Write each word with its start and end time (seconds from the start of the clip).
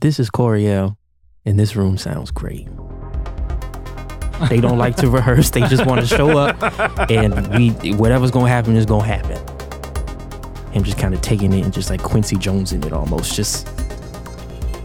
This 0.00 0.20
is 0.20 0.30
Coreyel, 0.30 0.96
and 1.44 1.58
this 1.58 1.74
room 1.74 1.98
sounds 1.98 2.30
great. 2.30 2.68
They 4.48 4.60
don't 4.60 4.78
like 4.78 4.94
to 4.96 5.10
rehearse. 5.10 5.50
They 5.50 5.62
just 5.62 5.84
want 5.86 6.00
to 6.00 6.06
show 6.06 6.38
up, 6.38 7.10
and 7.10 7.48
we 7.56 7.70
whatever's 7.94 8.30
gonna 8.30 8.48
happen 8.48 8.76
is 8.76 8.86
gonna 8.86 9.04
happen. 9.04 9.38
Him 10.72 10.84
just 10.84 10.98
kind 10.98 11.14
of 11.14 11.20
taking 11.20 11.52
it 11.52 11.64
and 11.64 11.72
just 11.72 11.90
like 11.90 12.00
Quincy 12.00 12.36
Jones 12.36 12.72
in 12.72 12.84
it 12.84 12.92
almost. 12.92 13.34
Just 13.34 13.68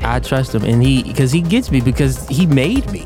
I 0.02 0.20
trust 0.20 0.56
him, 0.56 0.63
and 0.63 0.81
he 0.81 1.04
because 1.04 1.32
he 1.32 1.42
gets 1.42 1.70
me 1.70 1.80
because 1.80 2.28
he 2.28 2.48
made 2.48 2.90
me. 2.92 3.06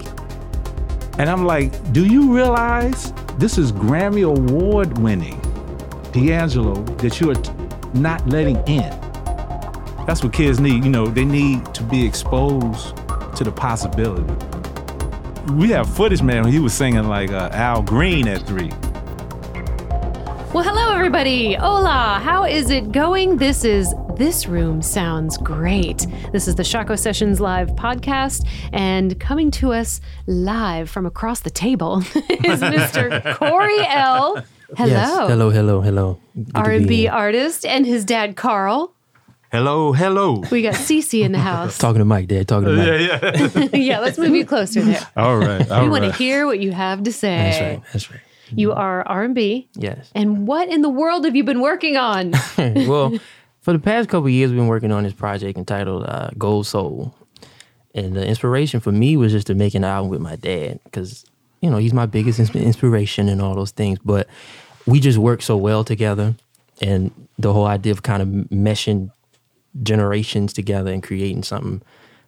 And 1.18 1.30
I'm 1.30 1.44
like, 1.46 1.92
do 1.92 2.05
you 2.05 2.34
realize 2.34 3.12
this 3.38 3.58
is 3.58 3.74
Grammy 3.74 4.26
Award 4.26 4.98
winning 5.00 5.42
D'Angelo 6.14 6.76
that 7.00 7.20
you 7.20 7.32
are 7.32 7.36
t- 7.36 7.52
not 7.96 8.26
letting 8.30 8.55
in? 8.68 8.94
That's 10.08 10.24
what 10.24 10.32
kids 10.32 10.62
need. 10.62 10.86
You 10.86 10.89
know, 10.89 11.08
they 11.08 11.26
need 11.26 11.74
to 11.76 11.84
be 11.84 12.05
exposed 12.05 12.96
to 13.36 13.44
the 13.44 13.52
possibility. 13.52 14.34
We 15.54 15.70
have 15.71 15.93
footage, 15.93 16.21
man. 16.21 16.48
He 16.48 16.60
was 16.60 16.74
singing 16.74 17.10
like 17.10 17.32
uh, 17.32 17.50
Al 17.52 17.82
Green 17.82 18.28
at 18.28 18.42
three. 18.48 18.70
Well, 20.54 20.64
hello, 20.64 20.96
everybody. 20.96 21.56
Hola. 21.56 22.21
How 22.24 22.46
is 22.46 22.70
it 22.70 22.93
going? 22.93 23.36
This 23.36 23.65
is 23.65 23.93
This 24.15 24.48
Room 24.48 24.82
Sounds 24.82 25.38
Great. 25.38 26.07
This 26.32 26.48
is 26.48 26.56
the 26.56 26.64
Shockoe 26.64 26.98
Sessions 26.98 27.42
Live 27.42 27.71
podcast, 27.71 28.48
and 28.71 29.20
coming 29.20 29.51
to 29.51 29.74
us 29.74 30.00
live 30.26 30.89
from 30.89 31.06
across 31.06 31.42
the 31.42 31.50
table 31.51 31.98
is 32.30 32.62
Mr. 32.62 33.22
Coreyel 33.36 34.45
Hello. 34.76 34.92
Yes. 34.92 35.30
Hello. 35.30 35.50
Hello. 35.50 35.81
Hello. 35.81 36.20
Good 36.36 36.52
R&B 36.56 37.08
artist 37.08 37.66
and 37.66 37.86
his 37.86 38.03
dad 38.03 38.36
Carl. 38.36 38.94
Hello, 39.50 39.94
hello. 39.94 40.44
We 40.52 40.61
got 40.61 40.73
Cece 40.73 41.23
in 41.23 41.31
the 41.31 41.39
house. 41.39 41.78
Talking 41.80 42.00
to 42.00 42.06
Mike, 42.06 42.28
Dad. 42.28 42.50
Talking 42.50 42.67
to 42.67 42.75
Mike. 42.75 42.88
yeah. 42.88 43.47
yeah, 43.56 43.70
yeah, 43.73 44.00
let's 44.00 44.17
move 44.17 44.36
you 44.36 44.45
closer 44.45 44.81
there. 44.81 45.08
All 45.16 45.38
right. 45.38 45.70
All 45.72 45.84
We 45.84 45.90
want 45.90 46.03
to 46.03 46.12
hear 46.12 46.45
what 46.45 46.59
you 46.59 46.73
have 46.73 47.03
to 47.03 47.14
say. 47.14 47.38
That's 47.38 47.62
right. 47.62 47.81
That's 47.94 48.12
right. 48.12 48.20
You 48.50 48.73
are 48.73 49.08
R&B. 49.08 49.70
Yes. 49.75 50.12
And 50.14 50.48
what 50.48 50.68
in 50.68 50.81
the 50.81 50.90
world 50.90 51.23
have 51.23 51.36
you 51.36 51.45
been 51.45 51.62
working 51.62 51.95
on? 51.95 52.31
well, 52.58 53.18
for 53.62 53.72
the 53.72 53.80
past 53.80 54.09
couple 54.09 54.25
of 54.28 54.31
years, 54.31 54.52
we've 54.52 54.59
been 54.59 54.68
working 54.68 54.92
on 54.92 55.03
this 55.03 55.14
project 55.14 55.58
entitled 55.58 56.03
uh, 56.06 56.30
Gold 56.38 56.68
Soul. 56.68 57.16
And 57.95 58.16
the 58.16 58.25
inspiration 58.25 58.81
for 58.81 58.92
me 58.92 59.16
was 59.16 59.31
just 59.31 59.48
to 59.48 59.56
make 59.56 59.75
an 59.75 59.84
album 59.86 60.09
with 60.09 60.22
my 60.22 60.36
dad 60.36 60.80
because, 60.84 61.25
you 61.62 61.70
know, 61.70 61.78
he's 61.78 61.94
my 61.94 62.06
biggest 62.06 62.40
inspiration 62.53 63.30
and 63.30 63.42
all 63.42 63.56
those 63.56 63.72
things. 63.72 63.98
But 64.03 64.28
we 64.86 65.00
just 65.00 65.18
work 65.18 65.42
so 65.42 65.56
well 65.56 65.84
together. 65.86 66.36
And 66.81 67.12
the 67.40 67.53
whole 67.53 67.66
idea 67.66 67.92
of 67.92 68.03
kind 68.03 68.22
of 68.22 68.28
meshing 68.50 69.12
generations 69.83 70.53
together 70.53 70.92
and 70.92 71.03
creating 71.03 71.44
something 71.44 71.81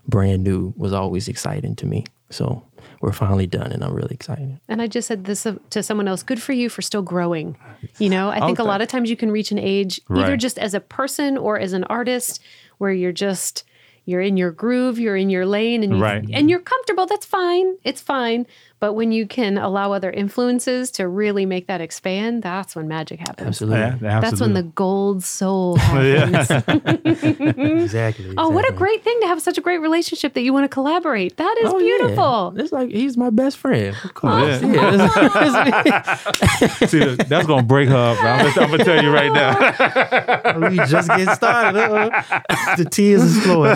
brand 0.07 0.43
new 0.43 0.73
was 0.77 0.93
always 0.93 1.27
exciting 1.27 1.75
to 1.77 1.85
me. 1.85 2.05
So 2.31 2.63
we're 3.01 3.11
finally 3.11 3.47
done, 3.47 3.71
and 3.71 3.83
I'm 3.83 3.93
really 3.93 4.13
excited. 4.13 4.59
And 4.67 4.81
I 4.81 4.87
just 4.87 5.07
said 5.07 5.25
this 5.25 5.45
to 5.69 5.83
someone 5.83 6.07
else 6.07 6.21
good 6.23 6.41
for 6.41 6.53
you 6.53 6.69
for 6.69 6.81
still 6.81 7.01
growing. 7.01 7.57
You 7.97 8.09
know, 8.09 8.29
I 8.29 8.39
think 8.45 8.59
a 8.59 8.63
lot 8.63 8.81
of 8.81 8.87
times 8.87 9.09
you 9.09 9.15
can 9.17 9.31
reach 9.31 9.51
an 9.51 9.57
age 9.59 9.99
either 10.09 10.37
just 10.37 10.57
as 10.59 10.73
a 10.73 10.79
person 10.79 11.37
or 11.37 11.59
as 11.59 11.73
an 11.73 11.83
artist 11.85 12.41
where 12.77 12.91
you're 12.91 13.11
just 13.11 13.63
you're 14.05 14.21
in 14.21 14.37
your 14.37 14.51
groove, 14.51 14.97
you're 14.99 15.15
in 15.17 15.29
your 15.29 15.45
lane 15.45 15.83
and 15.83 15.95
you, 15.97 16.01
Right. 16.01 16.27
and 16.33 16.49
you're 16.49 16.59
comfortable. 16.61 17.05
That's 17.05 17.25
fine. 17.27 17.75
It's 17.83 18.01
fine. 18.01 18.47
But 18.79 18.93
when 18.93 19.11
you 19.11 19.27
can 19.27 19.57
allow 19.57 19.91
other 19.91 20.09
influences 20.09 20.89
to 20.91 21.05
really 21.07 21.45
make 21.45 21.67
that 21.67 21.81
expand, 21.81 22.43
that's 22.43 22.75
when 22.77 22.87
magic 22.87 23.19
happens. 23.19 23.47
Absolutely. 23.47 24.07
Yeah, 24.07 24.21
That's 24.21 24.39
when 24.39 24.53
the 24.53 24.63
gold 24.63 25.21
soul 25.23 25.75
happens. 25.79 26.49
exactly. 27.05 28.33
Oh, 28.37 28.49
what 28.49 28.67
a 28.69 28.73
great 28.73 29.03
thing 29.03 29.19
to 29.21 29.27
have 29.27 29.41
such 29.41 29.57
a 29.57 29.61
great 29.61 29.79
relationship 29.79 30.33
that 30.33 30.41
you 30.41 30.53
want 30.53 30.63
to 30.63 30.69
collaborate. 30.69 31.35
That 31.37 31.57
is 31.61 31.69
Oh, 31.73 31.77
yeah. 31.77 31.85
beautiful. 31.97 32.53
It's 32.55 32.71
like 32.71 32.89
he's 32.89 33.17
my 33.17 33.29
best 33.29 33.57
friend. 33.57 33.95
Of 34.03 34.13
course. 34.13 34.61
Oh, 34.63 34.71
yeah. 34.71 35.83
Yeah. 35.85 36.15
See, 36.87 37.15
that's 37.15 37.47
gonna 37.47 37.63
break 37.63 37.89
her 37.89 37.95
up. 37.97 38.23
I'm 38.23 38.53
gonna, 38.69 38.83
tell 38.83 39.03
you 39.03 39.11
right 39.11 39.31
now. 39.33 40.69
we 40.69 40.77
just 40.85 41.09
get 41.09 41.35
started. 41.35 41.79
Uh-oh. 41.79 42.75
the 42.77 42.85
tears 42.89 43.23
is 43.23 43.43
flowing. 43.43 43.71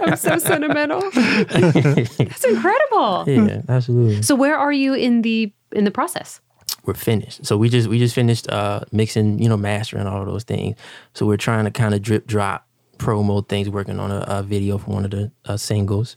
I'm 0.00 0.16
so 0.16 0.38
sentimental. 0.38 1.00
That's 1.12 2.44
incredible. 2.44 3.03
Yeah, 3.26 3.62
absolutely. 3.68 4.22
So 4.22 4.34
where 4.34 4.56
are 4.56 4.72
you 4.72 4.94
in 4.94 5.22
the 5.22 5.52
in 5.72 5.84
the 5.84 5.90
process? 5.90 6.40
We're 6.84 6.94
finished. 6.94 7.46
So 7.46 7.56
we 7.56 7.68
just 7.68 7.88
we 7.88 7.98
just 7.98 8.14
finished 8.14 8.48
uh, 8.50 8.80
mixing, 8.92 9.38
you 9.38 9.48
know, 9.48 9.56
mastering 9.56 10.06
all 10.06 10.20
of 10.20 10.26
those 10.26 10.44
things. 10.44 10.76
So 11.14 11.26
we're 11.26 11.38
trying 11.38 11.64
to 11.64 11.70
kind 11.70 11.94
of 11.94 12.02
drip 12.02 12.26
drop 12.26 12.66
promo 12.98 13.46
things, 13.48 13.68
working 13.68 13.98
on 13.98 14.10
a, 14.10 14.24
a 14.28 14.42
video 14.42 14.78
for 14.78 14.90
one 14.90 15.04
of 15.04 15.10
the 15.10 15.30
uh, 15.46 15.56
singles. 15.56 16.16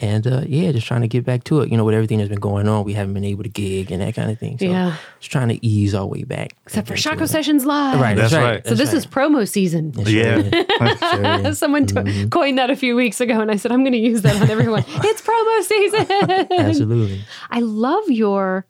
And 0.00 0.26
uh, 0.26 0.42
yeah, 0.46 0.72
just 0.72 0.88
trying 0.88 1.02
to 1.02 1.08
get 1.08 1.24
back 1.24 1.44
to 1.44 1.60
it. 1.60 1.70
You 1.70 1.76
know, 1.76 1.84
with 1.84 1.94
everything 1.94 2.18
that's 2.18 2.28
been 2.28 2.40
going 2.40 2.66
on, 2.66 2.84
we 2.84 2.94
haven't 2.94 3.14
been 3.14 3.24
able 3.24 3.44
to 3.44 3.48
gig 3.48 3.92
and 3.92 4.02
that 4.02 4.14
kind 4.16 4.28
of 4.30 4.38
thing. 4.40 4.58
So 4.58 4.64
Yeah. 4.64 4.96
just 5.20 5.30
trying 5.30 5.48
to 5.50 5.64
ease 5.64 5.94
our 5.94 6.04
way 6.04 6.24
back. 6.24 6.56
Except 6.64 6.88
for 6.88 6.94
into 6.94 7.08
Shockoe. 7.08 7.28
Sessions 7.28 7.64
Live. 7.64 8.00
Right, 8.00 8.16
That's 8.16 8.32
that's, 8.32 8.42
right. 8.42 8.54
right. 8.56 8.66
So 8.66 8.74
this 8.74 8.92
is 8.92 9.06
promo 9.06 9.48
season. 9.48 9.92
Yeah. 9.98 10.38
yeah. 10.82 11.52
Someone 11.52 11.86
t- 11.86 12.28
coined 12.28 12.58
that 12.58 12.70
a 12.70 12.76
few 12.76 12.96
weeks 12.96 13.20
ago, 13.20 13.40
and 13.40 13.50
I 13.52 13.56
said 13.56 13.70
I'm 13.70 13.82
going 13.84 13.92
to 13.92 13.98
use 13.98 14.22
that 14.22 14.40
on 14.42 14.50
everyone. 14.50 14.84
it's 14.88 15.22
promo 15.22 15.62
season. 15.62 16.50
Absolutely. 16.58 17.20
I 17.50 17.60
love 17.60 18.10
your 18.10 18.66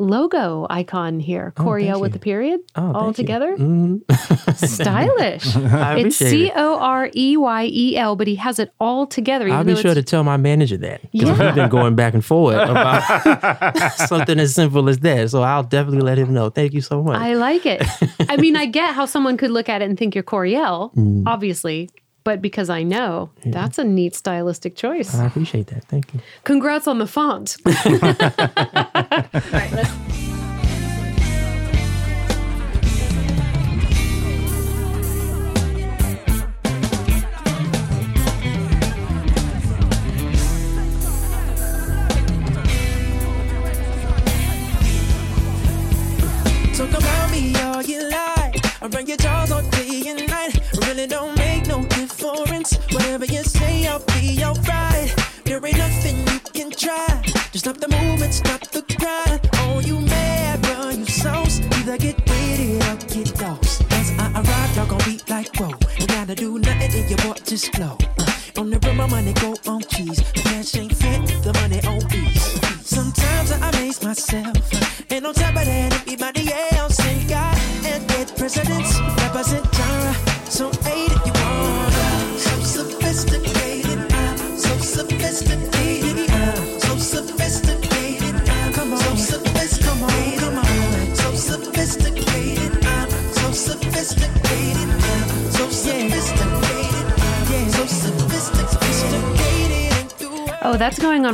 logo 0.00 0.66
icon 0.70 1.20
here, 1.20 1.52
Coreyel 1.56 1.92
thank 1.92 2.00
with 2.02 2.10
you. 2.10 2.12
the 2.14 2.18
period 2.18 2.60
Oh, 2.74 2.92
all 2.92 3.04
thank 3.12 3.18
you. 3.18 3.22
together. 3.24 3.56
Mhm. 3.56 4.00
Stylish. 4.56 5.44
It's 5.46 5.56
appreciate 5.56 6.12
C 6.30 6.46
it. 6.46 6.52
O 6.56 6.78
R 6.78 7.10
E 7.14 7.36
Y 7.36 7.64
E 7.72 7.96
L, 7.96 8.16
but 8.16 8.26
he 8.26 8.34
has 8.36 8.58
it 8.58 8.72
all 8.80 9.06
together. 9.06 9.46
I'll 9.48 9.54
even 9.60 9.66
be 9.66 9.72
though 9.74 9.80
sure 9.80 9.94
to 9.94 10.02
tell 10.02 10.24
my 10.24 10.36
manager 10.36 10.76
that 10.78 11.02
because 11.12 11.28
Yeah. 11.38 11.46
we've 11.46 11.54
been 11.54 11.68
going 11.68 11.94
back 11.94 12.14
and 12.14 12.24
forth 12.24 12.56
about 12.68 13.92
something 14.08 14.38
as 14.40 14.54
simple 14.54 14.88
as 14.88 14.98
that. 15.00 15.30
So 15.30 15.42
I'll 15.42 15.62
definitely 15.62 16.00
let 16.02 16.18
him 16.18 16.32
know. 16.32 16.50
Thank 16.50 16.72
you 16.72 16.80
so 16.80 17.02
much. 17.02 17.20
I 17.20 17.34
like 17.34 17.66
it. 17.66 17.82
I 18.28 18.36
mean, 18.36 18.56
I 18.56 18.66
get 18.66 18.94
how 18.94 19.04
someone 19.06 19.36
could 19.36 19.50
look 19.50 19.68
at 19.68 19.82
it 19.82 19.88
and 19.88 19.98
think 19.98 20.14
you're 20.14 20.24
Coreyel, 20.24 20.94
Mm. 20.94 21.24
obviously, 21.26 21.90
but 22.24 22.40
because 22.42 22.68
I 22.70 22.82
know, 22.82 23.30
that's 23.44 23.78
a 23.78 23.84
neat 23.84 24.14
stylistic 24.14 24.76
choice. 24.76 25.14
I 25.14 25.26
appreciate 25.26 25.68
that. 25.68 25.84
Thank 25.84 26.12
you. 26.14 26.20
Congrats 26.44 26.86
on 26.86 26.98
the 26.98 27.06
font. 27.06 27.56
All 27.66 27.72
right, 29.52 29.72
let's- 29.72 29.90
Talk 46.74 46.90
about 46.90 47.30
me 47.30 47.54
all 47.56 47.82
you 47.82 48.02
like. 48.08 48.56
I 48.82 48.88
bring 48.88 49.06
your 49.06 49.18
jaws 49.18 49.50
all 49.52 49.62
day 49.62 50.02
and 50.06 50.26
night. 50.26 50.58
Really 50.86 51.06
don't 51.06 51.36
Whatever 53.10 53.32
you 53.32 53.42
say, 53.42 53.88
I'll 53.88 53.98
be 54.20 54.40
alright. 54.44 55.12
There 55.42 55.66
ain't 55.66 55.78
nothing 55.78 56.16
you 56.28 56.38
can 56.54 56.70
try. 56.70 57.20
Just 57.50 57.64
stop 57.64 57.78
the 57.78 57.88
movement, 57.88 58.32
stop 58.32 58.69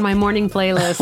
my 0.07 0.15
morning 0.15 0.49
playlist. 0.49 0.99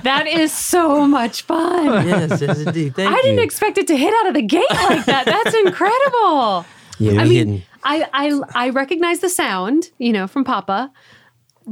that 0.02 0.26
is 0.26 0.52
so 0.52 1.06
much 1.06 1.42
fun. 1.42 2.06
Yes, 2.06 2.40
yes, 2.42 2.58
indeed. 2.60 2.94
Thank 2.94 3.10
I 3.16 3.22
didn't 3.22 3.42
expect 3.42 3.78
it 3.78 3.86
to 3.86 3.96
hit 3.96 4.12
out 4.18 4.26
of 4.28 4.34
the 4.34 4.42
gate 4.42 4.70
like 4.70 5.04
that. 5.06 5.24
That's 5.24 5.54
incredible. 5.64 6.66
yeah, 6.98 7.20
I 7.20 7.24
mean, 7.24 7.32
hitting. 7.32 7.62
I, 7.82 7.96
I 8.12 8.40
I 8.66 8.68
recognize 8.70 9.20
the 9.20 9.30
sound, 9.30 9.90
you 9.98 10.12
know, 10.12 10.26
from 10.26 10.44
Papa, 10.44 10.92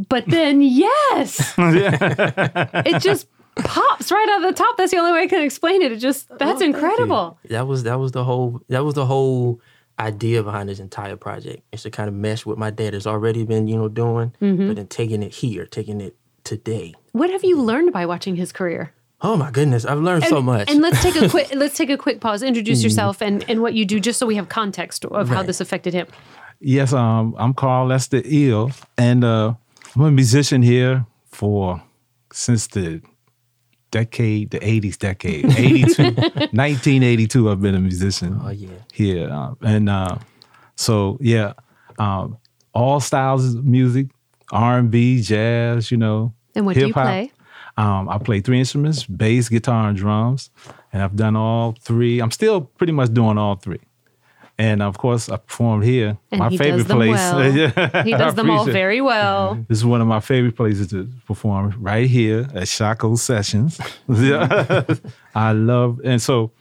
but 0.09 0.25
then 0.27 0.63
yes, 0.85 1.55
it 1.59 3.03
just 3.03 3.27
pops 3.57 4.11
right 4.11 4.29
out 4.31 4.43
of 4.45 4.49
the 4.49 4.57
top. 4.63 4.77
That's 4.77 4.91
the 4.91 4.99
only 4.99 5.13
way 5.13 5.21
I 5.23 5.27
can 5.27 5.43
explain 5.43 5.83
it. 5.83 5.93
It 5.93 5.97
just 5.99 6.29
that's 6.39 6.43
Oh, 6.43 6.47
thank 6.59 6.61
you. 6.61 6.67
incredible. 6.83 7.39
That 7.51 7.67
was 7.67 7.83
that 7.83 7.99
was 7.99 8.13
the 8.13 8.25
whole 8.25 8.61
that 8.69 8.85
was 8.85 8.95
the 8.95 9.07
whole 9.07 9.61
idea 9.99 10.43
behind 10.43 10.69
this 10.69 10.81
entire 10.81 11.17
project 11.17 11.63
is 11.73 11.83
to 11.83 11.91
kind 11.91 12.09
of 12.09 12.15
mesh 12.15 12.45
what 12.45 12.59
my 12.59 12.71
dad 12.71 12.95
has 12.95 13.07
already 13.07 13.45
been, 13.45 13.69
you 13.69 13.77
know, 13.77 13.89
doing, 13.89 14.33
Mm-hmm. 14.43 14.67
but 14.69 14.77
then 14.77 14.87
taking 14.89 15.23
it 15.23 15.33
here, 15.35 15.67
taking 15.67 16.01
it 16.01 16.17
today. 16.45 16.95
What 17.13 17.31
have 17.31 17.45
you 17.45 17.61
learned 17.61 17.93
by 17.93 18.07
watching 18.07 18.37
his 18.37 18.53
career? 18.53 18.93
Oh 19.21 19.37
my 19.37 19.51
goodness, 19.51 19.85
I've 19.85 20.01
learned 20.01 20.25
so 20.25 20.43
much. 20.43 20.71
And 20.71 20.83
let's 20.83 21.03
take 21.03 21.17
a 21.17 21.29
quick 21.35 21.55
let's 21.55 21.77
take 21.77 21.91
a 21.91 21.97
quick 21.97 22.21
pause. 22.21 22.43
Introduce 22.43 22.83
yourself 22.85 23.23
and, 23.23 23.45
and 23.49 23.63
what 23.63 23.75
you 23.75 23.85
do, 23.85 23.99
just 23.99 24.19
so 24.19 24.27
we 24.27 24.37
have 24.37 24.49
context 24.49 25.05
of 25.07 25.29
how 25.29 25.43
this 25.43 25.61
affected 25.61 25.95
him. 25.95 26.07
Yes, 26.61 26.93
um, 26.93 27.35
I'm 27.39 27.55
Carl 27.55 27.87
Lester 27.89 28.23
Eel, 28.27 28.71
and 28.97 29.25
uh, 29.25 29.55
I'm 29.97 30.03
a 30.03 30.11
musician 30.11 30.63
here 30.63 31.07
for 31.27 31.83
since 32.33 32.67
the 32.69 33.01
decade, 33.91 34.51
the 34.51 34.61
80s 34.61 34.99
decade, 34.99 35.47
82, 35.59 36.03
1982. 36.03 37.51
I've 37.51 37.61
been 37.61 37.75
a 37.75 37.81
musician. 37.81 38.41
Oh, 38.43 38.51
yeah. 38.51 38.69
here, 38.93 39.31
uh, 39.31 39.55
and 39.63 39.89
uh, 39.89 40.19
so 40.77 41.19
yeah, 41.21 41.55
um, 41.99 42.39
all 42.75 43.01
styles 43.01 43.55
of 43.55 43.65
music, 43.65 44.09
R&B, 44.53 45.23
jazz, 45.23 45.91
you 45.91 45.97
know. 45.97 46.35
And 46.55 46.67
what 46.67 46.75
do 46.75 46.87
you 46.87 46.93
play? 46.93 47.33
Um, 47.77 48.09
I 48.09 48.19
play 48.19 48.41
three 48.41 48.59
instruments: 48.59 49.05
bass, 49.05 49.49
guitar, 49.49 49.89
and 49.89 49.97
drums. 49.97 50.51
And 50.93 51.03
I've 51.03 51.17
done 51.17 51.35
all 51.37 51.75
three. 51.81 52.21
I'm 52.21 52.31
still 52.31 52.61
pretty 52.61 52.93
much 52.93 53.13
doing 53.13 53.37
all 53.37 53.57
three. 53.57 53.81
And 54.57 54.83
of 54.83 54.99
course, 54.99 55.29
I 55.29 55.37
performed 55.37 55.85
here. 55.85 56.17
And 56.31 56.39
my 56.39 56.49
he 56.49 56.57
favorite 56.57 56.87
place. 56.87 57.11
well. 57.11 58.05
He 58.05 58.13
does 58.13 58.35
them 58.35 58.51
all 58.51 58.65
very 58.65 59.01
well. 59.01 59.57
This 59.69 59.79
is 59.79 59.85
one 59.85 60.01
of 60.01 60.07
my 60.07 60.21
favorite 60.21 60.55
places 60.55 60.89
to 60.89 61.09
perform, 61.27 61.75
right 61.79 62.09
here 62.09 62.43
at 62.55 62.69
Shockoe 62.69 63.19
Sessions. 63.19 63.81
I 65.35 65.53
love, 65.53 66.01
and 66.05 66.23
so, 66.23 66.53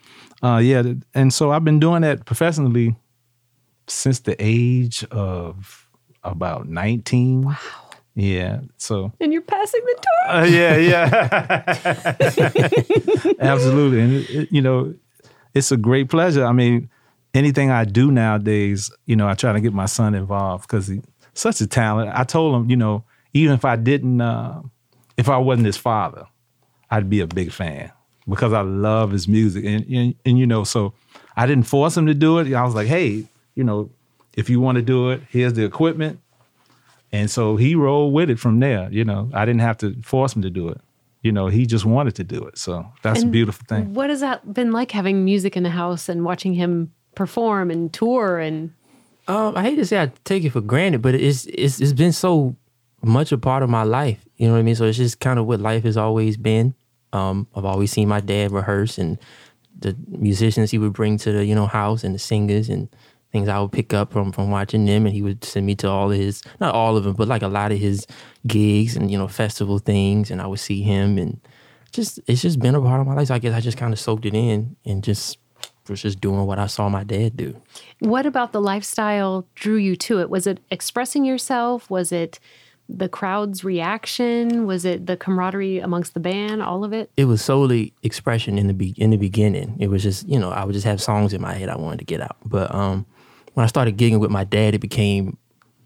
uh, 0.41 0.57
yeah, 0.57 0.81
and 1.13 1.31
so 1.31 1.51
I've 1.51 1.63
been 1.63 1.79
doing 1.79 2.01
that 2.01 2.25
professionally 2.25 2.95
since 3.87 4.19
the 4.21 4.35
age 4.39 5.03
of 5.11 5.82
about 6.23 6.67
19. 6.67 7.43
Wow. 7.43 7.57
Yeah, 8.15 8.59
so 8.77 9.11
And 9.19 9.33
you're 9.33 9.41
passing 9.41 9.81
the 9.83 9.95
torch. 9.95 10.35
uh, 10.35 10.45
yeah, 10.45 10.77
yeah, 10.77 12.13
absolutely, 13.39 14.01
and 14.01 14.13
it, 14.13 14.29
it- 14.29 14.51
you 14.51 14.61
know, 14.61 14.93
it's 15.55 15.71
a 15.71 15.77
great 15.77 16.09
pleasure. 16.09 16.45
I 16.45 16.51
mean, 16.51 16.89
anything 17.33 17.71
I 17.71 17.85
do 17.85 18.11
nowadays, 18.11 18.91
you 19.05 19.15
know, 19.15 19.27
I 19.27 19.33
try 19.33 19.51
to 19.53 19.59
get 19.61 19.73
my 19.73 19.85
son 19.87 20.13
involved 20.15 20.67
because 20.67 20.87
he's 20.87 21.01
such 21.33 21.59
a 21.61 21.67
talent. 21.67 22.11
I 22.13 22.23
told 22.23 22.55
him, 22.55 22.69
you 22.69 22.75
know, 22.75 23.03
even 23.33 23.53
if 23.55 23.65
I 23.65 23.75
didn't, 23.75 24.21
uh, 24.21 24.61
if 25.17 25.27
I 25.29 25.37
wasn't 25.37 25.65
his 25.65 25.77
father, 25.77 26.25
I'd 26.91 27.09
be 27.09 27.19
a 27.19 27.27
big 27.27 27.51
fan 27.51 27.91
because 28.29 28.53
I 28.53 28.61
love 28.61 29.09
his 29.11 29.27
music, 29.27 29.65
and, 29.65 29.83
and 29.87 30.13
and 30.25 30.37
you 30.39 30.45
know, 30.45 30.63
so 30.63 30.93
I 31.35 31.47
didn't 31.47 31.65
force 31.65 31.97
him 31.97 32.05
to 32.05 32.13
do 32.13 32.37
it. 32.39 32.53
I 32.53 32.63
was 32.63 32.75
like, 32.75 32.87
hey, 32.87 33.25
you 33.55 33.63
know, 33.63 33.89
if 34.35 34.49
you 34.49 34.59
want 34.59 34.77
to 34.77 34.81
do 34.81 35.09
it, 35.11 35.21
here's 35.29 35.53
the 35.53 35.63
equipment. 35.63 36.19
And 37.11 37.29
so 37.29 37.55
he 37.57 37.75
rolled 37.75 38.13
with 38.13 38.29
it 38.29 38.39
from 38.39 38.59
there. 38.59 38.89
You 38.91 39.05
know, 39.05 39.29
I 39.33 39.45
didn't 39.45 39.61
have 39.61 39.77
to 39.79 39.95
force 40.01 40.35
him 40.35 40.41
to 40.41 40.49
do 40.49 40.69
it. 40.69 40.81
You 41.21 41.31
know, 41.31 41.47
he 41.47 41.65
just 41.65 41.85
wanted 41.85 42.15
to 42.15 42.23
do 42.23 42.43
it. 42.47 42.57
So 42.57 42.85
that's 43.01 43.23
a 43.23 43.27
beautiful 43.27 43.65
thing. 43.67 43.93
What 43.93 44.09
has 44.09 44.19
that 44.19 44.53
been 44.53 44.71
like 44.71 44.91
having 44.91 45.23
music 45.23 45.55
in 45.55 45.63
the 45.63 45.69
house 45.69 46.09
and 46.09 46.25
watching 46.25 46.53
him 46.53 46.91
perform 47.15 47.69
and 47.71 47.93
tour 47.93 48.39
and 48.39 48.71
Um, 49.27 49.55
I 49.55 49.61
hate 49.63 49.75
to 49.77 49.85
say 49.85 50.01
I 50.01 50.11
take 50.25 50.43
it 50.43 50.49
for 50.49 50.59
granted, 50.61 51.01
but 51.01 51.15
it's 51.15 51.45
it's 51.45 51.79
it's 51.79 51.93
been 51.93 52.11
so 52.11 52.55
much 53.01 53.31
a 53.31 53.37
part 53.37 53.63
of 53.63 53.69
my 53.69 53.83
life. 53.83 54.25
You 54.35 54.47
know 54.47 54.53
what 54.53 54.59
I 54.59 54.63
mean? 54.63 54.75
So 54.75 54.85
it's 54.85 54.97
just 54.97 55.19
kind 55.19 55.39
of 55.39 55.45
what 55.45 55.61
life 55.61 55.83
has 55.83 55.95
always 55.95 56.35
been. 56.35 56.73
Um, 57.13 57.47
I've 57.55 57.63
always 57.63 57.91
seen 57.91 58.09
my 58.09 58.19
dad 58.19 58.51
rehearse 58.51 58.97
and 58.97 59.17
the 59.79 59.95
musicians 60.09 60.71
he 60.71 60.77
would 60.77 60.93
bring 60.93 61.17
to 61.19 61.31
the 61.31 61.45
you 61.45 61.55
know 61.55 61.67
house 61.67 62.03
and 62.03 62.13
the 62.13 62.19
singers 62.19 62.67
and 62.69 62.89
things 63.33 63.49
I 63.49 63.59
would 63.59 63.73
pick 63.73 63.93
up 63.93 64.13
from 64.13 64.31
from 64.31 64.49
watching 64.51 64.85
them, 64.85 65.05
and 65.05 65.13
he 65.13 65.21
would 65.21 65.43
send 65.43 65.65
me 65.65 65.75
to 65.75 65.89
all 65.89 66.11
of 66.11 66.17
his 66.17 66.41
not 66.61 66.73
all 66.73 66.95
of 66.95 67.03
them, 67.03 67.15
but 67.15 67.27
like 67.27 67.41
a 67.41 67.47
lot 67.49 67.73
of 67.73 67.79
his 67.79 68.07
gigs 68.47 68.95
and 68.95 69.11
you 69.11 69.17
know 69.17 69.27
festival 69.27 69.79
things, 69.79 70.31
and 70.31 70.41
I 70.41 70.47
would 70.47 70.59
see 70.59 70.81
him 70.81 71.17
and 71.17 71.41
just 71.91 72.19
it's 72.27 72.41
just 72.41 72.59
been 72.59 72.75
a 72.75 72.81
part 72.81 73.01
of 73.01 73.07
my 73.07 73.15
life. 73.15 73.27
So 73.27 73.35
I 73.35 73.39
guess 73.39 73.53
I 73.53 73.59
just 73.59 73.77
kind 73.77 73.91
of 73.91 73.99
soaked 73.99 74.25
it 74.25 74.33
in 74.35 74.77
and 74.85 75.03
just 75.03 75.39
was 75.89 76.01
just 76.01 76.21
doing 76.21 76.45
what 76.45 76.59
I 76.59 76.67
saw 76.67 76.87
my 76.87 77.03
dad 77.03 77.35
do. 77.35 77.59
what 77.99 78.25
about 78.25 78.53
the 78.53 78.61
lifestyle 78.61 79.45
drew 79.53 79.75
you 79.75 79.97
to 79.97 80.19
it? 80.21 80.29
Was 80.29 80.47
it 80.47 80.59
expressing 80.71 81.25
yourself? 81.25 81.89
Was 81.89 82.13
it 82.13 82.39
the 82.87 83.09
crowd's 83.09 83.63
reaction? 83.63 84.65
Was 84.65 84.85
it 84.85 85.07
the 85.07 85.17
camaraderie 85.17 85.79
amongst 85.79 86.13
the 86.13 86.19
band? 86.19 86.61
All 86.61 86.83
of 86.83 86.93
it? 86.93 87.11
it 87.17 87.25
was 87.25 87.41
solely 87.43 87.93
expression 88.03 88.57
in 88.57 88.67
the 88.67 88.73
be- 88.73 88.95
in 88.97 89.09
the 89.09 89.17
beginning. 89.17 89.75
It 89.79 89.87
was 89.89 90.03
just 90.03 90.27
you 90.27 90.39
know 90.39 90.51
I 90.51 90.63
would 90.63 90.73
just 90.73 90.85
have 90.85 91.01
songs 91.01 91.33
in 91.33 91.41
my 91.41 91.53
head 91.53 91.69
I 91.69 91.77
wanted 91.77 91.99
to 91.99 92.05
get 92.05 92.21
out. 92.21 92.37
But 92.45 92.73
um, 92.73 93.05
when 93.53 93.63
I 93.63 93.67
started 93.67 93.97
gigging 93.97 94.19
with 94.19 94.31
my 94.31 94.43
dad, 94.43 94.75
it 94.75 94.79
became 94.79 95.37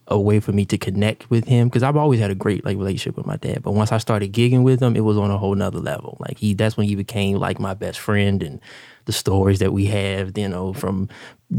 a 0.10 0.20
way 0.20 0.40
for 0.40 0.54
me 0.54 0.66
to 0.66 0.78
connect 0.78 1.30
with 1.30 1.46
him 1.46 1.68
because 1.68 1.84
I've 1.84 1.98
always 1.98 2.20
had 2.20 2.32
a 2.32 2.36
great 2.36 2.64
like 2.64 2.78
relationship 2.78 3.18
with 3.18 3.26
my 3.26 3.36
dad. 3.36 3.62
But 3.62 3.72
once 3.72 3.92
I 3.92 3.98
started 3.98 4.32
gigging 4.32 4.64
with 4.64 4.82
him, 4.82 4.96
it 4.96 5.02
was 5.02 5.18
on 5.18 5.32
a 5.32 5.38
whole 5.38 5.56
nother 5.56 5.80
level. 5.80 6.18
Like 6.22 6.38
he, 6.38 6.54
that's 6.54 6.78
when 6.78 6.88
he 6.88 6.96
became 6.96 7.38
like 7.38 7.60
my 7.60 7.74
best 7.74 8.00
friend 8.00 8.42
and 8.42 8.62
the 9.06 9.12
stories 9.12 9.60
that 9.60 9.74
we 9.74 9.86
have, 9.88 10.38
you 10.38 10.48
know, 10.48 10.74
from 10.74 11.10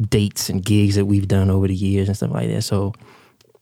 dates 0.08 0.48
and 0.48 0.64
gigs 0.64 0.94
that 0.94 1.04
we've 1.04 1.28
done 1.28 1.50
over 1.50 1.68
the 1.68 1.74
years 1.74 2.08
and 2.08 2.16
stuff 2.16 2.30
like 2.30 2.48
that. 2.48 2.62
So 2.62 2.94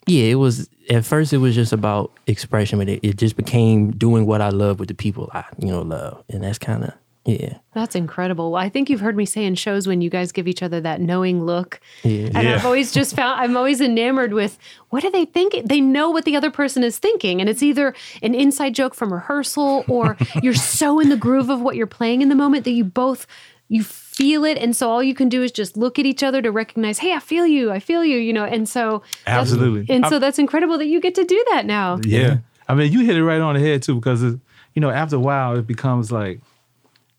yeah, 0.06 0.24
it 0.24 0.36
was 0.36 0.68
at 0.88 1.04
first 1.04 1.32
it 1.32 1.38
was 1.38 1.54
just 1.54 1.72
about 1.72 2.12
expression, 2.28 2.78
but 2.78 2.88
it, 2.88 3.00
it 3.02 3.16
just 3.16 3.36
became 3.36 3.90
doing 3.90 4.24
what 4.24 4.40
I 4.40 4.50
love 4.50 4.78
with 4.78 4.88
the 4.88 4.94
people 4.94 5.28
I, 5.32 5.44
you 5.58 5.68
know, 5.68 5.82
love. 5.82 6.22
And 6.28 6.44
that's 6.44 6.58
kind 6.58 6.84
of 6.84 6.94
yeah. 7.26 7.58
That's 7.74 7.94
incredible. 7.94 8.52
Well, 8.52 8.62
I 8.62 8.68
think 8.70 8.88
you've 8.88 9.00
heard 9.00 9.16
me 9.16 9.26
say 9.26 9.44
in 9.44 9.54
shows 9.54 9.86
when 9.86 10.00
you 10.00 10.08
guys 10.08 10.32
give 10.32 10.48
each 10.48 10.62
other 10.62 10.80
that 10.80 11.00
knowing 11.00 11.44
look. 11.44 11.80
Yeah. 12.02 12.28
And 12.34 12.42
Yeah. 12.44 12.54
I've 12.54 12.64
always 12.64 12.92
just 12.92 13.14
found, 13.14 13.40
I'm 13.40 13.56
always 13.56 13.80
enamored 13.80 14.32
with 14.32 14.58
what 14.90 15.02
do 15.02 15.10
they 15.10 15.24
think? 15.26 15.54
They 15.66 15.80
know 15.80 16.08
what 16.10 16.24
the 16.24 16.36
other 16.36 16.50
person 16.50 16.82
is 16.84 16.98
thinking. 16.98 17.40
And 17.40 17.50
it's 17.50 17.62
either 17.62 17.94
an 18.22 18.34
inside 18.34 18.74
joke 18.74 18.94
from 18.94 19.12
rehearsal 19.12 19.84
or 19.88 20.16
you're 20.42 20.54
so 20.54 21.00
in 21.00 21.08
the 21.10 21.16
groove 21.16 21.50
of 21.50 21.60
what 21.60 21.76
you're 21.76 21.86
playing 21.86 22.22
in 22.22 22.28
the 22.30 22.34
moment 22.34 22.64
that 22.64 22.70
you 22.70 22.84
both, 22.84 23.26
you 23.68 23.82
feel 23.82 24.44
it. 24.44 24.56
And 24.56 24.74
so 24.74 24.88
all 24.88 25.02
you 25.02 25.14
can 25.14 25.28
do 25.28 25.42
is 25.42 25.52
just 25.52 25.76
look 25.76 25.98
at 25.98 26.06
each 26.06 26.22
other 26.22 26.40
to 26.40 26.50
recognize, 26.50 27.00
hey, 27.00 27.12
I 27.12 27.18
feel 27.18 27.46
you. 27.46 27.70
I 27.72 27.80
feel 27.80 28.04
you, 28.04 28.16
you 28.16 28.32
know? 28.32 28.44
And 28.44 28.66
so, 28.68 29.02
Absolutely. 29.26 29.92
And 29.94 30.06
so 30.06 30.18
that's 30.18 30.38
incredible 30.38 30.78
that 30.78 30.86
you 30.86 31.00
get 31.00 31.14
to 31.16 31.24
do 31.24 31.44
that 31.50 31.66
now. 31.66 31.98
Yeah. 32.04 32.38
I 32.68 32.74
mean, 32.74 32.90
you 32.92 33.00
hit 33.04 33.16
it 33.16 33.24
right 33.24 33.40
on 33.40 33.54
the 33.54 33.60
head 33.60 33.82
too, 33.82 33.96
because 33.96 34.22
it, 34.22 34.38
you 34.74 34.80
know, 34.80 34.90
after 34.90 35.16
a 35.16 35.20
while, 35.20 35.56
it 35.58 35.66
becomes 35.66 36.10
like 36.10 36.40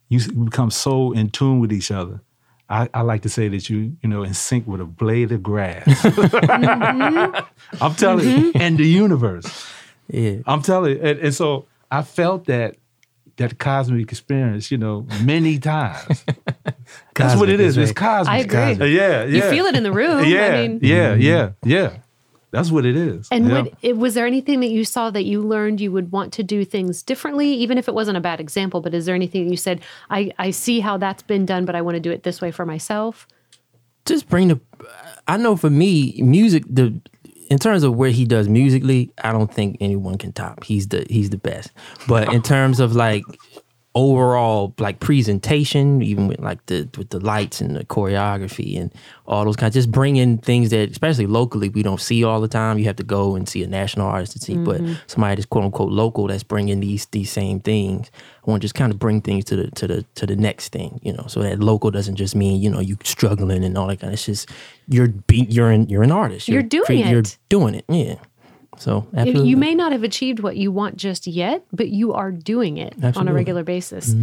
you 0.09 0.19
become 0.45 0.71
so 0.71 1.11
in 1.11 1.29
tune 1.29 1.59
with 1.59 1.71
each 1.71 1.91
other. 1.91 2.21
I, 2.69 2.89
I 2.93 3.01
like 3.01 3.21
to 3.21 3.29
say 3.29 3.47
that 3.47 3.69
you, 3.69 3.95
you 4.01 4.09
know, 4.09 4.23
in 4.23 4.33
sync 4.33 4.67
with 4.67 4.81
a 4.81 4.85
blade 4.85 5.31
of 5.31 5.41
grass. 5.41 5.85
I'm 7.81 7.95
telling 7.95 8.27
you, 8.27 8.51
and 8.55 8.77
the 8.77 8.85
universe. 8.87 9.65
Yeah. 10.09 10.37
I'm 10.45 10.61
telling 10.61 10.97
you, 10.97 11.01
and, 11.01 11.19
and 11.19 11.33
so 11.33 11.65
I 11.89 12.01
felt 12.01 12.45
that 12.45 12.75
that 13.37 13.59
cosmic 13.59 14.11
experience, 14.11 14.71
you 14.71 14.77
know, 14.77 15.05
many 15.21 15.59
times. 15.59 16.25
That's 17.15 17.39
what 17.39 17.49
it 17.49 17.59
is. 17.59 17.77
is 17.77 17.91
It's 17.91 17.97
cosmic. 17.97 18.33
I 18.33 18.37
agree. 18.39 18.83
Uh, 18.83 18.85
Yeah, 18.85 19.23
yeah. 19.23 19.25
You 19.25 19.41
feel 19.49 19.65
it 19.65 19.75
in 19.75 19.83
the 19.83 19.91
room. 19.91 20.25
Yeah, 20.25 20.47
I 20.47 20.67
mean, 20.67 20.79
yeah, 20.81 21.13
yeah, 21.13 21.51
yeah. 21.63 21.97
That's 22.51 22.71
what 22.71 22.85
it 22.85 22.95
is. 22.95 23.27
And 23.31 23.49
yeah. 23.49 23.63
what, 23.81 23.97
was 23.97 24.13
there 24.13 24.25
anything 24.25 24.61
that 24.61 24.69
you 24.69 24.85
saw 24.85 25.11
that 25.11 25.25
you 25.25 25.41
learned 25.41 25.81
you 25.81 25.91
would 25.91 26.11
want 26.11 26.31
to 26.33 26.43
do 26.43 26.63
things 26.63 27.03
differently, 27.03 27.53
even 27.53 27.77
if 27.77 27.87
it 27.87 27.93
wasn't 27.93 28.17
a 28.17 28.21
bad 28.21 28.39
example? 28.39 28.81
But 28.81 28.93
is 28.93 29.05
there 29.05 29.15
anything 29.15 29.45
that 29.45 29.51
you 29.51 29.57
said, 29.57 29.81
I, 30.09 30.31
I 30.39 30.51
see 30.51 30.79
how 30.79 30.97
that's 30.97 31.23
been 31.23 31.45
done, 31.45 31.65
but 31.65 31.75
I 31.75 31.81
want 31.81 31.95
to 31.95 31.99
do 31.99 32.11
it 32.11 32.23
this 32.23 32.39
way 32.39 32.51
for 32.51 32.65
myself? 32.65 33.27
just 34.07 34.29
bring 34.29 34.47
the 34.47 34.59
I 35.27 35.37
know 35.37 35.55
for 35.55 35.69
me, 35.69 36.19
music 36.21 36.63
the 36.67 36.99
in 37.49 37.59
terms 37.59 37.83
of 37.83 37.95
where 37.95 38.09
he 38.09 38.25
does 38.25 38.49
musically, 38.49 39.11
I 39.23 39.31
don't 39.31 39.53
think 39.53 39.77
anyone 39.79 40.17
can 40.17 40.33
top. 40.33 40.63
He's 40.63 40.87
the 40.87 41.05
he's 41.09 41.29
the 41.29 41.37
best. 41.37 41.71
But 42.07 42.33
in 42.33 42.41
terms 42.41 42.79
of 42.79 42.95
like 42.95 43.23
overall 43.97 44.73
like 44.77 44.99
presentation, 44.99 46.01
even 46.03 46.27
with 46.27 46.39
like 46.39 46.63
the 46.67 46.87
with 46.97 47.09
the 47.09 47.19
lights 47.19 47.61
and 47.61 47.75
the 47.75 47.83
choreography 47.83 48.79
and 48.79 48.93
all 49.25 49.43
those 49.43 49.55
kinds, 49.55 49.73
just 49.73 49.91
bringing 49.91 50.37
things 50.37 50.69
that 50.69 50.91
especially 50.91 51.25
locally 51.25 51.69
we 51.69 51.81
don't 51.81 51.99
see 51.99 52.23
all 52.23 52.39
the 52.39 52.47
time. 52.47 52.77
You 52.77 52.85
have 52.85 52.95
to 52.97 53.03
go 53.03 53.35
and 53.35 53.49
see 53.49 53.63
a 53.63 53.67
national 53.67 54.07
artist 54.07 54.33
to 54.33 54.39
see, 54.39 54.55
but 54.55 54.81
mm-hmm. 54.81 54.93
somebody 55.07 55.35
that's 55.35 55.47
quote 55.47 55.65
unquote 55.65 55.91
local 55.91 56.27
that's 56.27 56.43
bringing 56.43 56.79
these 56.79 57.07
these 57.07 57.31
same 57.31 57.59
things. 57.59 58.11
I 58.45 58.51
want 58.51 58.61
to 58.61 58.65
just 58.65 58.75
kind 58.75 58.93
of 58.93 58.99
bring 58.99 59.21
things 59.21 59.45
to 59.45 59.55
the 59.55 59.71
to 59.71 59.87
the 59.87 60.05
to 60.15 60.25
the 60.25 60.35
next 60.35 60.69
thing, 60.71 60.99
you 61.01 61.11
know. 61.11 61.25
So 61.27 61.41
that 61.41 61.59
local 61.59 61.89
doesn't 61.89 62.15
just 62.15 62.35
mean 62.35 62.61
you 62.61 62.69
know 62.69 62.79
you 62.79 62.97
struggling 63.03 63.63
and 63.63 63.77
all 63.77 63.87
that 63.87 63.99
kind 63.99 64.11
of. 64.11 64.13
It's 64.13 64.25
just 64.25 64.49
you're 64.87 65.07
be, 65.07 65.47
you're 65.49 65.71
an 65.71 65.89
you're 65.89 66.03
an 66.03 66.11
artist. 66.11 66.47
You're 66.47 66.61
doing 66.61 66.99
it. 66.99 67.07
You're 67.07 67.23
doing 67.49 67.75
it. 67.75 67.85
Yeah. 67.89 68.15
So 68.79 69.07
You- 69.13 69.19
absolutely. 69.19 69.49
You 69.49 69.57
may 69.57 69.73
not 69.75 69.91
have 69.91 70.03
achieved 70.03 70.39
what 70.39 70.55
you 70.57 70.71
want 70.71 70.97
just 70.97 71.25
yet, 71.27 71.63
but 71.73 71.89
you 71.89 72.13
are 72.13 72.31
doing 72.31 72.77
it 72.77 72.93
on 73.17 73.27
a 73.27 73.33
regular 73.33 73.63
basis. 73.63 74.13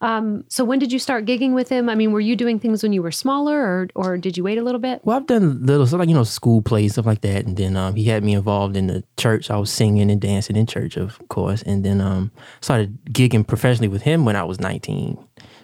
Um, 0.00 0.44
so 0.48 0.64
when 0.64 0.78
did 0.78 0.92
you 0.92 0.98
start 0.98 1.24
gigging 1.26 1.52
with 1.54 1.68
him? 1.68 1.88
I 1.88 1.94
mean, 1.94 2.12
were 2.12 2.20
you 2.20 2.36
doing 2.36 2.58
things 2.58 2.82
when 2.82 2.92
you 2.92 3.02
were 3.02 3.12
smaller, 3.12 3.58
or 3.58 3.88
or 3.94 4.16
did 4.18 4.36
you 4.36 4.44
wait 4.44 4.58
a 4.58 4.62
little 4.62 4.80
bit? 4.80 5.00
Well, 5.04 5.16
I've 5.16 5.26
done 5.26 5.64
little 5.66 5.86
stuff 5.86 5.98
like 6.00 6.08
you 6.08 6.14
know 6.14 6.24
school 6.24 6.62
plays 6.62 6.92
stuff 6.92 7.06
like 7.06 7.22
that, 7.22 7.44
and 7.46 7.56
then 7.56 7.76
um, 7.76 7.94
he 7.96 8.04
had 8.04 8.22
me 8.22 8.34
involved 8.34 8.76
in 8.76 8.86
the 8.86 9.02
church. 9.16 9.50
I 9.50 9.56
was 9.56 9.70
singing 9.70 10.10
and 10.10 10.20
dancing 10.20 10.56
in 10.56 10.66
church, 10.66 10.96
of 10.96 11.18
course, 11.28 11.62
and 11.62 11.84
then 11.84 12.00
um, 12.00 12.30
started 12.60 12.96
gigging 13.10 13.46
professionally 13.46 13.88
with 13.88 14.02
him 14.02 14.24
when 14.24 14.36
I 14.36 14.44
was 14.44 14.60
nineteen. 14.60 15.18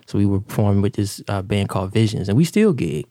So 0.07 0.19
we 0.19 0.27
were 0.27 0.41
performing 0.41 0.83
with 0.83 0.95
this 0.95 1.23
uh, 1.29 1.41
band 1.43 1.69
called 1.69 1.93
Visions, 1.93 2.29
and 2.29 2.37
we 2.37 2.45
still 2.45 2.73
gig. 2.73 3.07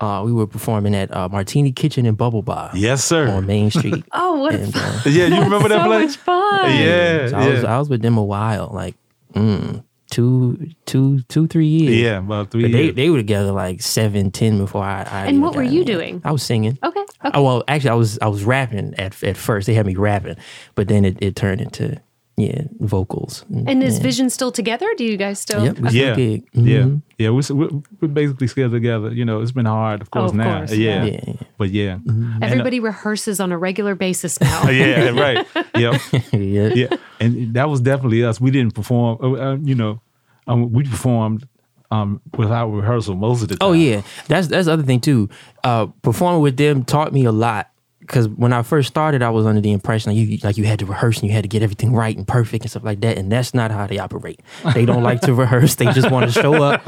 Uh, 0.00 0.22
we 0.24 0.32
were 0.32 0.46
performing 0.46 0.94
at 0.94 1.14
uh, 1.14 1.28
Martini 1.28 1.70
Kitchen 1.72 2.04
and 2.04 2.16
Bubble 2.16 2.42
Bar 2.42 2.70
Yes, 2.74 3.04
sir. 3.04 3.28
on 3.28 3.46
Main 3.46 3.70
Street. 3.70 4.04
Oh, 4.12 4.40
what 4.40 4.54
and, 4.54 4.74
uh, 4.74 5.00
yeah, 5.06 5.26
you 5.26 5.40
remember 5.42 5.68
that 5.68 5.82
so 5.82 5.86
place? 5.86 6.10
much 6.10 6.16
fun. 6.16 6.70
Yeah, 6.80 7.28
so 7.28 7.36
I 7.36 7.48
was. 7.48 7.64
I 7.64 7.78
was 7.78 7.88
with 7.88 8.02
them 8.02 8.18
a 8.18 8.24
while, 8.24 8.70
like 8.72 8.96
mm, 9.34 9.84
two, 10.10 10.70
two, 10.86 11.20
two, 11.28 11.46
three 11.46 11.66
years. 11.66 11.94
Yeah, 11.96 12.18
about 12.18 12.50
three 12.50 12.62
But 12.62 12.72
they 12.72 12.82
years. 12.84 12.94
they 12.96 13.10
were 13.10 13.18
together 13.18 13.52
like 13.52 13.82
seven, 13.82 14.30
ten 14.32 14.58
before 14.58 14.82
I. 14.84 15.02
I 15.02 15.20
And 15.26 15.28
even 15.30 15.40
what 15.42 15.54
were 15.56 15.62
you 15.62 15.80
in. 15.82 15.86
doing? 15.86 16.22
I 16.24 16.32
was 16.32 16.42
singing. 16.42 16.76
Okay. 16.82 17.00
okay. 17.00 17.30
Oh, 17.34 17.42
well, 17.42 17.64
actually, 17.68 17.90
I 17.90 17.94
was 17.94 18.18
I 18.20 18.26
was 18.26 18.44
rapping 18.44 18.94
at 18.98 19.22
at 19.22 19.36
first. 19.36 19.66
They 19.68 19.74
had 19.74 19.86
me 19.86 19.94
rapping, 19.94 20.36
but 20.74 20.88
then 20.88 21.04
it, 21.04 21.18
it 21.20 21.36
turned 21.36 21.60
into 21.60 22.00
yeah 22.36 22.62
vocals. 22.80 23.44
And 23.50 23.82
is 23.82 23.96
yeah. 23.96 24.02
Vision 24.02 24.30
still 24.30 24.50
together? 24.50 24.86
Do 24.96 25.04
you 25.04 25.16
guys 25.16 25.38
still? 25.38 25.64
Yep, 25.64 25.78
we 25.78 25.90
yeah, 25.90 26.14
gig. 26.14 26.48
yeah, 26.52 26.86
yeah. 27.18 27.30
We're, 27.30 27.42
we're, 27.50 27.68
we're 28.00 28.08
basically 28.08 28.48
still 28.48 28.70
together. 28.70 29.12
You 29.12 29.24
know, 29.24 29.40
it's 29.40 29.52
been 29.52 29.66
hard, 29.66 30.02
of 30.02 30.10
course, 30.10 30.32
of 30.32 30.36
now. 30.36 30.58
course, 30.58 30.72
yeah. 30.72 31.04
yeah. 31.04 31.20
yeah. 31.26 31.34
but 31.58 31.70
yeah, 31.70 31.98
And, 32.06 32.42
uh, 32.42 32.46
Everybody 32.46 32.80
rehearses 32.80 33.38
on 33.40 33.52
a 33.52 33.58
regular 33.58 33.94
basis 33.94 34.40
now. 34.40 34.68
yeah, 34.68 35.10
right. 35.10 35.46
Yep. 35.76 36.00
yeah. 36.32 36.68
yeah, 36.74 36.96
and 37.20 37.54
that 37.54 37.68
was 37.68 37.80
definitely 37.80 38.24
us. 38.24 38.40
We 38.40 38.50
didn't 38.50 38.74
perform. 38.74 39.18
uh, 39.22 39.32
uh, 39.32 39.56
you 39.62 39.74
know, 39.74 40.00
um, 40.46 40.72
we 40.72 40.82
performed 40.82 41.46
um, 41.90 42.20
without 42.36 42.68
rehearsal 42.68 43.14
most 43.14 43.42
of 43.42 43.48
the 43.48 43.56
time. 43.56 43.68
Oh 43.68 43.72
yeah, 43.72 44.02
that's 44.26 44.48
that's 44.48 44.66
the 44.66 44.72
other 44.72 44.82
thing 44.82 45.00
too. 45.00 45.28
Uh, 45.62 45.86
performing 46.02 46.42
with 46.42 46.56
them 46.56 46.84
taught 46.84 47.12
me 47.12 47.24
a 47.24 47.32
lot 47.32 47.70
because 48.06 48.28
when 48.28 48.52
I 48.52 48.62
first 48.62 48.88
started, 48.88 49.22
I 49.22 49.30
was 49.30 49.46
under 49.46 49.60
the 49.60 49.72
impression 49.72 50.12
like 50.12 50.28
you 50.28 50.38
like 50.42 50.56
you 50.58 50.64
had 50.64 50.78
to 50.80 50.86
rehearse 50.86 51.20
and 51.20 51.28
you 51.28 51.34
had 51.34 51.42
to 51.42 51.48
get 51.48 51.62
everything 51.62 51.92
right 51.92 52.16
and 52.16 52.26
perfect 52.26 52.64
and 52.64 52.70
stuff 52.70 52.84
like 52.84 53.00
that, 53.00 53.16
and 53.16 53.32
that's 53.32 53.54
not 53.54 53.70
how 53.70 53.86
they 53.86 53.98
operate. 53.98 54.40
They 54.74 54.84
don't 54.84 55.02
like 55.02 55.20
to 55.22 55.34
rehearse; 55.44 55.76
they 55.76 55.86
just 55.92 56.10
want 56.10 56.30
to 56.30 56.42
show 56.42 56.62
up, 56.62 56.82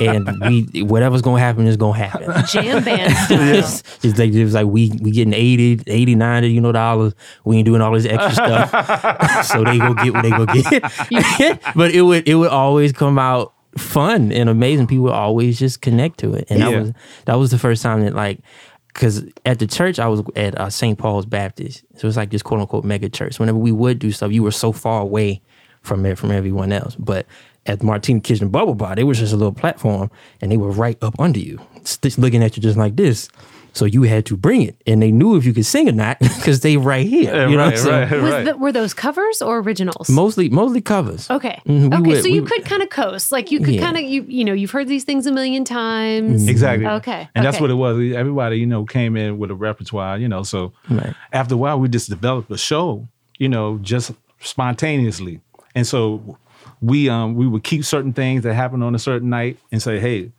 and 0.00 0.40
we 0.42 0.82
whatever's 0.82 1.22
gonna 1.22 1.40
happen 1.40 1.66
is 1.66 1.76
gonna 1.76 1.98
happen. 1.98 2.32
Jam 2.46 2.84
band 2.84 3.12
style. 3.24 3.54
It's, 3.54 3.82
it's 4.04 4.18
like 4.18 4.32
it 4.32 4.44
was 4.44 4.54
like 4.54 4.66
we 4.66 4.92
we 5.00 5.10
getting 5.10 5.34
80, 5.34 5.82
80, 5.86 6.14
90, 6.14 6.48
you 6.48 6.60
know, 6.60 6.72
dollars. 6.72 7.14
We 7.44 7.56
ain't 7.56 7.66
doing 7.66 7.80
all 7.80 7.92
this 7.92 8.06
extra 8.06 8.32
stuff. 8.32 9.44
so 9.46 9.64
they 9.64 9.78
go 9.78 9.94
get 9.94 10.12
what 10.14 10.22
they 10.22 10.30
go 10.30 10.46
get. 10.46 11.62
but 11.74 11.90
it 11.90 12.02
would 12.02 12.28
it 12.28 12.34
would 12.36 12.50
always 12.50 12.92
come 12.92 13.18
out 13.18 13.52
fun 13.76 14.32
and 14.32 14.48
amazing. 14.48 14.86
People 14.86 15.04
would 15.04 15.12
always 15.12 15.58
just 15.58 15.80
connect 15.80 16.18
to 16.18 16.34
it. 16.34 16.46
And 16.50 16.62
that 16.62 16.80
was 16.80 16.92
that 17.26 17.34
was 17.34 17.50
the 17.50 17.58
first 17.58 17.82
time 17.82 18.02
that 18.02 18.14
like 18.14 18.40
because 18.92 19.24
at 19.44 19.58
the 19.58 19.66
church 19.66 19.98
I 19.98 20.08
was 20.08 20.22
at 20.36 20.58
uh, 20.58 20.70
St. 20.70 20.98
Paul's 20.98 21.26
Baptist, 21.26 21.84
so 21.96 22.08
it's 22.08 22.16
like 22.16 22.30
this 22.30 22.42
quote 22.42 22.60
unquote 22.60 22.84
mega 22.84 23.08
church. 23.08 23.38
Whenever 23.38 23.58
we 23.58 23.72
would 23.72 23.98
do 23.98 24.10
stuff, 24.12 24.32
you 24.32 24.42
were 24.42 24.50
so 24.50 24.72
far 24.72 25.00
away 25.00 25.42
from 25.82 26.04
it 26.06 26.18
from 26.18 26.30
everyone 26.30 26.72
else. 26.72 26.96
But 26.96 27.26
at 27.66 27.82
Martini 27.82 28.20
Kitchen 28.20 28.48
Bubble 28.48 28.74
Bar, 28.74 28.94
it 28.98 29.04
was 29.04 29.18
just 29.18 29.32
a 29.32 29.36
little 29.36 29.52
platform, 29.52 30.10
and 30.40 30.50
they 30.50 30.56
were 30.56 30.70
right 30.70 30.98
up 31.02 31.14
under 31.18 31.38
you, 31.38 31.60
st- 31.84 32.18
looking 32.18 32.42
at 32.42 32.56
you 32.56 32.62
just 32.62 32.78
like 32.78 32.96
this. 32.96 33.28
So 33.72 33.84
you 33.84 34.02
had 34.02 34.26
to 34.26 34.36
bring 34.36 34.62
it, 34.62 34.80
and 34.86 35.00
they 35.00 35.12
knew 35.12 35.36
if 35.36 35.44
you 35.44 35.52
could 35.52 35.64
sing 35.66 35.88
or 35.88 35.92
not 35.92 36.18
because 36.20 36.60
they 36.60 36.76
right 36.76 37.06
here. 37.06 37.32
Yeah, 37.34 37.48
you 37.48 37.56
know 37.56 37.64
right, 37.64 37.74
what 37.78 37.92
I'm 37.92 38.08
saying? 38.08 38.22
right, 38.24 38.36
Was 38.38 38.44
the, 38.46 38.56
were 38.58 38.72
those 38.72 38.94
covers 38.94 39.40
or 39.40 39.58
originals? 39.60 40.08
Mostly, 40.10 40.48
mostly 40.48 40.80
covers. 40.80 41.30
Okay. 41.30 41.60
Mhm, 41.66 41.94
okay. 41.94 42.00
would- 42.10 42.22
so 42.22 42.28
you 42.28 42.42
we- 42.42 42.48
could 42.50 42.64
kind 42.64 42.82
of 42.82 42.90
coast, 42.90 43.30
like 43.32 43.50
you 43.52 43.60
could 43.60 43.74
Yeah. 43.74 43.82
kind 43.82 43.96
of 43.96 44.02
you 44.02 44.22
you 44.28 44.44
know 44.44 44.52
you've 44.52 44.72
heard 44.72 44.88
these 44.88 45.04
things 45.04 45.26
a 45.26 45.32
million 45.32 45.64
times. 45.64 46.48
Exactly. 46.48 46.86
Okay, 46.86 47.28
And 47.34 47.44
that's 47.44 47.60
what 47.60 47.70
it 47.70 47.74
was. 47.74 47.96
Everybody, 48.14 48.58
you 48.58 48.66
know, 48.66 48.84
came 48.84 49.16
in 49.16 49.38
with 49.38 49.50
a 49.50 49.54
repertoire, 49.54 50.18
you 50.18 50.28
know. 50.28 50.42
So 50.42 50.72
Right. 50.88 51.14
after 51.32 51.54
a 51.54 51.58
while, 51.58 51.78
we 51.78 51.88
just 51.88 52.08
developed 52.10 52.50
a 52.50 52.58
show, 52.58 53.06
you 53.38 53.48
know, 53.48 53.78
just 53.82 54.10
spontaneously. 54.40 55.40
And 55.74 55.86
so 55.86 56.38
we 56.82 57.08
um 57.08 57.34
we 57.34 57.46
would 57.46 57.62
keep 57.64 57.84
certain 57.84 58.12
things 58.12 58.42
that 58.42 58.54
happened 58.54 58.82
on 58.84 58.94
a 58.94 58.98
certain 58.98 59.28
night 59.30 59.58
and 59.72 59.80
say, 59.82 59.98
hey, 60.00 60.30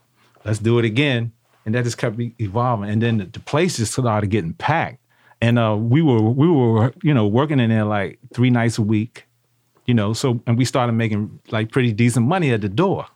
let's 0.45 0.59
do 0.59 0.79
it 0.79 0.85
again. 0.85 1.31
And 1.65 1.75
that 1.75 1.83
just 1.83 1.97
kept 1.97 2.19
evolving. 2.39 2.89
And 2.89 3.01
then 3.01 3.17
the, 3.17 3.25
the 3.25 3.39
place 3.39 3.77
just 3.77 3.93
started 3.93 4.29
getting 4.29 4.53
packed. 4.53 4.97
And 5.41 5.57
uh, 5.57 5.75
we 5.79 6.01
were 6.01 6.21
we 6.21 6.47
were 6.47 6.93
you 7.01 7.13
know 7.13 7.25
working 7.25 7.59
in 7.59 7.69
there 7.71 7.85
like 7.85 8.19
three 8.33 8.51
nights 8.51 8.77
a 8.77 8.83
week, 8.83 9.27
you 9.85 9.93
know. 9.93 10.13
So 10.13 10.41
and 10.45 10.57
we 10.57 10.65
started 10.65 10.93
making 10.93 11.39
like 11.49 11.71
pretty 11.71 11.91
decent 11.93 12.27
money 12.27 12.51
at 12.51 12.61
the 12.61 12.69
door. 12.69 13.07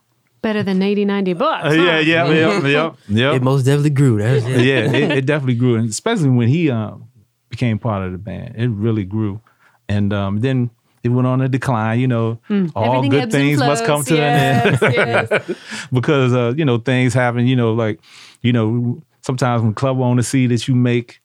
Better 0.41 0.61
than 0.61 0.81
80, 0.81 1.05
90 1.05 1.33
bucks. 1.33 1.65
Uh, 1.65 1.69
huh? 1.69 1.73
yeah, 1.75 1.99
yeah, 1.99 2.29
yeah, 2.29 2.67
yeah, 2.67 2.91
yeah. 3.07 3.33
It 3.33 3.41
most 3.41 3.63
definitely 3.63 3.89
grew. 3.91 4.19
That's 4.19 4.45
it. 4.45 4.61
yeah, 4.63 4.91
it, 4.91 5.11
it 5.17 5.25
definitely 5.25 5.55
grew, 5.55 5.75
and 5.75 5.89
especially 5.89 6.29
when 6.29 6.47
he 6.47 6.69
um, 6.69 7.07
became 7.49 7.79
part 7.79 8.03
of 8.03 8.11
the 8.11 8.19
band, 8.19 8.55
it 8.55 8.67
really 8.69 9.05
grew. 9.05 9.41
And 9.89 10.13
um, 10.13 10.41
then 10.41 10.69
it 11.03 11.09
went 11.09 11.27
on 11.27 11.41
a 11.41 11.47
decline. 11.47 11.99
You 11.99 12.07
know, 12.07 12.27
all 12.27 12.37
Hmm. 12.47 12.67
Everything 12.75 13.11
good 13.11 13.21
ebbs 13.23 13.35
and 13.35 13.43
things 13.43 13.59
must 13.59 13.85
come 13.85 14.03
to 14.03 14.15
yes, 14.15 14.81
an 14.81 14.87
end 14.87 14.95
yes. 14.95 15.51
because 15.93 16.33
uh, 16.33 16.53
you 16.57 16.65
know 16.65 16.79
things 16.79 17.13
happen. 17.13 17.47
You 17.47 17.55
know, 17.55 17.73
like 17.73 17.99
you 18.45 18.53
know 18.53 19.01
sometimes 19.21 19.61
when 19.63 19.73
club 19.73 19.99
owners 19.99 20.27
see 20.27 20.47
that 20.47 20.67
you 20.67 20.75
make 20.75 21.19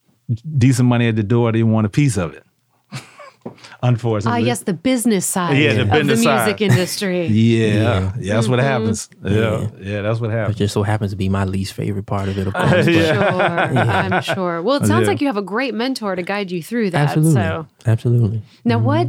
decent 0.59 0.89
money 0.89 1.09
at 1.09 1.17
the 1.17 1.23
door, 1.23 1.53
they 1.53 1.63
want 1.63 1.87
a 1.87 1.91
piece 1.91 2.17
of 2.17 2.35
it. 2.35 2.45
Ah, 3.47 3.53
Unfortunately, 3.89 4.43
yes, 4.45 4.61
the 4.65 4.75
business 4.75 5.25
side 5.25 5.57
Yeah, 5.57 5.73
the 5.73 5.83
of 5.83 5.91
business 5.91 6.23
the 6.23 6.31
music 6.31 6.59
side. 6.59 6.63
industry. 6.71 7.27
Yeah, 7.27 7.67
Yeah. 7.67 8.13
yeah, 8.21 8.35
that's 8.35 8.49
what 8.49 8.59
happens. 8.59 9.09
Yeah, 9.25 9.33
Yeah. 9.33 9.71
yeah, 9.81 10.03
that's 10.03 10.21
what 10.21 10.31
happens. 10.31 10.57
It 10.57 10.59
just 10.59 10.75
so 10.75 10.83
happens 10.83 11.11
to 11.13 11.17
be 11.17 11.29
my 11.31 11.45
least 11.45 11.73
favorite 11.73 12.05
part 12.05 12.29
of 12.29 12.37
it, 12.37 12.47
of 12.47 12.53
course. 12.53 12.71
I'm 12.71 12.85
but 12.85 13.15
sure. 13.15 13.41
I'm 14.05 14.23
sure. 14.23 14.63
Well, 14.63 14.77
it 14.77 14.87
sounds 14.87 15.03
Yeah. 15.05 15.09
like 15.09 15.21
you 15.23 15.27
have 15.27 15.39
a 15.39 15.43
great 15.55 15.73
mentor 15.75 16.17
to 16.17 16.23
guide 16.23 16.51
you 16.51 16.63
through 16.63 16.91
that. 16.91 17.09
Absolutely. 17.09 17.33
So 17.33 17.67
Absolutely. 17.87 18.43
now, 18.65 18.79
what 18.79 19.07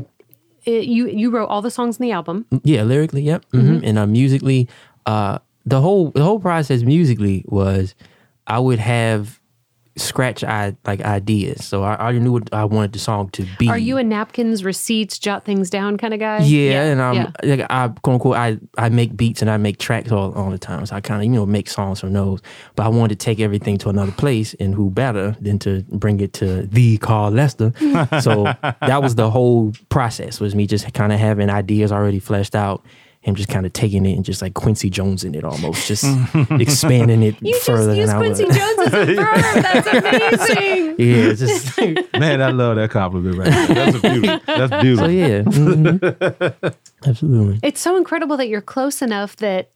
uh, 0.65 0.71
you 0.71 1.07
you 1.09 1.29
wrote 1.29 1.47
all 1.47 1.61
the 1.61 1.71
songs 1.71 1.99
in 1.99 2.03
the 2.07 2.13
album? 2.13 2.45
Yeah, 2.63 2.83
lyrically, 2.83 3.23
yep. 3.23 3.43
hmm 3.51 3.79
And 3.83 3.97
uh, 3.99 4.05
musically, 4.07 4.69
uh, 5.05 5.39
the 5.65 5.81
whole 5.81 6.11
the 6.11 6.23
whole 6.23 6.39
process 6.39 6.83
musically 6.83 7.45
was 7.47 7.95
I 8.47 8.59
would 8.59 8.79
have 8.79 9.41
scratch 9.97 10.43
I 10.43 10.75
like 10.85 11.01
ideas. 11.01 11.65
So 11.65 11.83
I 11.83 11.97
already 11.97 12.19
knew 12.19 12.31
what 12.31 12.53
I 12.53 12.65
wanted 12.65 12.93
the 12.93 12.99
song 12.99 13.29
to 13.31 13.45
be. 13.59 13.67
Are 13.67 13.77
you 13.77 13.97
a 13.97 14.03
napkins, 14.03 14.63
receipts, 14.63 15.19
jot 15.19 15.45
things 15.45 15.69
down 15.69 15.97
kind 15.97 16.13
of 16.13 16.19
guy? 16.19 16.39
Yeah, 16.39 16.83
and 16.83 17.01
I'm 17.01 17.15
yeah. 17.15 17.31
like 17.43 17.65
I 17.69 17.87
quote 18.01 18.13
unquote 18.13 18.37
I, 18.37 18.57
I 18.77 18.89
make 18.89 19.15
beats 19.15 19.41
and 19.41 19.49
I 19.49 19.57
make 19.57 19.77
tracks 19.77 20.11
all, 20.11 20.33
all 20.33 20.49
the 20.49 20.57
time. 20.57 20.85
So 20.85 20.95
I 20.95 21.01
kind 21.01 21.21
of 21.21 21.25
you 21.25 21.31
know 21.31 21.45
make 21.45 21.69
songs 21.69 21.99
from 21.99 22.13
those. 22.13 22.41
But 22.75 22.85
I 22.85 22.89
wanted 22.89 23.19
to 23.19 23.23
take 23.23 23.39
everything 23.39 23.77
to 23.79 23.89
another 23.89 24.11
place, 24.11 24.53
and 24.59 24.73
who 24.73 24.89
better 24.89 25.35
than 25.41 25.59
to 25.59 25.83
bring 25.89 26.19
it 26.19 26.33
to 26.33 26.63
the 26.63 26.97
Carl 26.97 27.31
Lester? 27.31 27.73
so 28.21 28.43
that 28.61 29.01
was 29.01 29.15
the 29.15 29.29
whole 29.29 29.73
process. 29.89 30.39
Was 30.39 30.55
me 30.55 30.67
just 30.67 30.91
kind 30.93 31.11
of 31.11 31.19
having 31.19 31.49
ideas 31.49 31.91
already 31.91 32.19
fleshed 32.19 32.55
out. 32.55 32.85
Him 33.23 33.35
just 33.35 33.49
kind 33.49 33.67
of 33.67 33.73
taking 33.73 34.05
it 34.07 34.13
and 34.15 34.25
just 34.25 34.41
like 34.41 34.55
Quincy 34.55 34.89
Jones 34.89 35.23
in 35.23 35.35
it 35.35 35.43
almost, 35.43 35.87
just 35.87 36.03
expanding 36.51 37.21
it 37.21 37.35
You 37.39 37.55
further 37.59 37.95
just 37.95 37.97
use 37.97 38.07
than 38.09 38.15
I 38.15 38.19
Quincy 38.19 38.45
would. 38.45 38.55
Jones 38.55 38.79
as 38.79 38.93
a 38.93 39.05
verb. 39.15 39.63
That's 39.63 40.49
amazing. 40.49 40.95
Yeah, 40.97 41.33
just 41.33 41.77
Man, 42.19 42.41
I 42.41 42.49
love 42.49 42.75
that 42.77 42.89
compliment 42.89 43.37
right 43.37 43.49
there. 43.67 43.91
That's 43.91 43.97
a 43.97 44.01
beautiful. 44.01 44.39
That's 44.47 44.71
so 44.71 44.81
beautiful. 44.81 45.11
yeah, 45.11 45.41
mhm. 45.43 46.75
absolutely. 47.05 47.59
It's 47.63 47.79
so 47.81 47.95
incredible 47.97 48.37
that 48.37 48.47
you're 48.47 48.61
close 48.61 49.01
enough 49.01 49.35
that 49.37 49.69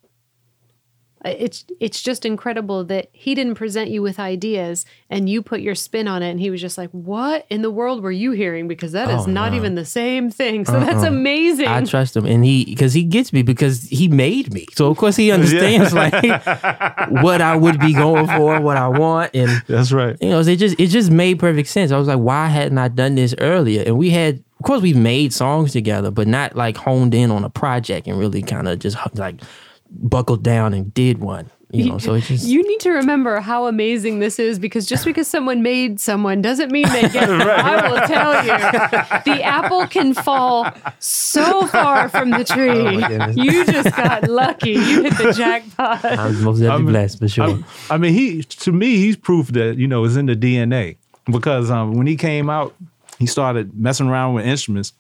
Uh, 1.25 1.33
it's 1.39 1.65
it's 1.79 2.03
just 2.03 2.23
incredible 2.25 2.83
that 2.83 3.09
he 3.11 3.33
didn't 3.33 3.55
present 3.55 3.89
you 3.89 4.01
with 4.03 4.19
ideas 4.19 4.85
and 5.09 5.27
you 5.27 5.41
put 5.41 5.59
your 5.59 5.73
spin 5.73 6.07
on 6.07 6.21
it 6.21 6.29
and 6.29 6.39
he 6.39 6.51
was 6.51 6.61
just 6.61 6.77
like, 6.77 6.91
"What 6.91 7.45
in 7.49 7.63
the 7.63 7.71
world 7.71 8.03
were 8.03 8.11
you 8.11 8.31
hearing?" 8.31 8.67
Because 8.67 8.91
that 8.91 9.09
is 9.09 9.23
Oh, 9.27 9.31
not 9.31 9.51
no. 9.51 9.57
even 9.57 9.73
the 9.75 9.85
same 9.85 10.29
thing. 10.29 10.65
So 10.65 10.79
that's 10.79 11.03
Uh-uh. 11.03 11.07
amazing. 11.07 11.67
I 11.67 11.83
trust 11.83 12.15
him, 12.15 12.25
and 12.27 12.45
he 12.45 12.65
because 12.65 12.93
he 12.93 13.03
gets 13.03 13.33
me 13.33 13.41
because 13.41 13.83
he 13.89 14.07
made 14.07 14.53
me. 14.53 14.67
So 14.73 14.87
of 14.91 14.97
course 14.97 15.15
he 15.15 15.31
understands 15.37 15.93
like 15.93 16.13
what 17.09 17.41
I 17.41 17.55
would 17.55 17.79
be 17.79 17.93
going 17.93 18.27
for, 18.27 18.61
what 18.61 18.77
I 18.77 18.87
want, 18.87 19.31
and 19.33 19.63
That's 19.67 19.91
right. 19.91 20.15
you 20.21 20.29
know 20.29 20.39
it 20.41 20.57
just 20.57 20.79
it 20.79 20.87
just 20.87 21.09
made 21.11 21.39
perfect 21.39 21.69
sense. 21.69 21.91
I 21.91 21.97
was 21.97 22.07
like, 22.07 22.19
why 22.19 22.47
hadn't 22.47 22.77
I 22.77 22.87
done 22.87 23.15
this 23.15 23.33
earlier? 23.39 23.83
And 23.85 23.97
we 23.97 24.11
had, 24.11 24.43
of 24.59 24.65
course, 24.65 24.81
we've 24.81 24.95
made 24.95 25.33
songs 25.33 25.71
together, 25.73 26.11
but 26.11 26.27
not 26.27 26.55
like 26.55 26.77
honed 26.77 27.15
in 27.15 27.31
on 27.31 27.43
a 27.43 27.49
project 27.49 28.07
and 28.07 28.19
really 28.19 28.41
kind 28.43 28.67
of 28.67 28.79
just 28.79 28.95
like 29.15 29.41
buckled 29.89 30.43
down 30.43 30.73
and 30.73 30.93
did 30.93 31.19
one. 31.19 31.49
You 31.71 31.89
know, 31.89 31.97
so 31.97 32.13
it's 32.13 32.27
just 32.29 32.47
you 32.47 32.63
need 32.65 32.79
to 32.81 32.91
remember 32.91 33.41
how 33.41 33.67
amazing 33.67 34.19
this 34.19 34.39
is 34.39 34.59
because 34.59 34.85
just 34.85 35.03
because 35.03 35.27
someone 35.27 35.61
made 35.61 35.99
someone 35.99 36.41
doesn't 36.41 36.71
mean 36.71 36.87
they 36.87 37.01
get 37.09 37.29
it. 37.29 37.41
I 37.41 37.89
will 37.89 38.07
tell 38.07 38.45
you, 38.45 39.33
the 39.35 39.43
apple 39.43 39.85
can 39.87 40.13
fall 40.13 40.71
so 40.99 41.67
far 41.67 42.07
from 42.07 42.29
the 42.29 42.45
tree. 42.45 43.01
goodness. 43.01 43.35
you 43.35 43.65
just 43.65 43.93
got 43.97 44.23
lucky. 44.29 44.71
You 44.73 45.03
hit 45.03 45.17
the 45.17 45.33
jackpot. 45.33 46.05
I 46.05 46.27
was 46.27 46.39
most 46.39 46.59
definitely 46.59 46.69
I'm- 46.75 46.85
blessed 46.85 47.19
for 47.19 47.27
sure. 47.27 47.59
I, 47.89 47.95
I 47.95 47.97
mean, 47.97 48.13
he 48.13 48.43
to 48.43 48.71
me, 48.71 48.95
he's 48.97 49.17
proof 49.17 49.47
that 49.49 49.75
you 49.77 49.87
know 49.87 50.05
it's 50.05 50.15
in 50.15 50.27
the 50.27 50.35
DNA 50.35 50.95
because 51.29 51.69
um, 51.71 51.93
when 51.95 52.07
he 52.07 52.15
came 52.15 52.49
out, 52.49 52.73
he 53.19 53.25
started 53.25 53.77
messing 53.77 54.07
around 54.07 54.35
with 54.35 54.45
instruments. 54.45 54.93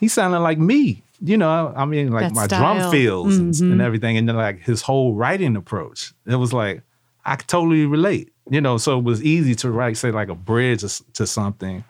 He 0.00 0.08
sounded 0.08 0.40
like 0.40 0.58
me, 0.58 1.04
you 1.20 1.36
know. 1.36 1.72
I 1.76 1.84
mean, 1.84 2.10
like 2.10 2.24
That 2.28 2.34
my 2.34 2.46
style. 2.46 2.74
drum 2.78 2.90
fills 2.90 3.36
and, 3.38 3.54
and 3.60 3.80
everything, 3.82 4.16
and 4.16 4.28
then 4.28 4.36
like 4.36 4.60
his 4.60 4.82
whole 4.82 5.14
writing 5.14 5.56
approach. 5.56 6.12
It 6.26 6.36
was 6.36 6.52
like 6.52 6.82
I 7.24 7.36
could 7.36 7.48
totally 7.48 7.86
relate, 7.86 8.32
you 8.50 8.60
know. 8.60 8.76
So 8.78 8.98
it 8.98 9.04
was 9.04 9.22
easy 9.22 9.54
to 9.56 9.70
write, 9.70 9.96
say 9.96 10.10
like 10.10 10.28
a 10.28 10.34
bridge 10.34 10.82
to, 11.14 11.26
something, 11.26 11.84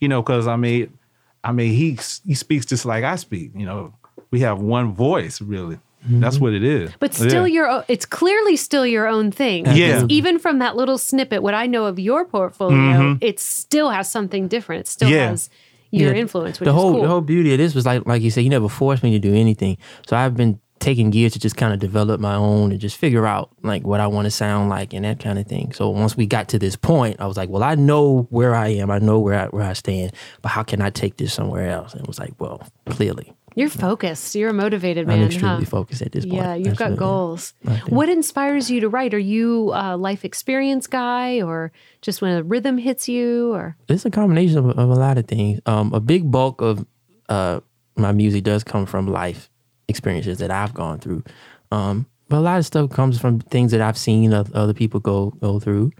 you 0.00 0.08
know, 0.08 0.22
because 0.22 0.46
I 0.46 0.56
mean, 0.56 0.96
I 1.44 1.52
mean, 1.52 1.72
he 1.72 1.98
he 2.26 2.34
speaks 2.34 2.66
just 2.66 2.84
like 2.84 3.04
I 3.04 3.16
speak, 3.16 3.52
you 3.54 3.66
know. 3.66 3.94
We 4.30 4.40
have 4.40 4.60
one 4.60 4.92
voice, 4.94 5.40
really. 5.40 5.78
That's 6.08 6.38
what 6.38 6.52
it 6.52 6.62
is. 6.62 6.90
But 7.00 7.12
still, 7.12 7.46
Yeah. 7.48 7.54
your 7.54 7.70
o- 7.70 7.84
it's 7.88 8.06
clearly 8.06 8.56
still 8.56 8.86
your 8.86 9.06
own 9.08 9.30
thing. 9.32 9.66
Yeah. 9.66 10.04
Even 10.08 10.38
from 10.38 10.60
that 10.60 10.76
little 10.76 10.96
snippet, 10.96 11.42
what 11.42 11.54
I 11.54 11.66
know 11.66 11.86
of 11.86 11.98
your 11.98 12.24
portfolio, 12.24 13.18
it 13.20 13.40
still 13.40 13.90
has 13.90 14.08
something 14.10 14.46
different. 14.48 14.82
It 14.82 14.88
still 14.88 15.08
Mm-hmm. 15.08 15.16
Yeah. 15.16 15.28
has 15.30 15.50
your 15.90 16.12
Yeah, 16.14 16.20
influence, 16.20 16.60
which 16.60 16.66
the 16.66 16.70
is 16.70 16.74
whole 16.80 16.92
cool. 16.92 17.02
the 17.02 17.08
whole 17.08 17.20
beauty 17.20 17.52
of 17.52 17.58
this 17.58 17.74
was 17.74 17.86
like 17.86 18.06
like 18.06 18.22
you 18.22 18.30
said, 18.30 18.44
you 18.44 18.50
never 18.50 18.68
forced 18.68 19.02
me 19.02 19.10
to 19.12 19.18
do 19.18 19.34
anything. 19.34 19.78
So 20.06 20.16
I've 20.16 20.36
been 20.36 20.60
taking 20.80 21.12
years 21.12 21.32
to 21.32 21.40
just 21.40 21.56
kind 21.56 21.72
of 21.74 21.80
develop 21.80 22.20
my 22.20 22.36
own 22.36 22.70
and 22.70 22.80
just 22.80 22.96
figure 22.96 23.26
out 23.26 23.50
like 23.64 23.84
what 23.84 23.98
I 23.98 24.06
want 24.06 24.26
to 24.26 24.30
sound 24.30 24.68
like 24.70 24.92
and 24.92 25.04
that 25.04 25.18
kind 25.18 25.36
of 25.36 25.46
thing. 25.46 25.72
So 25.72 25.90
once 25.90 26.16
we 26.16 26.24
got 26.24 26.48
to 26.50 26.58
this 26.58 26.76
point, 26.76 27.16
I 27.20 27.26
was 27.26 27.36
like, 27.36 27.48
well, 27.48 27.64
I 27.64 27.74
know 27.74 28.28
where 28.30 28.54
I 28.54 28.68
am, 28.68 28.88
I 28.88 29.00
know 29.00 29.18
where 29.18 29.34
I, 29.40 29.46
where 29.46 29.64
I 29.64 29.72
stand, 29.72 30.12
but 30.40 30.50
how 30.50 30.62
can 30.62 30.80
I 30.80 30.90
take 30.90 31.16
this 31.16 31.32
somewhere 31.34 31.68
else? 31.68 31.94
And 31.94 32.02
it 32.02 32.06
was 32.06 32.20
like, 32.20 32.34
well, 32.38 32.62
clearly, 32.86 33.32
You're 33.58 33.68
focused. 33.68 34.34
You're 34.34 34.50
a 34.50 34.54
motivated 34.54 35.06
man. 35.06 35.18
I'm 35.18 35.26
extremely 35.26 35.64
huh? 35.64 35.70
focused 35.70 36.02
at 36.02 36.12
this 36.12 36.24
point. 36.24 36.36
Yeah, 36.36 36.54
you've 36.54 36.76
got 36.76 36.96
goals. 36.96 37.54
What 37.88 38.08
inspires 38.08 38.70
you 38.70 38.80
to 38.80 38.88
write? 38.88 39.14
Are 39.14 39.18
you 39.18 39.72
a 39.74 39.96
life 39.96 40.24
experience 40.24 40.86
guy, 40.86 41.42
or 41.42 41.72
just 42.00 42.22
when 42.22 42.36
a 42.36 42.42
rhythm 42.44 42.78
hits 42.78 43.08
you, 43.08 43.52
or 43.52 43.76
It's 43.88 44.04
a 44.04 44.10
combination 44.10 44.58
of, 44.58 44.66
of 44.70 44.90
a 44.90 44.94
lot 44.94 45.18
of 45.18 45.26
things. 45.26 45.60
Um, 45.66 45.92
a 45.92 45.98
big 45.98 46.30
bulk 46.30 46.60
of 46.60 46.86
uh, 47.28 47.60
my 47.96 48.12
music 48.12 48.44
does 48.44 48.62
come 48.62 48.86
from 48.86 49.08
life 49.08 49.50
experiences 49.88 50.38
that 50.38 50.52
I've 50.52 50.72
gone 50.72 51.00
through. 51.00 51.24
Um, 51.72 52.06
but 52.28 52.38
a 52.38 52.40
lot 52.40 52.58
of 52.58 52.66
stuff 52.66 52.90
comes 52.90 53.18
from 53.18 53.40
things 53.40 53.72
that 53.72 53.80
I've 53.80 53.98
seen 53.98 54.32
other 54.32 54.74
people 54.74 55.00
go 55.00 55.30
go 55.40 55.58
through. 55.58 55.90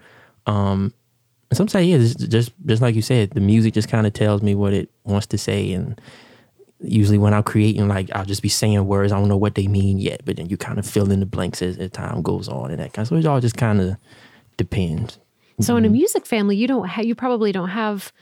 Um, 0.46 0.94
and 1.50 1.56
sometimes, 1.56 1.86
yeah, 1.86 1.98
just 1.98 2.52
just 2.66 2.82
like 2.82 2.94
you 2.94 3.02
said, 3.02 3.30
the 3.30 3.40
music 3.40 3.74
just 3.74 3.88
kind 3.88 4.06
of 4.06 4.12
tells 4.12 4.42
me 4.42 4.54
what 4.54 4.72
it 4.72 4.90
wants 5.04 5.26
to 5.28 5.38
say, 5.38 5.72
and 5.72 6.00
usually 6.80 7.18
when 7.18 7.34
I'm 7.34 7.42
creating, 7.42 7.88
like 7.88 8.10
I'll 8.14 8.24
just 8.24 8.42
be 8.42 8.48
saying 8.48 8.86
words, 8.86 9.12
I 9.12 9.18
don't 9.18 9.28
know 9.28 9.36
what 9.36 9.54
they 9.54 9.66
mean 9.66 9.98
yet, 9.98 10.22
but 10.24 10.36
then 10.36 10.48
you 10.48 10.56
kind 10.56 10.78
of 10.78 10.86
fill 10.86 11.10
in 11.10 11.20
the 11.20 11.26
blanks 11.26 11.62
as, 11.62 11.76
as 11.78 11.90
time 11.90 12.22
goes 12.22 12.48
on 12.48 12.70
and 12.70 12.80
that 12.80 12.92
kind. 12.92 13.04
Of, 13.04 13.08
so 13.08 13.16
it 13.16 13.26
all 13.26 13.40
just 13.40 13.56
kind 13.56 13.80
of 13.80 13.96
depends. 14.56 15.18
so? 15.60 15.74
Mm-hmm. 15.74 15.78
In 15.78 15.84
a 15.84 15.90
music 15.90 16.26
family, 16.26 16.56
you 16.56 16.66
don't. 16.66 16.86
Ha- 16.86 17.02
you 17.02 17.14
probably 17.14 17.52
don't 17.52 17.70
have 17.70 18.12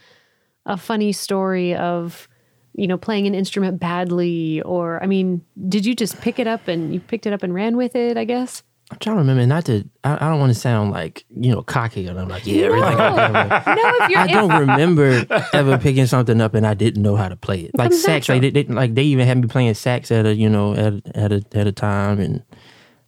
a 0.64 0.76
funny 0.76 1.12
story 1.12 1.74
of 1.74 2.28
you 2.74 2.86
know 2.86 2.98
playing 2.98 3.26
an 3.26 3.34
instrument 3.34 3.78
badly, 3.78 4.62
or 4.62 5.02
I 5.02 5.06
mean, 5.06 5.44
did 5.68 5.84
you 5.84 5.94
just 5.94 6.20
pick 6.20 6.38
it 6.38 6.46
up 6.46 6.68
and 6.68 6.94
you 6.94 7.00
picked 7.00 7.26
it 7.26 7.32
up 7.32 7.42
and 7.42 7.52
ran 7.54 7.76
with 7.76 7.94
it? 7.94 8.16
I 8.16 8.24
guess. 8.24 8.62
I'm 8.90 8.98
trying 8.98 9.16
to 9.16 9.20
remember 9.20 9.44
not 9.46 9.64
to. 9.64 9.84
I, 10.04 10.14
I 10.14 10.28
don't 10.30 10.38
want 10.38 10.54
to 10.54 10.58
sound 10.58 10.92
like 10.92 11.24
you 11.34 11.52
know 11.52 11.62
cocky, 11.62 12.06
and 12.06 12.20
I'm 12.20 12.28
like, 12.28 12.46
yeah, 12.46 12.66
everything. 12.66 13.00
I, 13.00 13.74
No, 13.74 14.04
if 14.04 14.10
you're 14.10 14.20
I 14.20 14.26
don't 14.28 14.60
remember 14.60 15.26
ever 15.52 15.76
picking 15.78 16.06
something 16.06 16.40
up 16.40 16.54
and 16.54 16.64
I 16.64 16.74
didn't 16.74 17.02
know 17.02 17.16
how 17.16 17.28
to 17.28 17.34
play 17.36 17.62
it. 17.62 17.72
Like 17.74 17.92
sax, 17.92 18.28
like 18.28 18.42
they, 18.42 18.50
they 18.50 18.64
like 18.64 18.94
they 18.94 19.02
even 19.02 19.26
had 19.26 19.38
me 19.38 19.48
playing 19.48 19.74
sax 19.74 20.12
at 20.12 20.24
a 20.24 20.34
you 20.34 20.48
know 20.48 20.74
at 20.74 21.16
at 21.16 21.32
a 21.32 21.44
at 21.52 21.66
a 21.66 21.72
time, 21.72 22.20
and 22.20 22.44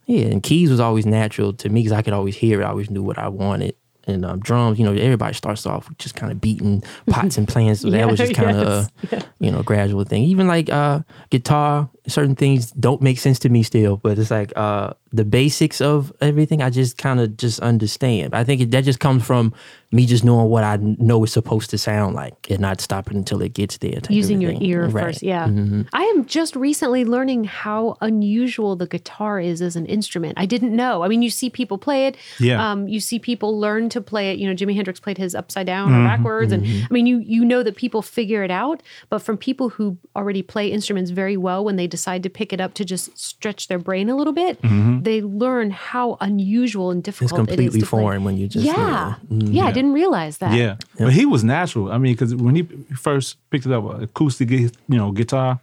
yeah, 0.05 0.25
and 0.25 0.43
keys 0.43 0.69
was 0.69 0.81
always 0.81 1.05
natural 1.05 1.53
to 1.53 1.69
me 1.69 1.81
because 1.81 1.97
I 1.97 2.01
could 2.01 2.13
always 2.13 2.35
hear 2.35 2.61
it. 2.61 2.65
I 2.65 2.69
always 2.69 2.89
knew 2.89 3.03
what 3.03 3.17
I 3.17 3.29
wanted. 3.29 3.75
And 4.09 4.25
um, 4.25 4.39
drums, 4.39 4.79
you 4.79 4.85
know, 4.85 4.93
everybody 4.93 5.33
starts 5.33 5.65
off 5.65 5.87
with 5.89 5.97
just 5.97 6.15
kind 6.15 6.31
of 6.31 6.41
beating 6.41 6.83
pots 7.09 7.37
and 7.37 7.47
plans. 7.47 7.81
So 7.81 7.87
Yeah, 7.89 7.97
that 7.99 8.07
was 8.09 8.19
just 8.19 8.33
kind 8.33 8.57
of 8.57 8.89
yes, 9.11 9.13
a, 9.13 9.25
you 9.39 9.51
know, 9.51 9.61
gradual 9.63 10.03
thing. 10.03 10.23
Even 10.23 10.47
like 10.47 10.69
uh, 10.69 11.01
guitar, 11.29 11.89
certain 12.07 12.35
things 12.35 12.71
don't 12.71 13.01
make 13.01 13.19
sense 13.19 13.39
to 13.39 13.49
me 13.49 13.63
still, 13.63 13.97
but 13.97 14.17
it's 14.17 14.31
like 14.31 14.51
uh, 14.55 14.93
the 15.13 15.23
basics 15.25 15.79
of 15.81 16.11
everything. 16.21 16.61
I 16.61 16.69
just 16.69 16.97
kind 16.97 17.19
of 17.19 17.37
just 17.37 17.59
understand. 17.59 18.33
I 18.33 18.43
think 18.43 18.61
it, 18.61 18.71
that 18.71 18.83
just 18.83 18.99
comes 18.99 19.23
from 19.23 19.53
me 19.91 20.05
just 20.05 20.23
knowing 20.23 20.49
what 20.49 20.63
I 20.63 20.77
know 20.81 21.23
is 21.23 21.33
supposed 21.33 21.69
to 21.71 21.77
sound 21.77 22.15
like, 22.15 22.49
and 22.51 22.59
not 22.59 22.79
stopping 22.79 23.17
until 23.17 23.41
it 23.41 23.53
gets 23.53 23.77
there. 23.77 23.93
type 23.93 24.05
of 24.05 24.11
using 24.11 24.39
your 24.41 24.53
ear 24.59 24.87
Right. 24.87 25.05
first. 25.05 25.23
Yeah. 25.23 25.47
Mm-hmm. 25.47 25.81
I 25.93 26.03
am 26.03 26.25
just 26.25 26.55
recently 26.55 27.05
learning 27.05 27.45
how 27.45 27.97
unusual 28.01 28.75
the 28.75 28.85
guitar 28.87 29.39
is 29.39 29.61
as 29.61 29.75
an 29.75 29.85
instrument. 29.87 30.33
I 30.37 30.45
didn't 30.45 30.75
know. 30.75 31.01
I 31.03 31.07
mean, 31.07 31.21
you 31.23 31.29
see 31.31 31.49
people 31.49 31.77
play 31.79 32.05
it. 32.07 32.17
Yeah. 32.39 32.71
Um, 32.71 32.87
you 32.87 32.99
see 32.99 33.17
people 33.19 33.59
learn 33.59 33.89
to 33.89 33.98
play 34.01 34.31
it. 34.31 34.39
You 34.39 34.47
know, 34.47 34.55
Jimi 34.55 34.75
Hendrix 34.75 34.99
played 34.99 35.17
his 35.17 35.33
upside 35.35 35.65
down 35.67 35.89
Mm-hmm. 35.89 36.01
or 36.01 36.07
backwards. 36.07 36.51
And 36.51 36.65
I 36.65 36.87
mean, 36.93 37.05
you 37.05 37.17
you 37.19 37.43
know 37.45 37.63
that 37.63 37.75
people 37.75 38.01
figure 38.01 38.43
it 38.43 38.51
out. 38.51 38.81
But 39.09 39.19
from 39.19 39.37
people 39.37 39.69
who 39.69 39.97
already 40.15 40.41
play 40.41 40.71
instruments 40.71 41.11
very 41.11 41.37
well, 41.37 41.63
when 41.65 41.75
they 41.75 41.87
decide 41.87 42.23
to 42.23 42.29
pick 42.29 42.53
it 42.53 42.61
up 42.61 42.73
to 42.75 42.85
just 42.85 43.17
stretch 43.17 43.67
their 43.67 43.79
brain 43.79 44.09
a 44.09 44.15
little 44.15 44.33
bit, 44.33 44.59
they 45.03 45.21
learn 45.21 45.71
how 45.71 46.17
unusual 46.21 46.91
and 46.91 46.99
Mm-hmm. 47.03 47.09
It's 47.09 47.19
difficult 47.19 47.49
it 47.49 47.51
is 47.51 47.55
completely 47.55 47.79
to 47.81 47.85
play. 47.87 48.01
foreign 48.01 48.23
when 48.23 48.37
you 48.37 48.47
just 48.47 48.65
Yeah. 48.65 49.15
you 49.29 49.37
know, 49.37 49.51
yeah. 49.51 49.65
I 49.65 49.71
didn't 49.71 49.93
realize 49.93 50.37
that. 50.39 50.53
Yeah, 50.53 50.75
but 50.97 51.13
he 51.13 51.25
was 51.25 51.43
natural. 51.43 51.91
I 51.91 51.97
mean, 51.97 52.13
because 52.13 52.35
when 52.35 52.55
he 52.55 52.63
first 52.95 53.37
picked 53.49 53.65
it 53.65 53.71
up, 53.71 54.01
acoustic, 54.01 54.49
you 54.51 54.69
know, 54.87 55.11
guitar. 55.11 55.59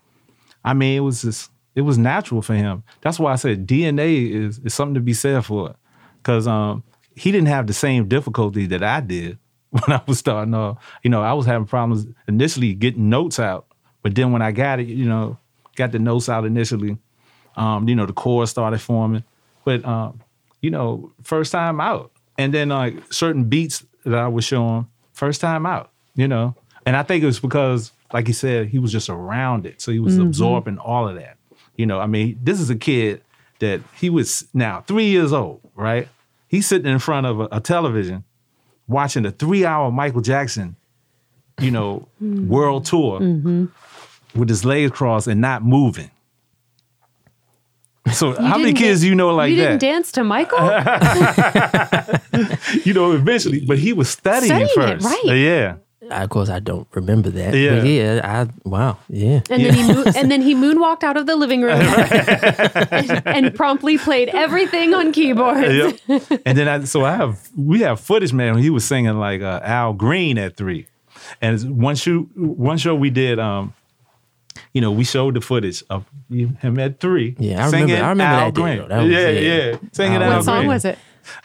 I 0.64 0.72
mean, 0.74 0.96
it 0.96 1.00
was 1.00 1.22
just 1.22 1.50
it 1.74 1.82
was 1.82 1.98
natural 1.98 2.40
for 2.42 2.54
him. 2.54 2.82
That's 3.02 3.18
why 3.20 3.32
I 3.32 3.36
said 3.36 3.66
DNA 3.66 4.30
is 4.30 4.58
is 4.60 4.74
something 4.74 4.94
to 4.94 5.00
be 5.00 5.12
said 5.12 5.44
for 5.44 5.70
it, 5.70 5.76
because 6.22 6.46
um, 6.48 6.82
he 7.16 7.32
didn't 7.32 7.48
have 7.48 7.66
the 7.66 7.72
same 7.72 8.06
difficulty 8.06 8.66
that 8.66 8.84
I 8.84 9.00
did 9.00 9.38
when 9.70 9.82
I 9.88 10.02
was 10.06 10.18
starting 10.18 10.54
off. 10.54 10.78
You 11.02 11.10
know, 11.10 11.22
I 11.22 11.32
was 11.32 11.46
having 11.46 11.66
problems 11.66 12.06
initially 12.28 12.74
getting 12.74 13.08
notes 13.08 13.40
out, 13.40 13.66
but 14.02 14.14
then 14.14 14.30
when 14.30 14.42
I 14.42 14.52
got 14.52 14.78
it, 14.78 14.86
you 14.86 15.06
know, 15.06 15.38
got 15.74 15.92
the 15.92 15.98
notes 15.98 16.28
out 16.28 16.44
initially, 16.44 16.98
um, 17.56 17.88
you 17.88 17.96
know, 17.96 18.06
the 18.06 18.12
chords 18.12 18.50
started 18.50 18.80
forming. 18.80 19.24
But 19.64 19.84
um, 19.84 20.20
you 20.60 20.70
know, 20.70 21.12
first 21.22 21.52
time 21.52 21.80
out, 21.80 22.12
and 22.38 22.54
then 22.54 22.68
like 22.68 23.12
certain 23.12 23.44
beats 23.44 23.84
that 24.04 24.18
I 24.18 24.28
was 24.28 24.44
showing, 24.44 24.86
first 25.12 25.40
time 25.40 25.66
out, 25.66 25.90
you 26.14 26.28
know, 26.28 26.54
and 26.84 26.96
I 26.96 27.02
think 27.02 27.24
it 27.24 27.26
was 27.26 27.40
because, 27.40 27.92
like 28.12 28.26
he 28.26 28.32
said, 28.32 28.68
he 28.68 28.78
was 28.78 28.92
just 28.92 29.08
around 29.08 29.66
it, 29.66 29.80
so 29.80 29.90
he 29.90 29.98
was 29.98 30.18
absorbing 30.18 30.78
all 30.78 31.08
of 31.08 31.16
that. 31.16 31.36
You 31.76 31.86
know, 31.86 31.98
I 31.98 32.06
mean, 32.06 32.38
this 32.42 32.60
is 32.60 32.70
a 32.70 32.76
kid 32.76 33.22
that 33.58 33.80
he 33.94 34.10
was 34.10 34.46
now 34.54 34.82
three 34.82 35.06
years 35.06 35.32
old, 35.32 35.60
right? 35.74 36.08
He's 36.48 36.66
sitting 36.66 36.90
in 36.90 36.98
front 36.98 37.26
of 37.26 37.40
a, 37.40 37.48
a 37.52 37.60
television 37.60 38.24
watching 38.88 39.26
a 39.26 39.30
three-hour 39.30 39.90
Michael 39.90 40.20
Jackson, 40.20 40.76
you 41.60 41.70
know, 41.70 42.08
world 42.20 42.84
tour 42.84 43.18
with 44.34 44.48
his 44.48 44.64
legs 44.64 44.92
crossed 44.92 45.26
and 45.26 45.40
not 45.40 45.64
moving. 45.64 46.10
So 48.12 48.38
You 48.38 48.46
how 48.46 48.58
many 48.58 48.72
kids 48.72 49.00
dan- 49.00 49.08
you 49.08 49.14
know 49.16 49.34
like 49.34 49.50
you 49.50 49.56
that? 49.56 49.80
didn't 49.80 49.80
dance 49.80 50.12
to 50.12 50.22
Michael? 50.22 50.58
you 52.84 52.92
know, 52.94 53.12
eventually, 53.12 53.64
but 53.66 53.78
he 53.78 53.92
was 53.92 54.08
studying, 54.08 54.46
Studying 54.50 54.68
it, 54.70 54.74
first. 54.74 55.04
right. 55.04 55.24
Uh, 55.28 55.32
yeah. 55.32 55.76
Of 56.10 56.28
course, 56.30 56.48
I 56.48 56.58
don't 56.60 56.86
remember 56.94 57.30
that. 57.30 57.54
Yeah. 57.54 57.76
But 57.80 57.86
yeah, 57.86 58.20
I 58.24 58.68
wow, 58.68 58.98
yeah. 59.08 59.40
And 59.50 59.62
then 59.64 59.74
he 59.74 59.92
mo- 59.92 60.04
and 60.16 60.30
then 60.30 60.42
he 60.42 60.54
moonwalked 60.54 61.02
out 61.04 61.16
of 61.16 61.26
the 61.26 61.36
living 61.36 61.62
room 61.62 61.80
and, 61.80 63.22
and 63.26 63.54
promptly 63.54 63.98
played 63.98 64.28
everything 64.30 64.94
on 64.94 65.12
keyboard. 65.12 65.64
Yep. 65.72 65.98
and 66.46 66.58
then 66.58 66.68
I, 66.68 66.84
so 66.84 67.04
I 67.04 67.16
have, 67.16 67.48
we 67.56 67.80
have 67.80 68.00
footage, 68.00 68.32
man. 68.32 68.58
He 68.58 68.70
was 68.70 68.84
singing 68.84 69.18
like 69.18 69.42
uh, 69.42 69.60
Al 69.62 69.92
Green 69.92 70.38
at 70.38 70.56
three. 70.56 70.86
And 71.40 71.54
it's 71.54 71.64
one 71.64 71.96
shoot, 71.96 72.28
one 72.36 72.78
show 72.78 72.94
we 72.94 73.10
did, 73.10 73.38
um, 73.40 73.74
you 74.72 74.80
know, 74.80 74.92
we 74.92 75.04
showed 75.04 75.34
the 75.34 75.40
footage 75.40 75.82
of 75.90 76.04
him 76.30 76.78
at 76.78 77.00
three. 77.00 77.34
Yeah, 77.38 77.66
I 77.66 77.70
singing 77.70 77.86
remember- 77.88 78.04
I 78.04 78.08
remember 78.10 78.34
Al 78.40 78.44
that 78.52 78.54
Green. 78.54 78.78
though. 78.78 78.88
That 78.88 79.02
was- 79.02 79.12
yeah, 79.12 79.28
yeah. 79.30 79.40
yeah, 79.72 79.76
singing 79.92 80.22
Al 80.22 80.30
Al 80.30 80.36
What 80.36 80.44
song 80.44 80.56
Green. 80.58 80.68
was 80.68 80.84
it? 80.84 80.98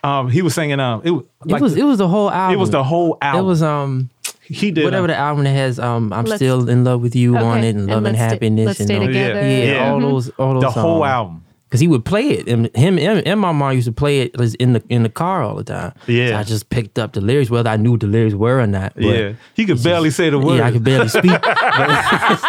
Um, 0.03 0.29
he 0.29 0.43
was 0.43 0.53
singing. 0.53 0.79
Um, 0.79 1.01
it 1.03 1.09
was 1.09 1.25
It 1.47 1.59
was 1.59 1.75
it 1.75 1.83
was 1.83 1.97
the 1.97 2.07
whole 2.07 2.29
album. 2.29 2.53
it 2.55 2.59
was 2.59 2.69
the 2.69 2.83
whole 2.83 3.17
album. 3.19 3.43
It 3.43 3.47
was 3.47 3.63
um 3.63 4.10
he 4.51 4.71
did 4.71 4.83
whatever 4.83 5.05
um, 5.05 5.07
the 5.09 5.15
album 5.17 5.43
that 5.45 5.51
has 5.51 5.79
um 5.79 6.11
I'm 6.13 6.25
Let's- 6.25 6.37
still 6.39 6.69
in 6.69 6.83
love 6.83 7.01
with 7.01 7.15
you 7.15 7.37
on 7.37 7.63
it 7.63 7.69
and 7.69 7.79
and 7.79 7.87
love 7.87 7.97
and 7.97 8.03
Let's 8.05 8.17
Stay- 8.17 8.27
happiness 8.35 8.65
Let's 8.67 8.79
and 8.81 8.87
Stay 8.87 8.97
all- 8.97 9.05
Together. 9.07 9.41
yeah, 9.41 9.63
Yeah. 9.73 9.91
all 9.91 9.99
those 9.99 10.29
all 10.37 10.53
those 10.53 10.63
the 10.63 10.71
whole 10.71 11.05
album. 11.05 11.43
Cause 11.71 11.79
he 11.79 11.87
would 11.87 12.03
play 12.03 12.31
it, 12.31 12.49
and 12.49 12.67
him, 12.75 12.97
him 12.97 13.21
and 13.25 13.39
my 13.39 13.53
mom 13.53 13.71
used 13.73 13.87
to 13.87 13.93
play 13.93 14.19
it 14.19 14.37
was 14.37 14.55
in 14.55 14.73
the 14.73 14.83
in 14.89 15.03
the 15.03 15.09
car 15.09 15.41
all 15.41 15.55
the 15.55 15.63
time. 15.63 15.93
Yeah. 16.05 16.31
so 16.31 16.35
I 16.35 16.43
just 16.43 16.69
picked 16.69 16.99
up 16.99 17.13
the 17.13 17.21
lyrics, 17.21 17.49
whether 17.49 17.69
I 17.69 17.77
knew 17.77 17.91
what 17.91 18.01
the 18.01 18.07
lyrics 18.07 18.35
were 18.35 18.59
or 18.59 18.67
not. 18.67 18.93
But 18.93 19.03
yeah, 19.05 19.33
he 19.55 19.65
could 19.65 19.81
barely 19.81 20.09
say 20.09 20.29
the 20.29 20.37
word. 20.37 20.57
yeah, 20.57 20.67
I 20.67 20.71
could 20.71 20.83
barely 20.83 21.07
speak. 21.07 21.31
but 21.41 21.89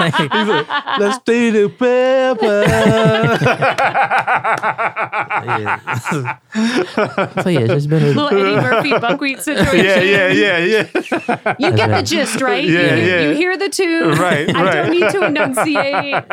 like- 0.00 0.98
Let's 0.98 1.18
do 1.24 1.52
the 1.52 1.68
paper. 1.68 2.64
yeah. 5.44 5.98
so 7.42 7.48
yeah, 7.48 7.60
it's 7.60 7.72
just 7.74 7.88
been 7.88 8.02
a, 8.02 8.06
Little 8.06 8.28
Eddie 8.28 8.56
Murphy 8.56 8.90
buckwheat 8.98 9.40
situation. 9.40 9.84
yeah, 9.84 10.00
yeah, 10.00 10.28
yeah, 10.32 10.58
yeah. 10.58 11.54
You 11.58 11.72
get 11.76 11.88
the 11.88 12.02
gist, 12.04 12.40
right? 12.40 12.64
Yeah, 12.64 12.94
you, 12.96 13.06
yeah. 13.06 13.20
you 13.28 13.34
hear 13.34 13.56
the 13.56 13.68
tune. 13.68 14.18
Right, 14.18 14.46
right. 14.48 14.56
I 14.56 14.74
don't 14.74 14.90
need 14.90 15.10
to 15.10 15.24
enunciate. 15.24 16.24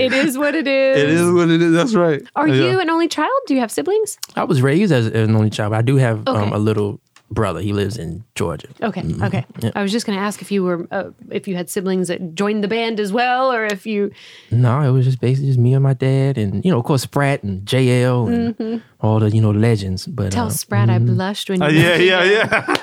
It 0.00 0.12
is 0.12 0.36
what 0.38 0.54
it 0.54 0.66
is. 0.66 1.02
It 1.02 1.08
is 1.08 1.30
what 1.32 1.48
it 1.50 1.62
is. 1.62 1.72
That's 1.72 1.94
right. 1.94 2.22
Are 2.36 2.48
Yeah. 2.48 2.72
you 2.72 2.80
an 2.80 2.90
only 2.90 3.08
child? 3.08 3.30
Do 3.46 3.54
you 3.54 3.60
have 3.60 3.70
siblings? 3.70 4.18
I 4.36 4.44
was 4.44 4.60
raised 4.60 4.92
as 4.92 5.06
an 5.06 5.34
only 5.36 5.50
child. 5.50 5.70
But 5.70 5.78
I 5.78 5.82
do 5.82 5.96
have 5.96 6.26
um, 6.28 6.52
a 6.52 6.58
little 6.58 7.00
brother. 7.30 7.60
He 7.60 7.72
lives 7.72 7.96
in 7.96 8.24
Georgia. 8.34 8.68
Okay, 8.82 9.02
okay. 9.22 9.44
I 9.74 9.82
was 9.82 9.92
just 9.92 10.06
going 10.06 10.18
to 10.18 10.24
ask 10.24 10.40
if 10.42 10.52
you 10.52 10.62
were 10.62 10.86
uh, 10.90 11.10
if 11.30 11.48
you 11.48 11.56
had 11.56 11.68
siblings 11.70 12.08
that 12.08 12.34
joined 12.34 12.62
the 12.62 12.68
band 12.68 13.00
as 13.00 13.12
well, 13.12 13.52
or 13.52 13.64
if 13.64 13.86
you. 13.86 14.10
No, 14.50 14.80
it 14.80 14.90
was 14.90 15.04
just 15.04 15.20
basically 15.20 15.48
just 15.48 15.58
me 15.58 15.74
and 15.74 15.82
my 15.82 15.94
dad, 15.94 16.38
and 16.38 16.64
you 16.64 16.70
know, 16.70 16.78
of 16.78 16.84
course, 16.84 17.02
Sprat 17.02 17.42
and 17.42 17.66
JL 17.66 18.28
and 18.58 18.82
all 19.00 19.20
the 19.20 19.30
you 19.30 19.40
know 19.40 19.50
legends. 19.50 20.06
But 20.06 20.32
Tell 20.32 20.46
uh, 20.46 20.50
Sprat 20.50 20.88
I 20.90 20.98
blushed 20.98 21.50
when 21.50 21.60
you. 21.60 21.66
Uh, 21.66 21.70
yeah, 21.70 21.96
yeah, 21.96 22.24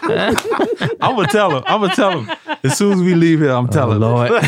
yeah. 0.09 0.33
I'm 1.01 1.15
gonna 1.15 1.27
tell 1.27 1.57
him. 1.57 1.63
I'm 1.67 1.81
gonna 1.81 1.95
tell 1.95 2.21
him 2.21 2.37
as 2.63 2.77
soon 2.77 2.93
as 2.93 3.01
we 3.01 3.15
leave 3.15 3.39
here. 3.39 3.51
I'm 3.51 3.65
oh, 3.65 3.71
telling 3.71 3.97
him. 3.97 4.01
Lord, 4.01 4.31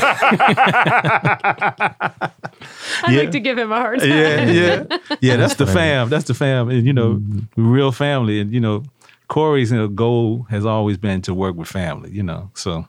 I 3.03 3.11
Yeah. 3.11 3.19
like 3.19 3.31
to 3.31 3.39
give 3.39 3.57
him 3.57 3.71
a 3.71 3.75
hard 3.77 3.99
time. 3.99 4.09
yeah, 4.09 4.49
yeah, 4.49 4.83
yeah. 5.21 5.35
That's 5.37 5.55
the 5.55 5.67
fam. 5.67 6.09
That's 6.09 6.25
the 6.25 6.33
fam, 6.33 6.69
and 6.69 6.85
you 6.85 6.93
know, 6.93 7.21
real 7.55 7.91
family. 7.91 8.39
And 8.39 8.53
you 8.53 8.59
know, 8.59 8.83
Corey's 9.33 9.71
you 9.71 9.77
know, 9.77 9.87
goal 9.87 10.45
has 10.51 10.63
always 10.63 10.97
been 10.97 11.19
to 11.23 11.33
work 11.33 11.55
with 11.55 11.67
family. 11.67 12.11
You 12.11 12.21
know, 12.21 12.51
so 12.53 12.87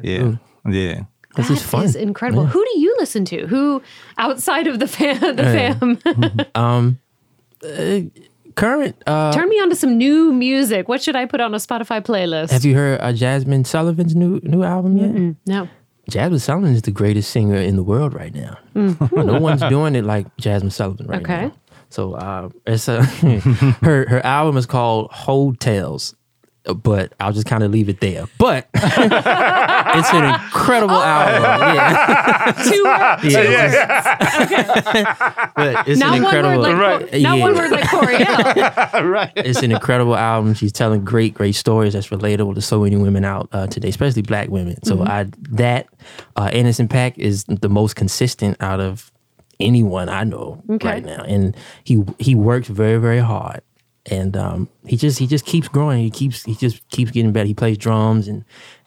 yeah, 0.00 0.36
yeah. 0.64 1.02
This 1.34 1.50
is 1.50 1.62
fun. 1.62 1.84
is 1.84 1.96
incredible. 1.96 2.46
Who 2.46 2.64
do 2.64 2.80
you 2.80 2.94
listen 2.98 3.24
to? 3.24 3.46
Who 3.48 3.82
outside 4.18 4.68
of 4.68 4.78
the 4.78 4.86
fam? 4.86 5.34
The 5.34 5.42
fam. 5.42 6.46
Um 6.54 6.98
current, 8.54 9.02
uh, 9.06 9.32
Turn 9.32 9.48
me 9.48 9.56
on 9.60 9.68
to 9.70 9.74
some 9.76 9.98
new 9.98 10.32
music. 10.32 10.88
What 10.88 11.02
should 11.02 11.16
I 11.16 11.26
put 11.26 11.40
on 11.40 11.52
a 11.54 11.58
Spotify 11.58 12.00
playlist? 12.04 12.50
have 12.50 12.64
you 12.64 12.74
heard 12.74 13.00
uh, 13.00 13.12
Jazmine 13.12 13.66
Sullivan's 13.66 14.14
new 14.14 14.40
new 14.44 14.62
album 14.62 14.96
yet? 14.96 15.36
no. 15.46 15.68
Jazmine 16.08 16.40
Sullivan 16.40 16.72
is 16.72 16.82
the 16.82 16.92
greatest 16.92 17.30
singer 17.30 17.56
in 17.56 17.74
the 17.74 17.82
world 17.82 18.14
right 18.14 18.34
now. 18.34 18.58
no 18.74 19.40
one's 19.40 19.62
doing 19.62 19.96
it 19.96 20.04
like 20.04 20.24
Jazmine 20.36 20.72
Sullivan 20.72 21.06
right 21.08 21.26
now. 21.26 21.34
Okay. 21.34 21.46
now. 21.46 21.54
So 21.90 22.14
uh, 22.14 22.48
it's 22.66 22.88
a, 22.88 23.02
her 23.82 24.08
her 24.08 24.24
album 24.26 24.56
is 24.56 24.66
called 24.66 25.10
Heaux 25.10 25.52
Tales, 25.58 26.14
but 26.64 27.12
I'll 27.18 27.32
just 27.32 27.46
kind 27.46 27.62
of 27.62 27.70
leave 27.70 27.88
it 27.88 28.00
there. 28.00 28.26
But 28.38 28.68
it's 28.74 30.12
an 30.12 30.34
incredible 30.34 30.94
album. 30.96 31.42
Yeah, 31.74 32.52
Two 32.52 32.84
words. 33.32 33.34
yeah. 33.34 35.48
but 35.56 35.88
it's 35.88 36.00
Not 36.00 36.16
an 36.16 36.22
one 36.22 36.34
word 36.34 36.44
incredible. 36.44 36.62
like 36.62 37.10
Cor- 37.10 37.20
not 37.20 37.38
Yeah. 37.38 37.44
one 37.44 37.54
word 37.54 37.70
like 37.70 37.84
Coreyel. 37.84 39.10
right. 39.10 39.32
it's 39.36 39.62
an 39.62 39.72
incredible 39.72 40.16
album. 40.16 40.54
She's 40.54 40.72
telling 40.72 41.04
great, 41.04 41.34
great 41.34 41.54
stories 41.54 41.92
that's 41.94 42.08
relatable 42.08 42.54
to 42.54 42.60
so 42.60 42.82
many 42.82 42.96
women 42.96 43.24
out 43.24 43.48
uh, 43.52 43.66
today, 43.66 43.88
especially 43.88 44.22
black 44.22 44.48
women. 44.48 44.82
So 44.84 44.98
Mm-hmm. 44.98 45.08
I 45.08 45.26
that 45.52 45.86
uh, 46.36 46.50
Innocent 46.52 46.90
Pack 46.90 47.18
is 47.18 47.44
the 47.44 47.68
most 47.68 47.94
consistent 47.96 48.56
out 48.60 48.80
of 48.80 49.12
anyone 49.60 50.08
I 50.08 50.24
know 50.24 50.62
Okay. 50.70 50.88
right 50.88 51.04
now, 51.04 51.22
and 51.24 51.56
he 51.84 52.02
he 52.18 52.34
works 52.34 52.68
very, 52.68 52.98
very 52.98 53.18
hard, 53.20 53.60
and 54.06 54.36
um, 54.36 54.68
he 54.86 54.96
just 54.96 55.18
he 55.18 55.26
just 55.26 55.44
keeps 55.46 55.68
growing. 55.68 56.02
He 56.02 56.10
keeps 56.10 56.44
he 56.44 56.54
just 56.54 56.88
keeps 56.90 57.10
getting 57.10 57.32
better. 57.32 57.46
He 57.46 57.54
plays 57.54 57.78
drums 57.78 58.28
and. 58.28 58.44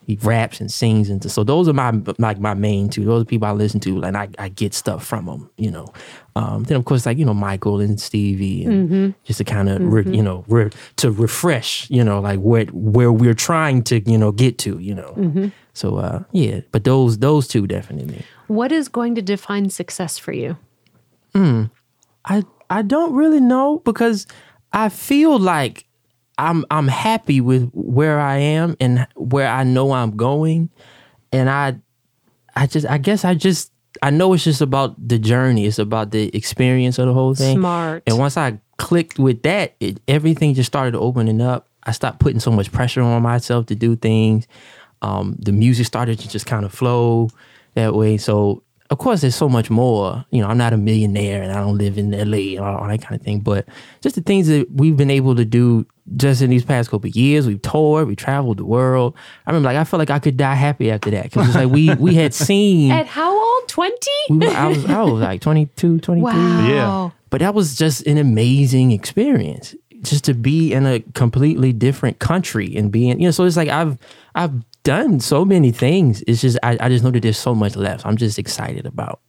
He 0.07 0.17
raps 0.23 0.59
and 0.59 0.69
sings, 0.69 1.11
and 1.11 1.23
so 1.31 1.43
those 1.43 1.69
are 1.69 1.73
my 1.73 1.91
like 2.17 2.39
my 2.39 2.55
main 2.55 2.89
two. 2.89 3.05
Those 3.05 3.21
are 3.21 3.25
people 3.25 3.47
I 3.47 3.51
listen 3.51 3.79
to, 3.81 4.01
and 4.01 4.17
I, 4.17 4.29
I 4.39 4.49
get 4.49 4.73
stuff 4.73 5.05
from 5.05 5.27
them, 5.27 5.49
you 5.57 5.69
know. 5.69 5.93
Um, 6.35 6.63
then 6.63 6.75
of 6.75 6.85
course 6.85 7.05
like 7.05 7.19
you 7.19 7.23
know 7.23 7.35
Michael 7.35 7.79
and 7.79 8.01
Stevie, 8.01 8.65
and 8.65 9.13
just 9.23 9.37
to 9.37 9.43
kind 9.43 9.69
of 9.69 9.79
re, 9.79 10.03
you 10.11 10.23
know 10.23 10.43
re, 10.47 10.71
to 10.97 11.11
refresh, 11.11 11.87
you 11.91 12.03
know, 12.03 12.19
like 12.19 12.39
where 12.39 12.65
where 12.73 13.11
we're 13.11 13.35
trying 13.35 13.83
to 13.83 13.99
you 14.09 14.17
know 14.17 14.31
get 14.31 14.57
to, 14.57 14.79
you 14.79 14.95
know. 14.95 15.51
So 15.73 15.97
uh, 15.97 16.23
yeah, 16.31 16.61
but 16.71 16.83
those 16.83 17.19
those 17.19 17.47
two 17.47 17.67
definitely. 17.67 18.23
What 18.47 18.71
is 18.71 18.87
going 18.89 19.15
to 19.15 19.21
define 19.21 19.69
success 19.69 20.17
for 20.17 20.33
you? 20.33 20.57
I 22.25 22.43
I 22.69 22.81
don't 22.81 23.13
really 23.13 23.39
know 23.39 23.79
because 23.79 24.27
I 24.73 24.89
feel 24.89 25.39
like 25.39 25.85
I'm 26.37 26.65
I'm 26.71 26.87
happy 26.87 27.41
with 27.41 27.69
where 27.73 28.19
I 28.19 28.37
am 28.37 28.75
and 28.79 29.07
where 29.15 29.47
I 29.47 29.63
know 29.63 29.91
I'm 29.91 30.15
going, 30.17 30.69
and 31.31 31.49
I 31.49 31.79
I 32.55 32.67
just 32.67 32.85
I 32.87 32.97
guess 32.97 33.23
I 33.23 33.33
just 33.35 33.71
I 34.01 34.09
know 34.09 34.33
it's 34.33 34.43
just 34.43 34.61
about 34.61 34.95
the 35.07 35.19
journey. 35.19 35.65
It's 35.65 35.79
about 35.79 36.11
the 36.11 36.35
experience 36.35 36.97
of 36.99 37.07
the 37.07 37.13
whole 37.13 37.35
thing. 37.35 37.57
Smart. 37.57 38.03
And 38.07 38.17
once 38.17 38.37
I 38.37 38.59
clicked 38.77 39.19
with 39.19 39.43
that, 39.43 39.75
it, 39.79 39.99
everything 40.07 40.53
just 40.53 40.67
started 40.67 40.95
opening 40.95 41.41
up. 41.41 41.67
I 41.83 41.91
stopped 41.91 42.19
putting 42.19 42.39
so 42.39 42.51
much 42.51 42.71
pressure 42.71 43.01
on 43.01 43.21
myself 43.21 43.65
to 43.67 43.75
do 43.75 43.95
things. 43.95 44.47
Um, 45.01 45.35
the 45.39 45.51
music 45.51 45.85
started 45.85 46.19
to 46.19 46.29
just 46.29 46.45
kind 46.45 46.65
of 46.65 46.73
flow 46.73 47.29
that 47.75 47.93
way. 47.93 48.17
So 48.17 48.63
of 48.91 48.97
course, 48.97 49.21
there's 49.21 49.35
so 49.35 49.47
much 49.47 49.69
more. 49.69 50.25
You 50.31 50.41
know, 50.41 50.49
I'm 50.49 50.57
not 50.57 50.73
a 50.73 50.77
millionaire 50.77 51.41
and 51.41 51.53
I 51.53 51.61
don't 51.61 51.77
live 51.77 51.97
in 51.97 52.11
LA 52.11 52.57
and 52.57 52.59
all, 52.59 52.79
all 52.79 52.87
that 52.89 53.01
kind 53.01 53.19
of 53.19 53.25
thing. 53.25 53.39
But 53.39 53.65
just 54.01 54.15
the 54.15 54.21
things 54.21 54.47
that 54.49 54.69
we've 54.69 54.97
been 54.97 55.09
able 55.09 55.33
to 55.37 55.45
do 55.45 55.85
just 56.17 56.41
in 56.41 56.49
these 56.49 56.65
past 56.65 56.89
couple 56.89 57.07
of 57.07 57.15
years, 57.15 57.47
we've 57.47 57.61
toured, 57.61 58.09
we 58.09 58.17
traveled 58.17 58.57
the 58.57 58.65
world. 58.65 59.15
I 59.47 59.51
remember, 59.51 59.69
like, 59.69 59.77
I 59.77 59.85
felt 59.85 59.99
like 59.99 60.09
I 60.09 60.19
could 60.19 60.35
die 60.35 60.55
happy 60.55 60.91
after 60.91 61.09
that 61.11 61.23
because 61.23 61.47
it's 61.47 61.55
like 61.55 61.69
we 61.69 61.93
we 61.95 62.15
had 62.15 62.33
seen. 62.33 62.91
At 62.91 63.07
how 63.07 63.31
old? 63.33 63.67
20? 63.69 63.95
we 64.29 64.47
I 64.47 64.67
was 64.67 64.85
I 64.85 65.01
was 65.03 65.21
like 65.21 65.39
22, 65.39 65.99
23. 65.99 66.21
Wow. 66.21 66.67
Yeah. 66.67 67.09
But 67.29 67.39
that 67.39 67.53
was 67.53 67.77
just 67.77 68.05
an 68.05 68.17
amazing 68.17 68.91
experience. 68.91 69.73
Just 70.01 70.25
to 70.25 70.33
be 70.33 70.73
in 70.73 70.85
a 70.85 70.99
completely 71.13 71.71
different 71.71 72.19
country 72.19 72.75
and 72.75 72.91
being, 72.91 73.21
you 73.21 73.27
know, 73.27 73.31
so 73.31 73.45
it's 73.45 73.55
like 73.55 73.69
I've 73.69 73.97
I've 74.35 74.51
done 74.83 75.19
so 75.19 75.45
many 75.45 75.71
things. 75.71 76.23
It's 76.27 76.41
just 76.41 76.57
I, 76.63 76.77
I 76.79 76.89
just 76.89 77.03
know 77.03 77.11
that 77.11 77.21
there's 77.21 77.37
so 77.37 77.53
much 77.55 77.75
left. 77.75 78.05
I'm 78.05 78.17
just 78.17 78.39
excited 78.39 78.85
about 78.85 79.19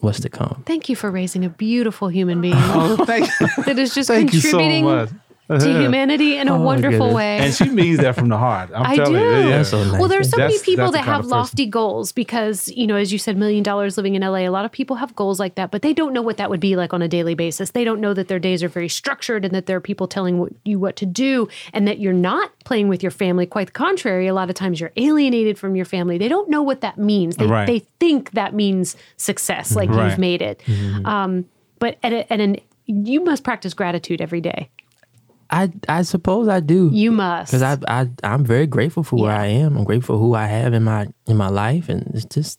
what's 0.00 0.20
to 0.20 0.28
come. 0.28 0.62
Thank 0.66 0.88
you 0.88 0.96
for 0.96 1.10
raising 1.10 1.44
a 1.44 1.48
beautiful 1.48 2.08
human 2.08 2.40
being 2.40 2.54
Oh, 2.56 3.04
thank, 3.04 3.28
that 3.64 3.78
is 3.78 3.94
just 3.94 4.08
thank 4.08 4.32
you 4.32 4.40
so 4.40 4.58
contributing 4.58 4.84
much. 4.84 5.10
to 5.60 5.80
humanity 5.80 6.36
in 6.36 6.48
a 6.48 6.54
Oh, 6.56 6.60
wonderful 6.60 7.12
way. 7.12 7.38
And 7.38 7.52
she 7.54 7.68
means 7.68 7.98
that 7.98 8.14
from 8.14 8.28
the 8.28 8.38
heart. 8.38 8.70
I'm 8.74 8.82
I 8.86 8.96
telling 8.96 9.12
do. 9.14 9.18
you. 9.18 9.24
Yeah, 9.30 9.38
yeah. 9.40 9.56
That's 9.58 9.68
so 9.70 9.82
nice. 9.84 9.98
Well, 10.00 10.08
there's 10.08 10.30
so 10.30 10.36
many 10.36 10.58
people 10.60 10.90
that 10.92 11.04
have 11.04 11.26
lofty 11.26 11.66
goals 11.66 12.12
because, 12.12 12.68
you 12.68 12.86
know, 12.86 12.96
as 12.96 13.12
you 13.12 13.18
said, 13.18 13.36
million 13.36 13.62
dollars 13.62 13.96
living 13.96 14.14
in 14.14 14.22
LA, 14.22 14.38
a 14.40 14.48
lot 14.50 14.64
of 14.64 14.72
people 14.72 14.96
have 14.96 15.14
goals 15.16 15.40
like 15.40 15.56
that, 15.56 15.70
but 15.70 15.82
they 15.82 15.92
don't 15.92 16.12
know 16.12 16.22
what 16.22 16.36
that 16.36 16.48
would 16.50 16.60
be 16.60 16.76
like 16.76 16.92
on 16.94 17.02
a 17.02 17.08
daily 17.08 17.34
basis. 17.34 17.70
They 17.72 17.84
don't 17.84 18.00
know 18.00 18.14
that 18.14 18.28
their 18.28 18.38
days 18.38 18.62
are 18.62 18.68
very 18.68 18.88
structured 18.88 19.44
and 19.44 19.54
that 19.54 19.66
there 19.66 19.76
are 19.76 19.80
people 19.80 20.06
telling 20.08 20.38
what, 20.38 20.52
you 20.64 20.78
what 20.78 20.96
to 20.96 21.06
do 21.06 21.48
and 21.72 21.86
that 21.88 21.98
you're 21.98 22.12
not 22.12 22.52
playing 22.64 22.88
with 22.88 23.02
your 23.02 23.10
family. 23.10 23.46
Quite 23.46 23.66
the 23.68 23.72
contrary, 23.72 24.26
a 24.26 24.34
lot 24.34 24.48
of 24.48 24.54
times 24.54 24.80
you're 24.80 24.92
alienated 24.96 25.58
from 25.58 25.74
your 25.76 25.84
family. 25.84 26.18
They 26.18 26.28
don't 26.28 26.48
know 26.48 26.62
what 26.62 26.80
that 26.82 26.98
means. 26.98 27.36
They, 27.36 27.46
Right. 27.46 27.66
they 27.66 27.80
think 28.00 28.30
that 28.32 28.54
means 28.54 28.96
success, 29.16 29.74
like 29.76 29.90
Right. 29.90 30.08
you've 30.10 30.18
made 30.18 30.40
it. 30.42 30.62
Um, 31.04 31.44
but 31.78 31.98
at, 32.02 32.12
a, 32.12 32.32
at 32.32 32.40
an, 32.40 32.56
you 32.86 33.22
must 33.24 33.44
practice 33.44 33.74
gratitude 33.74 34.20
every 34.20 34.40
day. 34.40 34.68
I 35.60 35.98
I 35.98 36.02
suppose 36.02 36.48
I 36.48 36.60
do. 36.60 36.90
You 36.92 37.12
must. 37.12 37.50
because 37.52 37.62
I, 37.62 37.76
I 38.00 38.08
I'm 38.32 38.44
very 38.44 38.66
grateful 38.66 39.02
for 39.02 39.16
where 39.22 39.32
Yeah. 39.34 39.42
I 39.42 39.46
am. 39.64 39.76
I'm 39.78 39.84
grateful 39.84 40.16
for 40.16 40.20
who 40.24 40.34
I 40.34 40.46
have 40.46 40.72
in 40.78 40.84
my 40.84 41.06
in 41.26 41.36
my 41.36 41.48
life, 41.48 41.88
and 41.88 42.00
it's 42.14 42.24
just 42.36 42.58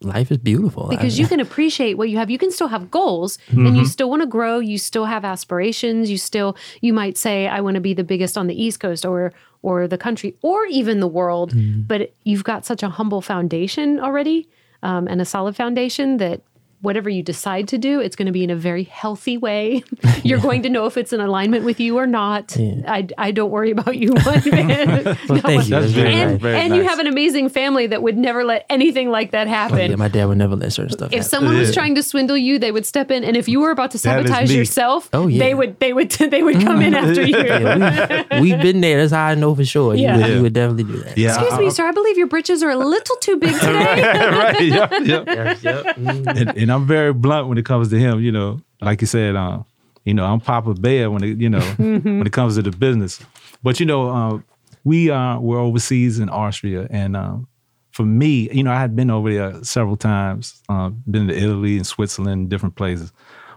life 0.00 0.30
is 0.30 0.38
beautiful. 0.38 0.86
because 0.88 1.18
I, 1.18 1.22
you 1.22 1.26
can 1.28 1.40
appreciate 1.40 1.94
what 1.98 2.08
you 2.08 2.16
have 2.18 2.30
you 2.30 2.38
can 2.38 2.52
still 2.52 2.68
have 2.68 2.88
goals 2.90 3.38
and 3.48 3.58
Mm-hmm. 3.66 3.76
you 3.80 3.84
still 3.84 4.08
want 4.08 4.22
to 4.22 4.28
grow 4.28 4.60
you 4.60 4.78
still 4.78 5.06
have 5.06 5.24
aspirations 5.24 6.08
you 6.08 6.18
still 6.18 6.56
you 6.80 6.92
might 6.92 7.16
say 7.18 7.48
i 7.48 7.60
want 7.60 7.74
to 7.74 7.80
be 7.80 7.92
the 7.92 8.04
biggest 8.04 8.38
on 8.38 8.46
the 8.46 8.54
east 8.64 8.78
coast 8.78 9.04
or 9.04 9.32
or 9.62 9.88
the 9.88 9.98
country 9.98 10.36
or 10.42 10.66
even 10.66 11.00
the 11.00 11.08
world 11.08 11.50
Mm-hmm. 11.52 11.82
but 11.90 12.00
you've 12.22 12.44
got 12.44 12.64
such 12.64 12.82
a 12.84 12.90
humble 12.90 13.20
foundation 13.22 13.98
already 13.98 14.48
um, 14.84 15.08
and 15.08 15.20
a 15.20 15.24
solid 15.24 15.56
foundation 15.56 16.18
that 16.18 16.42
whatever 16.82 17.08
you 17.08 17.22
decide 17.22 17.66
to 17.68 17.78
do 17.78 18.00
it's 18.00 18.14
going 18.16 18.26
to 18.26 18.32
be 18.32 18.44
in 18.44 18.50
a 18.50 18.56
very 18.56 18.84
healthy 18.84 19.38
way 19.38 19.82
you're 20.22 20.38
going 20.40 20.62
to 20.62 20.68
know 20.68 20.84
if 20.86 20.96
it's 20.96 21.12
in 21.12 21.20
alignment 21.20 21.64
with 21.64 21.80
you 21.80 21.96
or 21.98 22.06
not 22.06 22.54
I, 22.86 23.08
I 23.16 23.30
don't 23.30 23.50
worry 23.50 23.70
about 23.70 23.96
you 23.96 24.10
one 24.24 24.40
bit 24.42 25.04
well, 25.28 25.38
thank 25.40 25.64
you. 25.64 25.70
That's 25.70 25.70
That's 25.70 25.92
very 25.92 25.92
very 25.92 26.14
nice. 26.14 26.30
and, 26.32 26.40
Very 26.40 26.56
and 26.58 26.76
you 26.76 26.82
have 26.82 26.98
an 26.98 27.06
amazing 27.06 27.48
family 27.48 27.86
that 27.86 28.02
would 28.02 28.16
never 28.18 28.44
let 28.44 28.66
anything 28.68 29.10
like 29.10 29.30
that 29.30 29.46
happen 29.48 29.90
Yeah, 29.90 29.96
my 29.96 30.08
dad 30.08 30.26
would 30.26 30.38
never 30.38 30.56
let 30.56 30.72
certain 30.72 30.92
stuff. 30.92 31.08
if 31.12 31.18
happen. 31.18 31.28
someone 31.28 31.56
was 31.56 31.72
trying 31.72 31.94
to 31.94 32.02
swindle 32.02 32.36
you, 32.36 32.58
they 32.58 32.72
would 32.72 32.84
step 32.86 33.10
in, 33.10 33.24
and 33.24 33.36
if 33.36 33.48
you 33.48 33.60
were 33.60 33.70
about 33.70 33.90
to 33.92 33.98
sabotage 33.98 34.52
yourself, 34.52 35.08
Oh, 35.12 35.26
yeah. 35.28 35.38
they 35.38 35.54
would 35.54 35.78
they 35.80 35.92
would 35.92 36.10
they 36.32 36.42
would 36.42 36.60
come 36.60 36.82
in 36.82 36.94
after 36.94 37.22
you. 37.22 37.36
Yeah, 37.36 38.40
we, 38.40 38.52
we've 38.52 38.60
been 38.60 38.80
there. 38.80 38.98
That's 39.00 39.12
how 39.12 39.26
I 39.26 39.34
know 39.34 39.54
for 39.54 39.64
sure. 39.64 39.94
You, 39.94 40.02
Yeah. 40.02 40.16
would, 40.16 40.26
Yeah. 40.26 40.34
you 40.36 40.42
would 40.42 40.52
definitely 40.52 40.84
do 40.84 40.96
that. 41.02 41.16
Yeah. 41.18 41.34
Excuse 41.38 41.58
me, 41.58 41.70
sir. 41.70 41.86
I 41.86 41.92
believe 41.92 42.18
your 42.18 42.26
britches 42.26 42.62
are 42.62 42.70
a 42.70 42.76
little 42.76 43.16
too 43.16 43.36
big 43.36 43.52
today. 43.54 44.02
right. 44.02 44.60
Yep, 44.62 44.90
yep. 45.04 45.26
Yep, 45.28 45.62
yep. 45.62 45.96
Mm. 45.96 46.40
and, 46.40 46.56
and 46.58 46.70
I'm 46.72 46.86
very 46.86 47.12
blunt 47.12 47.48
when 47.48 47.58
it 47.58 47.64
comes 47.64 47.88
to 47.90 47.98
him. 47.98 48.20
You 48.20 48.32
know, 48.32 48.60
like 48.80 49.00
you 49.00 49.06
said, 49.06 49.36
um, 49.36 49.64
you 50.04 50.14
know, 50.14 50.24
I'm 50.24 50.40
Papa 50.40 50.74
Bear 50.74 51.10
when 51.10 51.22
it, 51.22 51.40
you 51.40 51.48
know, 51.48 51.60
when 51.76 52.26
it 52.26 52.32
comes 52.32 52.56
to 52.56 52.62
the 52.62 52.70
business. 52.70 53.20
But 53.62 53.80
you 53.80 53.86
know, 53.86 54.10
uh, 54.10 54.40
we 54.84 55.10
uh, 55.10 55.38
were 55.38 55.58
overseas 55.58 56.18
in 56.18 56.28
Austria, 56.28 56.88
and 56.90 57.16
um, 57.16 57.46
for 57.92 58.04
me, 58.04 58.50
you 58.50 58.62
know, 58.62 58.72
I 58.72 58.80
had 58.80 58.96
been 58.96 59.10
over 59.10 59.32
there 59.32 59.62
several 59.62 59.96
times. 59.96 60.60
Uh, 60.68 60.90
been 61.10 61.28
to 61.28 61.36
Italy 61.36 61.76
and 61.76 61.86
Switzerland, 61.86 62.48
different 62.48 62.74
places. 62.74 63.12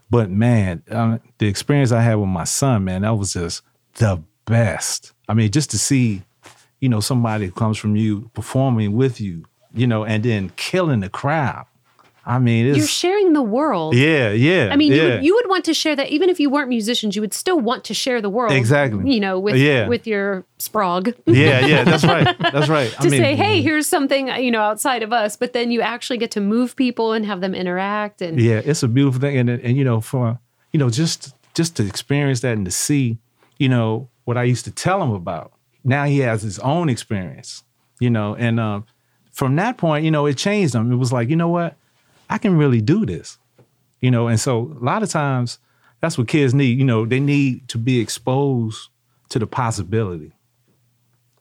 But 0.09 0.29
man, 0.29 0.83
um, 0.91 1.19
the 1.39 1.47
experience 1.47 1.91
I 1.91 2.01
had 2.01 2.15
with 2.15 2.29
my 2.29 2.43
son, 2.43 2.83
man, 2.83 3.01
that 3.01 3.17
was 3.17 3.33
just 3.33 3.63
the 3.95 4.21
best. 4.45 5.13
I 5.27 5.33
mean, 5.33 5.51
just 5.51 5.71
to 5.71 5.79
see, 5.79 6.21
you 6.79 6.89
know, 6.89 6.99
somebody 6.99 7.45
who 7.45 7.51
comes 7.51 7.77
from 7.77 7.95
you 7.95 8.29
performing 8.33 8.93
with 8.93 9.19
you, 9.19 9.45
you 9.73 9.87
know, 9.87 10.05
and 10.05 10.23
then 10.23 10.51
killing 10.57 10.99
the 10.99 11.09
crowd. 11.09 11.65
I 12.27 12.39
mean, 12.39 12.65
it's 12.65 12.77
You're 12.77 12.87
sharing 12.87 13.33
the 13.33 13.41
world. 13.43 13.95
yeah, 13.95 14.31
yeah. 14.31 14.69
I 14.71 14.75
mean, 14.75 14.91
yeah. 14.91 14.97
you, 14.97 15.09
would, 15.09 15.25
you 15.25 15.35
would 15.35 15.47
want 15.47 15.65
to 15.65 15.75
share 15.75 15.95
that 15.95 16.09
even 16.09 16.29
if 16.29 16.39
you 16.39 16.49
weren't 16.49 16.69
musicians, 16.69 17.15
you 17.15 17.21
would 17.21 17.35
still 17.35 17.59
want 17.59 17.83
to 17.85 17.93
share 17.93 18.19
the 18.19 18.29
world. 18.31 18.51
Exactly. 18.51 19.13
You 19.13 19.19
know, 19.19 19.39
with 19.39 19.55
Yeah. 19.57 19.87
with 19.87 20.07
your 20.07 20.43
sprog. 20.57 21.13
yeah, 21.27 21.65
yeah. 21.67 21.83
That's 21.83 22.03
right. 22.03 22.35
That's 22.39 22.67
right. 22.67 22.91
to 23.01 23.09
say, 23.09 23.35
hey, 23.35 23.61
here's 23.61 23.87
something 23.87 24.27
you 24.27 24.49
know 24.49 24.61
outside 24.61 25.03
of 25.03 25.13
us, 25.13 25.37
but 25.37 25.53
then 25.53 25.69
you 25.69 25.81
actually 25.81 26.17
get 26.17 26.31
to 26.31 26.41
move 26.41 26.75
people 26.75 27.13
and 27.13 27.25
have 27.25 27.41
them 27.41 27.53
interact 27.53 28.21
and 28.21 28.39
yeah, 28.41 28.61
it's 28.63 28.81
a 28.81 28.87
beautiful 28.87 29.21
thing, 29.21 29.37
and 29.37 29.49
and 29.49 29.77
you 29.77 29.83
know, 29.83 30.01
for 30.01 30.39
you 30.71 30.79
know, 30.79 30.89
just 30.89 31.35
just 31.53 31.75
to 31.77 31.85
experience 31.85 32.41
that 32.41 32.57
and 32.57 32.65
to 32.65 32.71
see, 32.71 33.17
you 33.59 33.69
know, 33.69 34.09
what 34.25 34.35
I 34.37 34.43
used 34.43 34.65
to 34.65 34.71
tell 34.71 35.01
him 35.01 35.11
about. 35.11 35.53
Now 35.83 36.05
he 36.05 36.19
has 36.19 36.41
his 36.41 36.57
own 36.59 36.89
experience, 36.89 37.63
you 37.99 38.09
know, 38.09 38.35
and 38.35 38.59
um, 38.59 38.85
from 39.31 39.55
that 39.57 39.77
point, 39.77 40.03
you 40.03 40.11
know, 40.11 40.25
it 40.25 40.35
changed 40.37 40.73
him. 40.73 40.91
It 40.91 40.95
was 40.95 41.13
like, 41.13 41.29
you 41.29 41.35
know 41.35 41.47
what, 41.49 41.77
I 42.29 42.37
can 42.37 42.57
really 42.57 42.81
do 42.81 43.05
this. 43.05 43.37
You 44.01 44.11
know, 44.11 44.27
and 44.27 44.39
so 44.39 44.75
a 44.79 44.83
lot 44.83 45.03
of 45.03 45.09
times 45.09 45.59
that's 46.01 46.17
what 46.17 46.27
kids 46.27 46.53
need. 46.53 46.77
You 46.77 46.85
know, 46.85 47.05
they 47.05 47.19
need 47.19 47.67
to 47.69 47.77
be 47.77 47.99
exposed 47.99 48.89
to 49.29 49.39
the 49.39 49.47
possibility. 49.47 50.33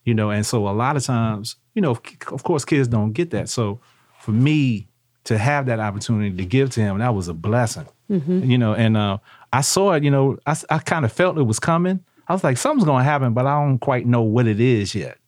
You 0.05 0.15
know, 0.15 0.31
and 0.31 0.45
so 0.45 0.69
a 0.69 0.71
lot 0.71 0.97
of 0.97 1.05
times, 1.05 1.57
you 1.75 1.83
know, 1.83 1.99
of 2.31 2.45
course, 2.45 2.65
kids 2.65 2.89
don't 2.89 3.13
get 3.13 3.31
that. 3.31 3.49
So 3.49 3.81
for 4.21 4.33
me 4.33 4.89
to 5.25 5.39
have 5.39 5.67
that 5.67 5.81
opportunity 5.81 6.37
to 6.37 6.45
give 6.45 6.71
to 6.71 6.81
him, 6.81 6.99
that 6.99 7.15
was 7.15 7.29
a 7.29 7.35
blessing. 7.35 7.87
You 8.09 8.59
know, 8.59 8.75
and 8.75 8.97
uh, 8.97 9.19
I 9.53 9.63
saw 9.63 9.93
it. 9.93 10.05
You 10.05 10.11
know, 10.11 10.39
I, 10.47 10.57
I 10.69 10.79
kind 10.79 11.05
of 11.05 11.13
felt 11.13 11.39
it 11.39 11.43
was 11.43 11.59
coming. 11.59 12.05
I 12.29 12.33
was 12.33 12.45
like, 12.45 12.57
something's 12.57 12.85
going 12.85 13.01
to 13.01 13.05
happen, 13.05 13.35
but 13.35 13.47
I 13.47 13.63
don't 13.63 13.79
quite 13.79 14.07
know 14.07 14.23
what 14.23 14.47
it 14.47 14.61
is 14.61 14.95
yet. 14.95 15.19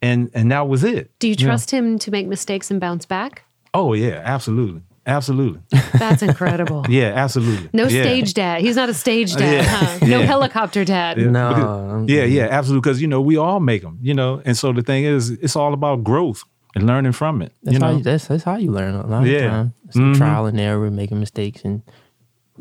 And 0.00 0.30
and 0.34 0.50
that 0.52 0.68
was 0.68 0.84
it. 0.84 1.10
Do 1.18 1.28
you 1.28 1.36
know? 1.36 1.46
trust 1.46 1.70
him 1.70 1.98
to 2.00 2.10
make 2.10 2.26
mistakes 2.26 2.70
and 2.70 2.80
bounce 2.80 3.06
back? 3.06 3.42
Oh 3.74 3.94
yeah, 3.94 4.22
absolutely, 4.24 4.82
absolutely. 5.08 5.60
That's 5.98 6.22
incredible. 6.22 6.84
Yeah, 6.98 7.12
absolutely. 7.24 7.68
No 7.72 7.84
yeah. 7.84 8.02
stage 8.02 8.34
dad. 8.34 8.60
He's 8.60 8.76
not 8.76 8.88
a 8.88 8.94
stage 8.94 9.34
dad, 9.34 9.52
Yeah. 9.54 9.62
huh? 9.64 10.06
No 10.06 10.20
Yeah. 10.20 10.26
helicopter 10.26 10.84
dad. 10.84 11.16
No, 11.18 11.48
Because- 11.48 12.08
yeah, 12.10 12.24
yeah, 12.24 12.48
absolutely. 12.50 12.82
Because 12.82 13.00
you 13.02 13.08
know 13.08 13.20
we 13.20 13.36
all 13.36 13.60
make 13.60 13.82
them, 13.82 13.98
you 14.02 14.14
know, 14.14 14.40
and 14.44 14.56
so 14.56 14.72
the 14.72 14.82
thing 14.82 15.04
is, 15.04 15.30
it's 15.30 15.56
all 15.56 15.72
about 15.74 16.04
growth 16.04 16.44
and 16.74 16.86
learning 16.86 17.12
from 17.12 17.42
it. 17.42 17.52
That's 17.62 17.74
you 17.78 17.80
how 17.84 17.90
know, 17.90 17.96
you, 17.98 18.02
that's 18.04 18.26
that's 18.28 18.44
how 18.44 18.56
you 18.56 18.70
learn 18.70 18.94
a 18.94 19.06
lot 19.06 19.26
Yeah. 19.26 19.38
of 19.44 19.50
time. 19.50 19.72
It's 19.88 19.96
Mhm. 19.96 20.16
trial 20.16 20.46
and 20.46 20.60
error, 20.60 20.90
making 20.90 21.18
mistakes, 21.18 21.64
and 21.64 21.82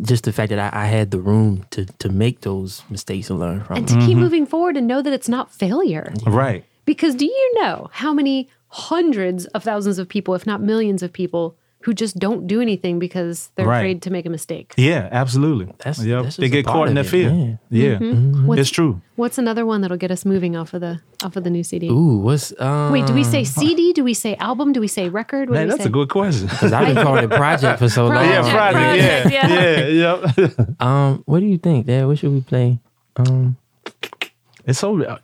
just 0.02 0.24
the 0.26 0.32
fact 0.32 0.50
that 0.52 0.60
I, 0.60 0.84
I 0.84 0.86
had 0.88 1.12
the 1.12 1.20
room 1.20 1.66
to 1.72 1.86
to 2.04 2.10
make 2.10 2.42
those 2.42 2.84
mistakes 2.90 3.30
and 3.30 3.40
learn 3.40 3.62
from. 3.64 3.78
And 3.78 3.88
them. 3.88 4.00
to 4.00 4.06
keep 4.06 4.18
moving 4.18 4.46
forward 4.46 4.78
and 4.78 4.88
know 4.88 5.02
that 5.02 5.14
it's 5.14 5.30
not 5.30 5.52
failure. 5.54 6.14
right? 6.26 6.64
Because 6.86 7.16
do 7.16 7.26
you 7.26 7.52
know 7.60 7.90
how 7.92 8.14
many 8.14 8.48
hundreds 8.70 9.46
of 9.48 9.64
thousands 9.64 9.98
of 10.00 10.08
people, 10.08 10.36
if 10.36 10.46
not 10.46 10.62
millions 10.62 11.02
of 11.04 11.12
people, 11.12 11.56
who 11.88 11.94
just 11.94 12.20
don't 12.20 12.48
do 12.48 12.60
anything 12.60 13.00
because 13.00 13.50
they're 13.56 13.66
Right. 13.66 13.78
afraid 13.80 14.02
to 14.02 14.10
make 14.12 14.26
a 14.26 14.30
mistake? 14.30 14.74
Yeah, 14.76 15.08
absolutely. 15.10 15.68
That's- 15.80 16.04
Yep. 16.04 16.24
that's 16.24 16.36
they 16.36 16.50
get 16.50 16.66
caught 16.66 16.90
in 16.90 16.98
of 16.98 17.10
their 17.10 17.22
it, 17.22 17.30
fear. 17.32 17.60
Yeah, 17.70 17.96
Mm-hmm. 17.98 18.46
What's- 18.46 18.60
it's 18.62 18.70
true. 18.70 19.00
What's 19.16 19.38
another 19.38 19.66
one 19.66 19.80
that'll 19.82 19.96
get 20.06 20.12
us 20.12 20.26
moving 20.26 20.58
off 20.58 20.74
of 20.74 20.82
the 20.82 21.00
off 21.24 21.38
of 21.38 21.46
the 21.46 21.50
new 21.50 21.64
CD? 21.64 21.88
Ooh, 21.88 22.18
what's 22.20 22.52
um, 22.60 22.92
Wait, 22.92 23.06
do 23.08 23.14
we 23.14 23.24
say 23.24 23.46
CD? 23.46 23.94
Do 23.94 24.04
we 24.04 24.14
say 24.14 24.36
album? 24.36 24.74
Do 24.74 24.82
we 24.82 24.88
say 24.90 25.08
record? 25.08 25.48
What 25.50 25.56
do 25.56 25.60
Man, 25.60 25.68
we 25.68 25.72
that's 25.72 25.84
say? 25.84 25.90
a 25.90 25.92
good 25.94 26.10
question. 26.10 26.48
Because 26.48 26.74
I've 26.74 26.94
been 26.94 27.02
calling 27.06 27.24
it 27.24 27.30
project 27.32 27.80
for 27.80 27.88
so 27.90 28.08
long. 28.08 28.26
Yeah, 28.26 28.44
Friday. 28.52 29.00
project, 29.00 29.32
Yeah, 29.34 29.48
yeah. 29.48 29.88
yeah, 29.88 30.46
yep. 30.46 30.70
Um, 30.82 31.24
what 31.26 31.40
do 31.40 31.46
you 31.46 31.58
think, 31.58 31.86
Dad? 31.88 32.06
What 32.06 32.20
should 32.20 32.34
we 32.34 32.42
play? 32.42 32.80
Um, 33.16 33.56
It's 34.66 34.80
so. 34.80 35.02
I, 35.02 35.18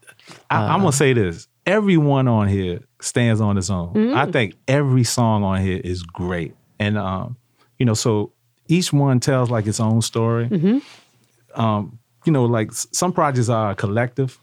I'm 0.50 0.80
gonna 0.80 0.94
say 0.94 1.12
this. 1.14 1.48
Everyone 1.66 2.28
on 2.28 2.48
here 2.50 2.82
stands 3.00 3.40
on 3.40 3.58
its 3.58 3.70
own. 3.70 3.94
Mm. 3.94 4.16
I 4.16 4.30
think 4.32 4.56
every 4.68 5.04
song 5.06 5.44
on 5.44 5.62
here 5.62 5.80
is 5.84 6.04
great, 6.04 6.54
and 6.80 6.98
um, 6.98 7.38
you 7.80 7.86
know, 7.86 7.94
so 7.94 8.34
each 8.68 8.92
one 8.92 9.20
tells 9.22 9.50
like 9.50 9.66
its 9.68 9.80
own 9.80 10.02
story. 10.02 10.50
Mm-hmm. 10.50 11.60
Um, 11.62 12.00
you 12.26 12.32
know, 12.32 12.46
like 12.46 12.72
some 12.74 13.14
projects 13.14 13.50
are 13.50 13.72
a 13.72 13.76
collective, 13.76 14.38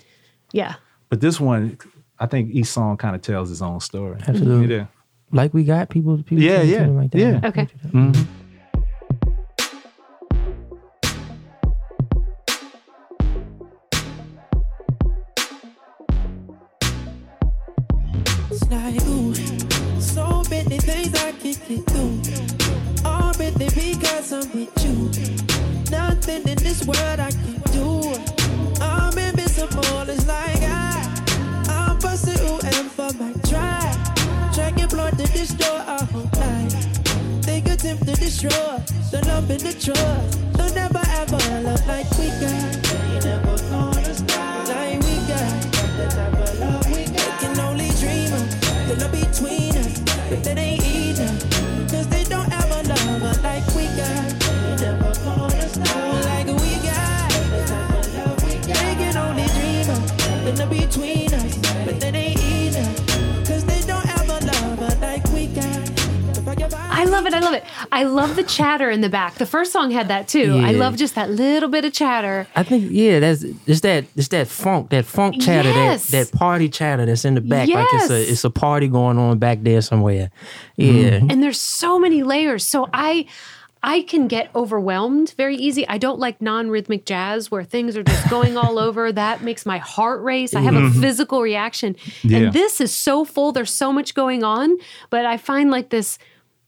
Yeah. 0.52 0.74
but 1.08 1.20
this 1.20 1.40
one, 1.40 1.78
I 2.18 2.26
think 2.26 2.50
each 2.54 2.66
song 2.66 2.96
kind 2.98 3.16
of 3.16 3.22
tells 3.22 3.50
its 3.50 3.62
own 3.62 3.80
story. 3.80 4.18
Absolutely. 4.26 4.76
Yeah. 4.76 4.86
like 5.32 5.52
we 5.54 5.64
got 5.64 5.88
people, 5.88 6.16
people 6.18 6.40
Yeah, 6.42 6.62
yeah, 6.62 6.86
like 6.86 7.10
that. 7.12 7.18
yeah. 7.18 7.40
Okay. 7.44 7.68
It's 7.92 8.24
All 23.04 23.32
really 23.38 23.68
because 23.70 24.32
I'm 24.32 24.50
with 24.52 24.72
you. 24.84 25.10
Nothing 25.90 26.42
in 26.48 26.58
this 26.58 26.84
world 26.84 27.20
I 27.20 27.30
can 27.30 27.60
do. 27.72 28.14
I'm 28.80 29.16
invisible, 29.16 30.08
it's 30.08 30.26
like 30.26 30.62
I, 30.62 31.06
I'm 31.68 31.98
busting 31.98 32.38
whoever 32.38 33.12
might 33.18 33.42
try. 33.48 33.80
Dragon 34.54 34.88
blood 34.88 35.18
to 35.18 35.26
destroy 35.26 35.78
our 35.86 36.04
whole 36.04 36.30
life. 36.36 37.42
They 37.42 37.58
attempt 37.58 38.06
to 38.06 38.14
destroy 38.14 38.76
the 39.10 39.22
love 39.26 39.50
and 39.50 39.60
the 39.60 39.72
trust. 39.72 40.38
They'll 40.54 40.74
never 40.74 41.02
ever 41.20 41.38
love 41.62 41.86
like 41.86 42.10
we 42.18 42.28
got. 42.42 43.24
Never 43.24 43.56
gonna 43.70 44.14
stop 44.14 44.68
like 44.68 45.00
we 45.00 45.14
got. 45.30 45.70
They 46.86 47.32
can 47.40 47.60
only 47.60 47.90
dream 48.00 48.32
of 48.32 49.10
between 49.12 49.76
us, 49.76 50.00
but 50.28 50.42
that 50.44 50.58
ain't 50.58 51.18
enough. 51.18 51.49
Love 67.20 67.32
it. 67.32 67.34
I 67.34 67.40
love 67.40 67.54
it. 67.54 67.64
I 67.92 68.02
love 68.04 68.36
the 68.36 68.42
chatter 68.42 68.90
in 68.90 69.00
the 69.00 69.08
back. 69.08 69.34
The 69.34 69.46
first 69.46 69.72
song 69.72 69.90
had 69.90 70.08
that 70.08 70.28
too. 70.28 70.60
I 70.64 70.72
love 70.72 70.96
just 70.96 71.14
that 71.14 71.30
little 71.30 71.68
bit 71.68 71.84
of 71.84 71.92
chatter. 71.92 72.46
I 72.56 72.62
think 72.62 72.90
yeah, 72.90 73.20
that's 73.20 73.44
it's 73.66 73.80
that 73.80 74.04
it's 74.16 74.28
that 74.28 74.48
funk, 74.48 74.90
that 74.90 75.04
funk 75.04 75.40
chatter, 75.40 75.70
Yes. 75.70 76.06
that 76.10 76.30
that 76.30 76.38
party 76.38 76.68
chatter 76.68 77.06
that's 77.06 77.24
in 77.24 77.34
the 77.34 77.40
back, 77.40 77.68
like 77.68 77.86
it's 77.92 78.08
Yes. 78.08 78.10
a 78.10 78.30
it's 78.32 78.44
a 78.44 78.50
party 78.50 78.88
going 78.88 79.18
on 79.18 79.38
back 79.38 79.62
there 79.62 79.80
somewhere. 79.80 80.30
Yeah, 80.76 80.92
mm-hmm. 80.92 81.30
and 81.30 81.42
there's 81.42 81.60
so 81.60 81.98
many 81.98 82.22
layers 82.22 82.66
so 82.66 82.88
i 82.92 83.26
i 83.82 84.02
can 84.02 84.28
get 84.28 84.50
overwhelmed 84.54 85.34
very 85.36 85.56
easy 85.56 85.86
i 85.88 85.98
don't 85.98 86.18
like 86.18 86.40
non-rhythmic 86.40 87.04
jazz 87.06 87.50
where 87.50 87.64
things 87.64 87.96
are 87.96 88.02
just 88.02 88.28
going 88.28 88.56
all 88.56 88.78
over 88.86 89.12
that 89.12 89.42
makes 89.42 89.64
my 89.64 89.78
heart 89.78 90.22
race 90.22 90.54
i 90.54 90.60
have 90.60 90.74
a 90.74 90.78
mm-hmm. 90.78 91.00
physical 91.00 91.40
reaction 91.42 91.96
Yeah. 92.22 92.38
and 92.38 92.52
this 92.52 92.80
is 92.80 92.94
so 92.94 93.24
full 93.24 93.52
there's 93.52 93.72
so 93.72 93.92
much 93.92 94.14
going 94.14 94.44
on 94.44 94.76
but 95.10 95.24
i 95.24 95.36
find 95.36 95.70
like 95.70 95.90
this 95.90 96.18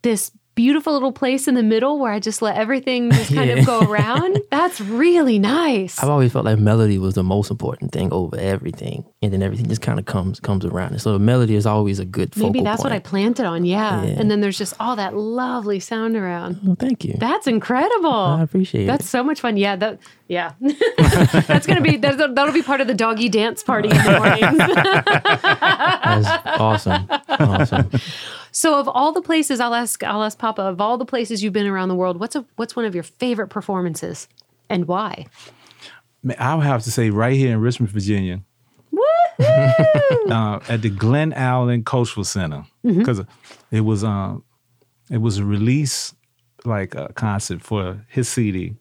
this 0.02 0.32
beautiful 0.54 0.92
little 0.92 1.12
place 1.12 1.48
in 1.48 1.54
the 1.54 1.62
middle 1.62 1.98
where 1.98 2.12
i 2.12 2.18
just 2.18 2.42
let 2.42 2.56
everything 2.56 3.10
just 3.10 3.32
kind 3.34 3.48
Yeah. 3.48 3.56
of 3.56 3.66
go 3.66 3.80
around 3.80 4.38
that's 4.50 4.80
really 4.80 5.38
nice 5.38 6.02
I've 6.02 6.08
always 6.10 6.32
felt 6.32 6.44
like 6.44 6.58
melody 6.58 6.98
was 6.98 7.14
the 7.14 7.22
most 7.22 7.50
important 7.50 7.92
thing 7.92 8.12
over 8.12 8.36
everything, 8.36 9.04
and 9.22 9.32
then 9.32 9.42
everything 9.42 9.66
just 9.68 9.80
kind 9.82 9.98
of 9.98 10.04
comes 10.04 10.40
comes 10.40 10.64
around. 10.64 10.92
And 10.92 11.00
so 11.00 11.12
the 11.12 11.18
melody 11.18 11.54
is 11.54 11.64
always 11.66 11.98
a 11.98 12.04
good 12.04 12.34
focal 12.34 12.50
maybe 12.50 12.62
that's 12.64 12.82
what 12.84 12.92
i 12.92 12.98
planted 12.98 13.46
on 13.46 13.64
yeah. 13.64 14.02
Yeah. 14.04 14.16
and 14.20 14.30
then 14.30 14.40
there's 14.40 14.58
just 14.58 14.74
all 14.78 14.96
that 14.96 15.16
lovely 15.16 15.80
sound 15.80 16.16
around 16.16 16.58
Well, 16.62 16.76
thank 16.78 17.04
you. 17.04 17.14
That's 17.18 17.46
incredible. 17.46 18.10
I 18.10 18.42
appreciate 18.42 18.86
That's 18.86 19.04
it. 19.04 19.08
so 19.08 19.22
much 19.24 19.40
fun. 19.40 19.56
Yeah, 19.56 19.76
that 19.76 19.98
yeah. 20.28 20.52
that's 21.46 21.66
gonna 21.66 21.80
be 21.80 21.96
that's, 21.96 22.16
that'll 22.18 22.52
be 22.52 22.62
part 22.62 22.80
of 22.80 22.86
the 22.86 22.94
doggy 22.94 23.28
dance 23.28 23.62
party 23.62 23.88
in 23.88 23.96
the 23.96 24.18
mornings. 24.18 24.58
That's 25.62 26.46
awesome, 26.60 27.06
awesome. 27.28 27.90
So, 28.52 28.78
of 28.78 28.86
all 28.88 29.12
the 29.12 29.22
places, 29.22 29.58
I'll 29.60 29.74
ask 29.74 30.02
I'll 30.04 30.22
ask 30.22 30.38
Papa. 30.38 30.62
Of 30.62 30.80
all 30.80 30.98
the 30.98 31.04
places 31.04 31.42
you've 31.42 31.52
been 31.52 31.66
around 31.66 31.88
the 31.88 31.94
world, 31.96 32.20
what's 32.20 32.36
a 32.36 32.44
what's 32.56 32.76
one 32.76 32.84
of 32.84 32.94
your 32.94 33.02
favorite 33.02 33.48
performances, 33.48 34.28
and 34.68 34.86
why? 34.86 35.26
Man, 36.22 36.36
I 36.38 36.54
would 36.54 36.64
have 36.66 36.82
to 36.84 36.90
say 36.90 37.10
right 37.10 37.34
here 37.36 37.52
in 37.52 37.60
Richmond, 37.60 37.90
Virginia, 37.90 38.42
uh, 39.40 40.60
at 40.68 40.82
the 40.82 40.90
Glen 40.90 41.32
Allen 41.32 41.82
Cultural 41.84 42.24
Center, 42.24 42.64
because 42.84 43.22
it 43.70 43.80
was 43.80 44.04
um, 44.04 44.44
it 45.10 45.18
was 45.18 45.38
a 45.38 45.44
release 45.44 46.14
like 46.64 46.94
a 46.94 47.12
concert 47.14 47.60
for 47.62 48.04
his 48.08 48.28
CD, 48.28 48.76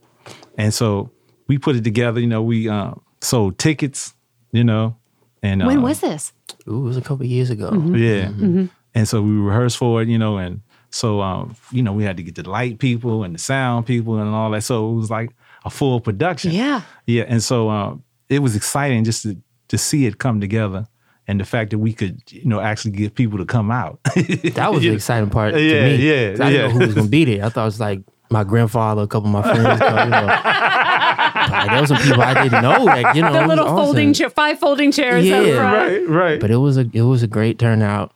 and 0.57 0.73
so 0.73 1.09
we 1.47 1.57
put 1.57 1.75
it 1.75 1.83
together. 1.83 2.19
You 2.19 2.27
know, 2.27 2.43
we 2.43 2.69
uh, 2.69 2.93
sold 3.21 3.57
tickets. 3.57 4.13
You 4.53 4.65
know, 4.65 4.97
and 5.41 5.65
When 5.65 5.77
uh, 5.77 5.81
was 5.81 6.01
this? 6.01 6.33
Ooh, 6.67 6.81
it 6.81 6.87
was 6.87 6.97
a 6.97 7.01
couple 7.01 7.25
years 7.25 7.49
ago. 7.49 7.71
yeah. 7.95 8.29
And 8.93 9.07
so 9.07 9.21
we 9.21 9.31
rehearsed 9.31 9.77
for 9.77 10.01
it, 10.01 10.07
you 10.09 10.17
know, 10.17 10.37
and 10.37 10.61
so 10.89 11.21
um, 11.21 11.55
you 11.71 11.81
know, 11.81 11.93
we 11.93 12.03
had 12.03 12.17
to 12.17 12.23
get 12.23 12.35
the 12.35 12.49
light 12.49 12.79
people 12.79 13.23
and 13.23 13.33
the 13.35 13.39
sound 13.39 13.85
people 13.85 14.17
and 14.19 14.29
all 14.29 14.51
that. 14.51 14.63
So 14.63 14.91
it 14.91 14.95
was 14.95 15.09
like 15.09 15.31
a 15.65 15.69
full 15.69 15.99
production. 16.01 16.51
Yeah. 16.51 16.81
Yeah. 17.05 17.23
And 17.27 17.41
so 17.41 17.69
um, 17.69 18.03
it 18.29 18.39
was 18.39 18.55
exciting 18.55 19.03
just 19.05 19.23
to 19.23 19.37
to 19.69 19.77
see 19.77 20.05
it 20.05 20.17
come 20.17 20.41
together 20.41 20.85
and 21.27 21.39
the 21.39 21.45
fact 21.45 21.69
that 21.71 21.77
we 21.79 21.93
could, 21.93 22.19
you 22.29 22.43
know, 22.45 22.59
actually 22.59 22.91
get 22.91 23.15
people 23.15 23.37
to 23.37 23.45
come 23.45 23.71
out. 23.71 23.99
That 24.55 24.73
was 24.73 24.81
the 24.81 24.89
exciting 24.89 25.29
part 25.29 25.53
to 25.53 25.61
Yeah, 25.61 25.85
me. 25.85 25.95
yeah, 25.95 26.31
'Cause 26.31 26.39
I 26.41 26.49
didn't 26.51 26.61
yeah. 26.61 26.67
know 26.67 26.73
who 26.79 26.85
was 26.87 26.95
gonna 26.95 27.07
be 27.07 27.23
there. 27.25 27.45
I 27.45 27.49
thought 27.49 27.61
it 27.61 27.65
was 27.65 27.79
like 27.79 28.01
my 28.29 28.43
grandfather, 28.43 29.03
a 29.03 29.07
couple 29.07 29.27
of 29.27 29.33
my 29.33 29.41
friends. 29.43 29.79
you 29.81 30.09
know. 30.09 30.37
Like, 31.51 31.69
there 31.69 31.81
were 31.81 31.87
some 31.87 31.97
people 31.97 32.21
I 32.21 32.43
didn't 32.43 32.61
know. 32.61 32.83
Like 32.83 33.15
you 33.15 33.21
know, 33.21 33.31
The 33.33 33.39
it 33.39 33.41
was 33.41 33.49
little 33.49 33.65
folding 33.67 34.09
awesome. 34.09 34.13
chair, 34.13 34.29
five 34.29 34.59
folding 34.59 34.91
chairs 34.91 35.25
Yeah. 35.25 35.53
right, 35.57 36.07
right. 36.07 36.39
But 36.39 36.49
it 36.51 36.57
was 36.57 36.77
a 36.77 36.85
it 36.93 37.01
was 37.01 37.23
a 37.23 37.27
great 37.27 37.59
turnout. 37.59 38.13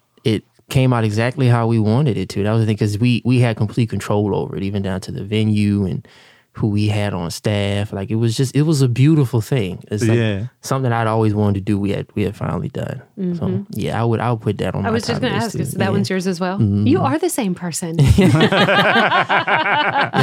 It 0.67 0.71
came 0.73 0.93
out 0.93 1.03
exactly 1.03 1.47
how 1.47 1.67
we 1.67 1.79
wanted 1.79 2.17
it 2.17 2.29
to. 2.29 2.43
That 2.43 2.51
was 2.51 2.61
the 2.61 2.65
thing 2.65 2.75
because 2.75 2.97
we 2.97 3.21
we 3.25 3.39
had 3.39 3.55
complete 3.57 3.89
control 3.89 4.35
over 4.35 4.55
it, 4.57 4.63
even 4.63 4.81
down 4.81 5.01
to 5.01 5.11
the 5.11 5.23
venue 5.23 5.85
and 5.85 6.07
who 6.53 6.67
we 6.69 6.87
had 6.87 7.13
on 7.13 7.29
staff. 7.31 7.91
Like 7.91 8.09
it 8.09 8.15
was 8.15 8.35
just 8.37 8.55
it 8.55 8.61
was 8.63 8.81
a 8.81 8.87
beautiful 8.87 9.41
thing. 9.41 9.83
It's 9.91 10.03
like 10.07 10.17
Yeah. 10.17 10.47
something 10.61 10.91
I'd 10.91 11.05
always 11.07 11.33
wanted 11.33 11.55
to 11.55 11.61
do. 11.61 11.77
We 11.77 11.91
had 11.91 12.07
we 12.15 12.23
had 12.23 12.35
finally 12.35 12.69
done. 12.69 13.01
So 13.37 13.65
yeah, 13.71 14.01
I 14.01 14.05
would 14.05 14.19
I 14.21 14.31
would 14.31 14.41
put 14.41 14.57
that 14.59 14.73
on. 14.73 14.79
Mm-hmm. 14.81 14.87
I 14.87 14.89
my 14.89 14.93
was 14.93 15.05
just 15.05 15.19
going 15.21 15.33
to 15.33 15.37
list 15.39 15.47
ask, 15.47 15.55
too. 15.57 15.61
is 15.63 15.71
that 15.73 15.83
Yeah. 15.83 15.89
one's 15.91 16.09
yours 16.09 16.27
as 16.27 16.39
well? 16.39 16.57
Mm-hmm. 16.57 16.87
You 16.87 17.01
are 17.01 17.19
the 17.19 17.29
same 17.29 17.55
person. 17.55 17.99
As 17.99 18.23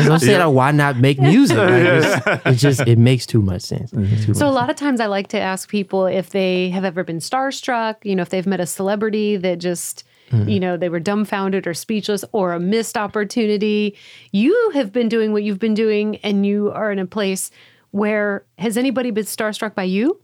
I 0.09 0.17
said, 0.19 0.45
like, 0.45 0.55
why 0.55 0.71
not 0.73 0.97
make 0.97 1.21
music? 1.21 1.57
Like, 1.57 1.71
it's, 1.71 2.27
it 2.47 2.55
just 2.55 2.81
it 2.89 2.99
makes 2.99 3.27
too 3.27 3.43
much 3.43 3.63
sense. 3.63 3.93
It 3.93 3.99
makes 3.99 4.25
too 4.27 4.35
So 4.35 4.47
a 4.47 4.51
much 4.51 4.55
lot 4.61 4.71
of 4.71 4.77
times 4.77 5.01
I 5.01 5.07
like 5.07 5.29
to 5.29 5.39
ask 5.41 5.69
people 5.69 6.07
if 6.07 6.31
they 6.31 6.71
have 6.71 6.85
ever 6.85 7.05
been 7.05 7.19
starstruck, 7.19 7.97
you 8.05 8.17
know, 8.17 8.23
if 8.23 8.31
they've 8.31 8.47
met 8.47 8.61
a 8.61 8.67
celebrity 8.67 9.37
that 9.37 9.59
just, 9.59 10.05
Mm-hmm. 10.33 10.49
you 10.49 10.59
know, 10.61 10.77
they 10.79 10.89
were 10.89 10.99
dumbfounded 11.01 11.67
or 11.67 11.75
speechless 11.75 12.25
or 12.33 12.53
a 12.55 12.59
missed 12.59 12.97
opportunity. 12.97 13.97
You 14.33 14.71
have 14.75 14.91
been 14.93 15.09
doing 15.09 15.33
what 15.33 15.43
you've 15.43 15.59
been 15.61 15.75
doing 15.75 16.17
and 16.25 16.45
you 16.47 16.71
are 16.73 16.91
in 16.91 16.99
a 16.99 17.07
place 17.07 17.51
where 17.91 18.45
has 18.59 18.77
anybody 18.79 19.11
been 19.11 19.27
starstruck 19.27 19.75
by 19.75 19.83
you? 19.85 20.19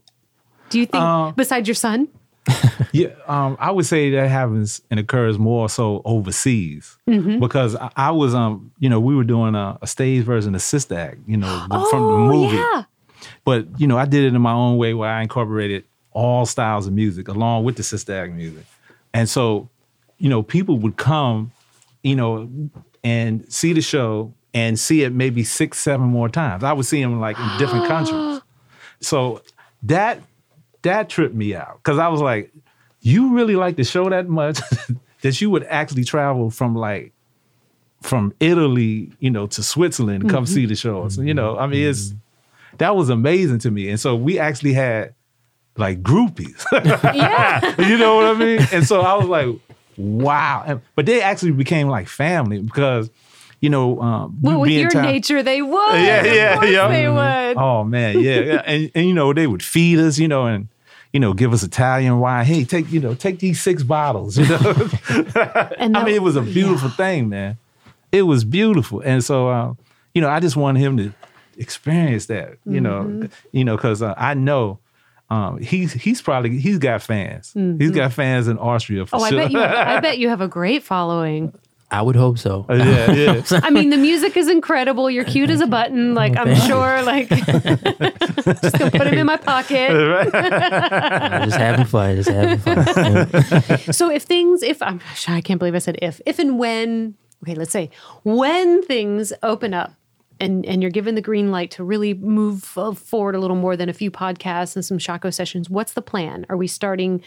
Do 0.71 0.79
you 0.79 0.85
think 0.87 1.03
Uh, 1.03 1.31
besides 1.31 1.67
your 1.67 1.75
son? 1.75 2.07
Yeah, 2.91 3.09
um, 3.27 3.55
I 3.59 3.69
would 3.69 3.85
say 3.85 4.09
that 4.11 4.29
happens 4.29 4.81
and 4.89 4.99
occurs 4.99 5.37
more 5.37 5.69
so 5.69 6.01
overseas 6.05 6.97
Mm-hmm. 7.07 7.39
because 7.39 7.75
I, 7.75 7.91
I 7.95 8.11
was, 8.11 8.33
um, 8.33 8.71
you 8.79 8.89
know, 8.89 8.99
we 8.99 9.15
were 9.15 9.23
doing 9.23 9.53
a, 9.53 9.77
a 9.81 9.85
stage 9.87 10.23
version 10.23 10.55
of 10.55 10.61
Sister 10.63 10.95
Act, 10.95 11.17
you 11.27 11.37
know, 11.37 11.67
the- 11.69 11.87
from 11.91 12.01
the 12.07 12.17
movie. 12.17 12.57
Oh, 12.57 12.71
yeah. 12.75 12.83
But 13.45 13.67
you 13.79 13.85
know, 13.85 13.97
I 13.97 14.05
did 14.05 14.23
it 14.23 14.33
in 14.33 14.41
my 14.41 14.53
own 14.53 14.77
way 14.77 14.93
where 14.95 15.09
I 15.09 15.21
incorporated 15.21 15.83
all 16.11 16.45
styles 16.47 16.87
of 16.87 16.93
music 16.93 17.27
along 17.27 17.63
with 17.65 17.75
the 17.75 17.83
Sister 17.83 18.15
Act 18.15 18.33
music, 18.33 18.65
and 19.13 19.27
so, 19.29 19.69
you 20.19 20.29
know, 20.29 20.43
people 20.43 20.77
would 20.79 20.97
come, 20.97 21.51
you 22.03 22.15
know, 22.15 22.49
and 23.03 23.51
see 23.51 23.73
the 23.73 23.81
show 23.81 24.33
and 24.53 24.79
see 24.79 25.03
it 25.03 25.13
maybe 25.13 25.43
six, 25.43 25.79
seven 25.79 26.07
more 26.07 26.29
times. 26.29 26.63
I 26.63 26.73
would 26.73 26.85
see 26.85 27.01
them 27.01 27.19
like 27.19 27.39
in 27.39 27.57
different 27.57 27.87
countries. 27.87 28.41
So 29.01 29.41
that 29.83 30.21
that 30.81 31.09
tripped 31.09 31.35
me 31.35 31.55
out 31.55 31.79
because 31.83 31.97
I 31.97 32.07
was 32.07 32.21
like, 32.21 32.53
you 33.01 33.33
really 33.33 33.55
like 33.55 33.75
the 33.75 33.83
show 33.83 34.09
that 34.09 34.27
much 34.27 34.59
that 35.21 35.39
you 35.41 35.49
would 35.49 35.63
actually 35.65 36.03
travel 36.03 36.49
from 36.49 36.75
like 36.75 37.13
from 38.01 38.33
Italy, 38.39 39.11
you 39.19 39.29
know, 39.29 39.47
to 39.47 39.63
Switzerland 39.63 40.23
to 40.23 40.29
come 40.29 40.45
mm-hmm. 40.45 40.53
see 40.53 40.65
the 40.65 40.75
show. 40.75 41.09
So, 41.09 41.21
you 41.21 41.33
know, 41.33 41.57
I 41.57 41.67
mean, 41.67 41.87
it's 41.87 42.09
mm-hmm. 42.09 42.77
that 42.77 42.95
was 42.95 43.09
amazing 43.09 43.59
to 43.59 43.71
me. 43.71 43.89
And 43.89 43.99
so 43.99 44.15
we 44.15 44.39
actually 44.39 44.73
had 44.73 45.13
like 45.77 46.01
groupies. 46.01 46.65
Yeah. 47.15 47.81
you 47.81 47.97
know 47.97 48.15
what 48.15 48.25
I 48.25 48.33
mean? 48.33 48.59
And 48.71 48.85
so 48.85 49.01
I 49.01 49.15
was 49.15 49.27
like, 49.27 49.47
wow. 49.99 50.63
And, 50.65 50.81
but 50.95 51.05
they 51.05 51.21
actually 51.21 51.51
became 51.51 51.87
like 51.87 52.07
family 52.07 52.61
because, 52.61 53.09
you 53.59 53.69
know, 53.69 53.99
um, 54.01 54.37
well, 54.41 54.61
with 54.61 54.71
your 54.71 54.93
nature, 55.01 55.43
they 55.43 55.61
would. 55.61 55.93
Yeah, 55.93 56.23
yeah, 56.25 56.63
yeah. 56.63 56.87
They 56.87 57.07
would. 57.09 57.57
Oh 57.57 57.83
man, 57.83 58.19
yeah, 58.21 58.39
yeah. 58.39 58.61
And, 58.65 58.91
and 58.95 59.07
you 59.07 59.13
know, 59.13 59.33
they 59.33 59.45
would 59.47 59.61
feed 59.63 59.99
us, 59.99 60.17
you 60.17 60.27
know, 60.27 60.45
and 60.45 60.67
you 61.11 61.19
know, 61.19 61.33
give 61.33 61.53
us 61.53 61.63
Italian 61.63 62.19
wine. 62.19 62.45
Hey, 62.45 62.63
take, 62.63 62.91
you 62.91 62.99
know, 62.99 63.15
take 63.15 63.39
these 63.39 63.61
six 63.61 63.83
bottles, 63.83 64.37
you 64.37 64.47
know. 64.47 64.59
And 65.77 65.97
I 65.97 66.05
mean, 66.05 66.15
it 66.15 66.21
was 66.21 66.35
a 66.35 66.41
beautiful 66.41 66.89
thing, 66.89 67.29
man. 67.29 67.57
It 68.11 68.23
was 68.23 68.43
beautiful. 68.43 69.01
And 69.01 69.23
so 69.23 69.49
uh, 69.49 69.73
you 70.13 70.21
know, 70.21 70.29
I 70.29 70.39
just 70.39 70.55
wanted 70.55 70.79
him 70.79 70.97
to 70.97 71.13
experience 71.57 72.27
that, 72.27 72.57
you 72.65 72.79
Mm-hmm. 72.79 73.21
know, 73.21 73.29
you 73.51 73.65
know, 73.65 73.75
because 73.75 74.01
uh, 74.01 74.13
I 74.17 74.33
know 74.33 74.79
um, 75.29 75.59
he's 75.61 75.93
he's 75.93 76.21
probably 76.21 76.59
he's 76.59 76.79
got 76.79 77.01
fans. 77.01 77.53
He's 77.53 77.91
got 77.91 78.13
fans 78.13 78.47
in 78.47 78.57
Austria 78.57 79.05
for 79.05 79.17
Mm-hmm. 79.17 79.35
Oh, 79.35 79.39
I 79.39 79.43
bet 79.43 79.51
you. 79.51 79.59
I 79.59 79.99
bet 79.99 80.17
you 80.19 80.29
have 80.29 80.41
a 80.41 80.47
great 80.47 80.83
following. 80.83 81.53
I 81.91 82.03
would 82.03 82.15
hope 82.15 82.37
so. 82.37 82.67
yeah, 82.69 83.11
yeah. 83.11 83.41
I 83.63 83.71
mean, 83.71 83.89
the 83.89 83.97
music 83.97 84.37
is 84.37 84.47
incredible. 84.47 85.09
You're 85.09 85.23
cute 85.23 85.49
as 85.49 85.59
a 85.59 85.65
button. 85.65 86.13
Like 86.13 86.37
I'm 86.37 86.53
sure. 86.55 87.01
Like 87.01 87.29
just 87.29 88.77
gonna 88.77 88.91
put 88.91 89.07
him 89.07 89.15
in 89.15 89.25
my 89.25 89.37
pocket. 89.37 89.89
I 89.91 91.45
just 91.45 91.57
having 91.57 91.85
fun. 91.85 92.15
Just 92.15 92.29
having 92.29 92.59
fun. 92.59 93.29
Yeah. 93.33 93.77
So 93.91 94.11
if 94.11 94.23
things, 94.23 94.61
if 94.61 94.81
I'm, 94.83 95.01
I 95.27 95.41
can't 95.41 95.57
believe 95.57 95.73
I 95.75 95.79
said 95.79 95.97
if, 96.01 96.21
if 96.25 96.37
and 96.39 96.59
when. 96.59 97.15
Okay, 97.43 97.55
let's 97.55 97.71
say 97.71 97.89
when 98.23 98.83
things 98.83 99.31
open 99.41 99.73
up. 99.73 99.93
And, 100.39 100.65
and 100.65 100.81
you're 100.81 100.91
given 100.91 101.15
the 101.15 101.21
green 101.21 101.51
light 101.51 101.71
to 101.71 101.83
really 101.83 102.13
move 102.13 102.63
forward 102.63 103.35
a 103.35 103.39
little 103.39 103.57
more 103.57 103.75
than 103.75 103.89
a 103.89 103.93
few 103.93 104.09
podcasts 104.09 104.75
and 104.75 104.85
some 104.85 104.97
Shockoe 104.97 105.33
sessions. 105.33 105.69
What's 105.69 105.93
the 105.93 106.01
plan? 106.01 106.45
Are 106.49 106.55
we 106.57 106.67
starting 106.67 107.21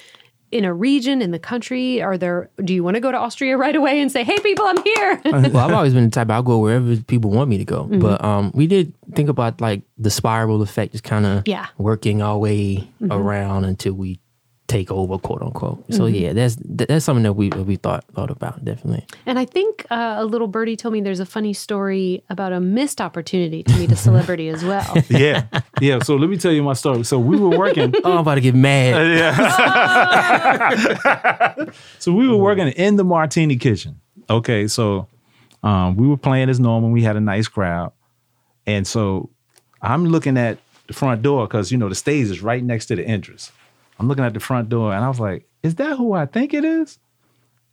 in 0.50 0.64
a 0.66 0.72
region 0.74 1.22
in 1.22 1.30
the 1.30 1.38
country? 1.38 2.02
Are 2.02 2.16
there? 2.18 2.50
Do 2.62 2.74
you 2.74 2.84
want 2.84 2.94
to 2.96 3.00
go 3.00 3.10
to 3.10 3.18
Austria 3.18 3.56
right 3.56 3.74
away 3.74 4.00
and 4.02 4.12
say, 4.12 4.22
"Hey, 4.22 4.38
people, 4.38 4.66
I'm 4.66 4.82
here"? 4.82 5.20
well, 5.50 5.56
I've 5.58 5.72
always 5.72 5.94
been 5.94 6.04
the 6.04 6.10
type 6.10 6.30
I'll 6.30 6.42
go 6.42 6.58
wherever 6.58 6.94
people 6.96 7.30
want 7.30 7.48
me 7.48 7.56
to 7.58 7.64
go. 7.64 7.84
Mm-hmm. 7.84 8.00
But 8.00 8.22
um, 8.22 8.50
we 8.54 8.66
did 8.66 8.92
think 9.14 9.30
about 9.30 9.60
like 9.62 9.82
the 9.96 10.10
spiral 10.10 10.60
effect, 10.62 10.92
just 10.92 11.04
kind 11.04 11.24
of 11.24 11.42
Yeah. 11.46 11.64
Mm-hmm. 11.64 11.82
working 11.82 12.22
our 12.22 12.36
way 12.38 12.86
around 13.10 13.64
until 13.64 13.94
we 13.94 14.20
take 14.72 14.90
over, 14.90 15.18
quote 15.18 15.42
unquote. 15.42 15.84
So 15.90 16.04
Mm-hmm. 16.04 16.14
yeah, 16.22 16.32
that's 16.32 16.56
that's 16.64 17.04
something 17.04 17.22
that 17.24 17.34
we 17.34 17.48
we 17.50 17.76
thought 17.76 18.04
thought 18.14 18.30
about 18.30 18.64
definitely. 18.64 19.04
And 19.26 19.38
I 19.38 19.44
think 19.44 19.84
uh, 19.90 20.14
a 20.18 20.24
little 20.24 20.46
birdie 20.48 20.76
told 20.76 20.92
me 20.94 21.00
there's 21.00 21.20
a 21.20 21.26
funny 21.26 21.52
story 21.52 22.22
about 22.30 22.52
a 22.52 22.60
missed 22.60 23.00
opportunity 23.00 23.62
to 23.64 23.72
meet 23.78 23.90
a 23.92 23.96
celebrity 23.96 24.48
as 24.48 24.64
well. 24.64 24.92
yeah, 25.10 25.46
yeah. 25.80 25.98
So 26.02 26.16
let 26.16 26.28
me 26.30 26.36
tell 26.36 26.52
you 26.52 26.62
my 26.62 26.72
story. 26.74 27.04
So 27.04 27.18
we 27.18 27.36
were 27.36 27.56
working. 27.58 27.92
Oh, 28.04 28.12
I'm 28.12 28.18
about 28.18 28.34
to 28.36 28.40
get 28.40 28.54
mad. 28.54 28.94
So 31.98 32.12
we 32.12 32.28
were 32.28 32.36
working 32.36 32.68
in 32.68 32.96
the 32.96 33.04
Martini 33.04 33.56
Kitchen. 33.56 34.00
Okay, 34.28 34.66
so 34.68 35.06
um, 35.62 35.96
we 35.96 36.06
were 36.08 36.16
playing 36.16 36.48
as 36.50 36.58
normal. 36.60 36.90
We 36.90 37.02
had 37.02 37.16
a 37.16 37.20
nice 37.20 37.48
crowd, 37.48 37.92
and 38.66 38.86
so 38.86 39.30
I'm 39.80 40.06
looking 40.06 40.36
at 40.38 40.58
the 40.86 40.92
front 40.94 41.22
door 41.22 41.46
because 41.46 41.70
you 41.72 41.78
know 41.78 41.88
the 41.88 41.94
stage 41.94 42.26
is 42.30 42.42
right 42.42 42.62
next 42.62 42.86
to 42.86 42.96
the 42.96 43.04
entrance. 43.06 43.52
I'm 43.98 44.08
looking 44.08 44.24
at 44.24 44.34
the 44.34 44.40
front 44.40 44.68
door, 44.68 44.92
and 44.92 45.04
I 45.04 45.08
was 45.08 45.20
like, 45.20 45.46
"Is 45.62 45.76
that 45.76 45.96
who 45.96 46.12
I 46.12 46.26
think 46.26 46.54
it 46.54 46.64
is?" 46.64 46.98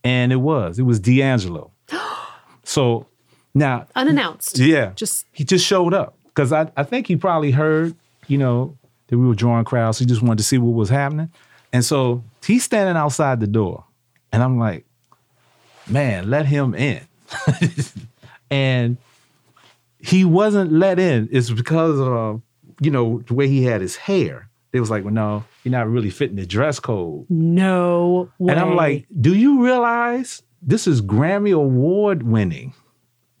And 0.04 0.32
it 0.32 0.36
was. 0.36 0.78
It 0.78 0.82
was 0.84 1.00
D'Angelo. 1.00 1.72
so 2.64 3.06
now, 3.54 3.86
Unannounced. 3.96 4.58
yeah, 4.58 4.92
Just- 4.94 5.26
he 5.32 5.44
just 5.44 5.66
showed 5.66 5.92
up 5.92 6.16
because 6.26 6.52
I, 6.52 6.70
I 6.76 6.84
think 6.84 7.06
he 7.08 7.16
probably 7.16 7.50
heard, 7.50 7.94
you 8.28 8.38
know, 8.38 8.76
that 9.08 9.18
we 9.18 9.26
were 9.26 9.34
drawing 9.34 9.64
crowds. 9.64 9.98
He 9.98 10.06
just 10.06 10.22
wanted 10.22 10.38
to 10.38 10.44
see 10.44 10.56
what 10.58 10.74
was 10.74 10.88
happening. 10.88 11.30
And 11.72 11.84
so 11.84 12.22
he's 12.44 12.64
standing 12.64 12.96
outside 12.96 13.40
the 13.40 13.46
door. 13.46 13.84
And 14.32 14.42
I'm 14.42 14.58
like, 14.58 14.86
man, 15.88 16.30
let 16.30 16.46
him 16.46 16.74
in. 16.74 17.00
and 18.50 18.96
he 19.98 20.24
wasn't 20.24 20.72
let 20.72 20.98
in. 20.98 21.28
It's 21.32 21.50
because 21.50 21.98
of, 22.00 22.40
you 22.80 22.90
know, 22.90 23.22
the 23.26 23.34
way 23.34 23.48
he 23.48 23.64
had 23.64 23.80
his 23.80 23.96
hair. 23.96 24.48
They 24.72 24.80
was 24.80 24.90
like, 24.90 25.04
well, 25.04 25.12
no, 25.14 25.44
you're 25.64 25.72
not 25.72 25.88
really 25.88 26.10
fitting 26.10 26.36
the 26.36 26.46
dress 26.46 26.78
code. 26.78 27.26
No 27.28 28.30
way. 28.38 28.52
And 28.52 28.60
I'm 28.60 28.76
like, 28.76 29.06
do 29.20 29.34
you 29.34 29.64
realize 29.64 30.42
this 30.62 30.86
is 30.86 31.02
Grammy 31.02 31.52
Award 31.54 32.22
winning 32.22 32.74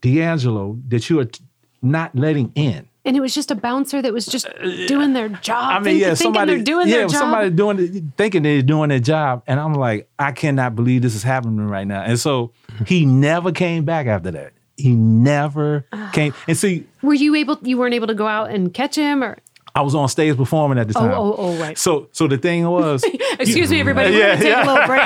D'Angelo 0.00 0.78
that 0.88 1.08
you 1.10 1.20
are 1.20 1.26
t- 1.26 1.44
not 1.82 2.14
letting 2.14 2.52
in? 2.54 2.88
and 3.02 3.16
it 3.16 3.20
was 3.20 3.34
just 3.34 3.50
a 3.50 3.54
bouncer 3.54 4.02
that 4.02 4.12
was 4.12 4.26
just 4.26 4.46
doing 4.86 5.14
their 5.14 5.30
job. 5.30 5.70
I 5.72 5.74
mean, 5.78 5.84
think- 5.84 6.00
yeah, 6.02 6.06
thinking 6.08 6.16
somebody, 6.16 6.54
they're 6.54 6.62
doing 6.64 6.86
yeah, 6.88 6.96
their 6.96 7.08
job. 7.08 7.18
somebody 7.18 7.50
doing 7.50 7.78
it, 7.78 8.04
thinking 8.18 8.42
they're 8.42 8.60
doing 8.60 8.90
their 8.90 8.98
job, 8.98 9.42
and 9.46 9.58
I'm 9.58 9.72
like, 9.72 10.08
I 10.18 10.32
cannot 10.32 10.76
believe 10.76 11.00
this 11.00 11.14
is 11.14 11.22
happening 11.22 11.66
right 11.66 11.86
now. 11.86 12.02
And 12.02 12.20
so 12.20 12.52
he 12.86 13.06
never 13.06 13.52
came 13.52 13.84
back 13.86 14.06
after 14.06 14.30
that. 14.32 14.52
He 14.76 14.94
never 14.94 15.86
came. 16.12 16.34
And 16.46 16.56
see, 16.56 16.86
Were 17.02 17.14
you 17.14 17.34
able? 17.36 17.58
You 17.62 17.78
weren't 17.78 17.94
able 17.94 18.06
to 18.06 18.14
go 18.14 18.26
out 18.26 18.50
and 18.50 18.72
catch 18.72 18.96
him, 18.96 19.24
or 19.24 19.38
I 19.74 19.82
was 19.82 19.94
on 19.94 20.08
stage 20.08 20.36
performing 20.36 20.78
at 20.78 20.88
the 20.88 20.98
oh, 20.98 21.00
time. 21.00 21.12
oh, 21.12 21.34
oh, 21.38 21.56
right. 21.60 21.78
So, 21.78 22.08
so 22.12 22.26
the 22.26 22.38
thing 22.38 22.68
was, 22.68 23.04
Excuse 23.38 23.70
me, 23.70 23.78
everybody. 23.80 24.10
We're 24.10 24.18
Yeah, 24.18 24.34
gonna 24.34 24.42
take 24.42 24.48
yeah. 24.48 24.64
a 24.64 24.66
little 24.66 24.86
break. 24.86 25.00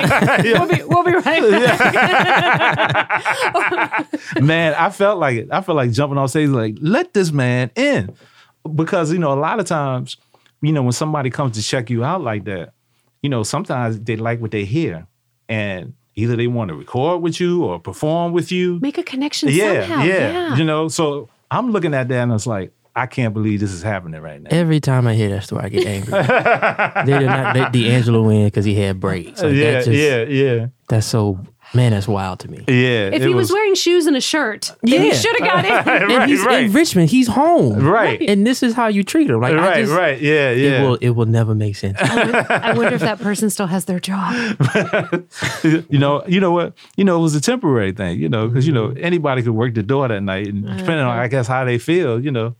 We'll 0.59 0.67
be 0.67 0.83
we'll 0.83 1.03
be 1.03 1.11
right 1.13 1.41
back. 2.75 4.41
man, 4.41 4.73
I 4.75 4.89
felt 4.89 5.19
like 5.19 5.37
it. 5.37 5.49
I 5.51 5.61
felt 5.61 5.75
like 5.75 5.91
jumping 5.91 6.17
on 6.17 6.27
stage, 6.27 6.49
like 6.49 6.77
let 6.81 7.13
this 7.13 7.31
man 7.31 7.71
in, 7.75 8.15
because 8.75 9.11
you 9.11 9.19
know 9.19 9.33
a 9.33 9.39
lot 9.39 9.59
of 9.59 9.65
times, 9.65 10.17
you 10.61 10.71
know 10.71 10.81
when 10.83 10.91
somebody 10.93 11.29
comes 11.29 11.55
to 11.57 11.61
check 11.63 11.89
you 11.89 12.03
out 12.03 12.21
like 12.21 12.45
that, 12.45 12.73
you 13.21 13.29
know 13.29 13.43
sometimes 13.43 13.99
they 13.99 14.15
like 14.15 14.41
what 14.41 14.51
they 14.51 14.65
hear, 14.65 15.07
and 15.49 15.93
either 16.15 16.35
they 16.35 16.47
want 16.47 16.69
to 16.69 16.75
record 16.75 17.21
with 17.21 17.39
you 17.39 17.63
or 17.63 17.79
perform 17.79 18.31
with 18.31 18.51
you. 18.51 18.79
Make 18.81 18.97
a 18.97 19.03
connection 19.03 19.49
yeah, 19.49 19.81
somehow. 19.85 20.03
yeah, 20.03 20.31
Yeah. 20.31 20.55
You 20.55 20.63
know, 20.63 20.87
so 20.87 21.29
I'm 21.51 21.71
looking 21.71 21.93
at 21.93 22.07
that 22.07 22.23
and 22.23 22.31
it's 22.31 22.47
like 22.47 22.71
I 22.97 23.07
can't 23.07 23.33
believe 23.33 23.59
this 23.59 23.73
is 23.73 23.83
happening 23.83 24.21
right 24.21 24.41
now. 24.41 24.49
Every 24.51 24.79
time 24.79 25.05
I 25.05 25.15
hear 25.15 25.29
that 25.29 25.43
story, 25.43 25.63
I 25.65 25.69
get 25.69 25.85
angry. 25.85 26.11
they 27.11 27.19
did 27.19 27.25
not 27.27 27.55
let 27.55 27.73
D'Angelo 27.73 28.23
win 28.23 28.45
because 28.45 28.63
he 28.63 28.75
had 28.75 28.99
braids. 29.01 29.43
Like, 29.43 29.53
yeah, 29.53 29.71
that 29.71 29.85
just, 29.85 29.97
yeah, 29.97 30.23
yeah. 30.23 30.67
That's 30.87 31.05
so 31.07 31.39
Man, 31.73 31.91
that's 31.91 32.07
wild 32.07 32.39
to 32.41 32.47
me. 32.49 32.63
Yeah. 32.67 33.09
If 33.11 33.23
he 33.23 33.33
was, 33.33 33.51
wearing 33.51 33.73
shoes 33.75 34.05
and 34.05 34.15
a 34.15 34.21
shirt, 34.21 34.71
then 34.83 35.01
he 35.01 35.07
Yeah. 35.07 35.13
should 35.13 35.39
have 35.39 35.49
got 35.49 35.65
in. 35.87 36.03
and 36.03 36.09
Right, 36.11 36.29
he's 36.29 36.45
right. 36.45 36.65
in 36.65 36.71
Richmond. 36.71 37.09
He's 37.09 37.27
home. 37.27 37.79
Right. 37.83 38.21
And 38.21 38.45
this 38.45 38.61
is 38.61 38.73
how 38.75 38.87
you 38.87 39.03
treat 39.03 39.29
him. 39.29 39.41
Like 39.41 39.53
I 39.53 39.57
right, 39.57 39.77
just, 39.85 39.91
right. 39.91 40.21
Yeah, 40.21 40.51
It 40.51 40.57
yeah. 40.59 40.83
will 40.83 40.95
it 40.95 41.09
will 41.09 41.25
never 41.25 41.55
make 41.55 41.75
sense. 41.75 41.97
I 41.99 42.73
wonder 42.77 42.93
if 42.93 43.01
that 43.01 43.19
person 43.19 43.49
still 43.49 43.67
has 43.67 43.85
their 43.85 43.99
job. 43.99 44.33
you 45.89 45.97
know, 45.99 46.23
you 46.27 46.39
know 46.39 46.51
what? 46.51 46.73
You 46.97 47.03
know, 47.03 47.17
it 47.17 47.21
was 47.21 47.35
a 47.35 47.41
temporary 47.41 47.91
thing, 47.91 48.19
you 48.19 48.29
know, 48.29 48.47
because 48.47 48.67
you 48.67 48.73
know, 48.73 48.91
anybody 48.99 49.41
could 49.41 49.53
work 49.53 49.73
the 49.73 49.83
door 49.83 50.07
that 50.07 50.21
night 50.21 50.47
and 50.47 50.65
uh, 50.67 50.77
depending 50.77 50.99
on 51.05 51.17
I 51.17 51.27
guess 51.27 51.47
how 51.47 51.65
they 51.65 51.77
feel, 51.77 52.23
you 52.23 52.31
know. 52.31 52.55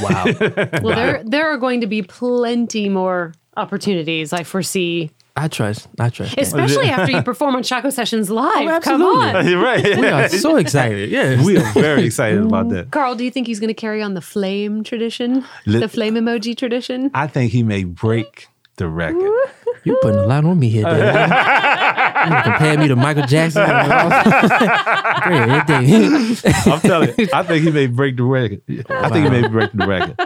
Wow. 0.00 0.24
Well, 0.82 0.94
there 0.94 1.22
there 1.24 1.52
are 1.52 1.56
going 1.56 1.80
to 1.80 1.86
be 1.86 2.02
plenty 2.02 2.88
more 2.88 3.34
opportunities. 3.56 4.32
I 4.32 4.44
foresee, 4.44 5.10
I 5.38 5.46
trust. 5.46 5.88
I 6.00 6.08
trust. 6.10 6.34
that. 6.34 6.42
especially 6.42 6.88
after 6.88 7.12
you 7.12 7.22
perform 7.22 7.54
on 7.54 7.62
Shockoe 7.62 7.92
Sessions 7.92 8.28
oh, 8.30 8.34
live. 8.34 8.82
Come 8.82 9.02
absolutely. 9.02 9.54
on, 9.54 9.62
right. 9.62 9.84
We 9.84 10.06
are 10.08 10.28
so 10.28 10.56
excited. 10.56 11.10
Yeah. 11.18 11.42
we 11.42 11.56
are 11.56 11.72
very 11.72 12.04
excited 12.04 12.42
about 12.42 12.70
that. 12.70 12.90
Carl. 12.90 13.14
Do 13.14 13.24
you 13.24 13.30
think 13.30 13.46
he's 13.46 13.60
going 13.60 13.68
to 13.68 13.74
carry 13.74 14.02
on 14.02 14.14
the 14.14 14.20
flame 14.20 14.82
tradition, 14.84 15.44
Let- 15.64 15.80
the 15.80 15.88
flame 15.88 16.14
emoji 16.14 16.56
tradition? 16.56 17.10
I 17.14 17.28
think 17.28 17.52
he 17.52 17.62
may 17.62 17.84
break 17.84 18.48
the 18.78 18.88
record. 18.88 19.30
You're 19.84 19.98
putting 20.00 20.18
a 20.20 20.26
lot 20.26 20.44
on 20.44 20.58
me 20.58 20.68
here, 20.68 20.82
Dad. 20.82 22.28
you 22.28 22.42
compare 22.42 22.78
me 22.78 22.88
to 22.88 22.96
Michael 22.96 23.26
Jackson. 23.26 23.62
I'm 26.66 26.80
telling 26.80 27.14
you, 27.16 27.28
I 27.32 27.42
think 27.44 27.64
he 27.64 27.70
may 27.70 27.86
break 27.86 28.16
the 28.16 28.24
record. 28.24 28.60
I 28.90 29.08
think 29.08 29.24
he 29.24 29.30
may 29.30 29.46
break 29.48 29.72
the 29.72 29.86
record. 29.86 30.16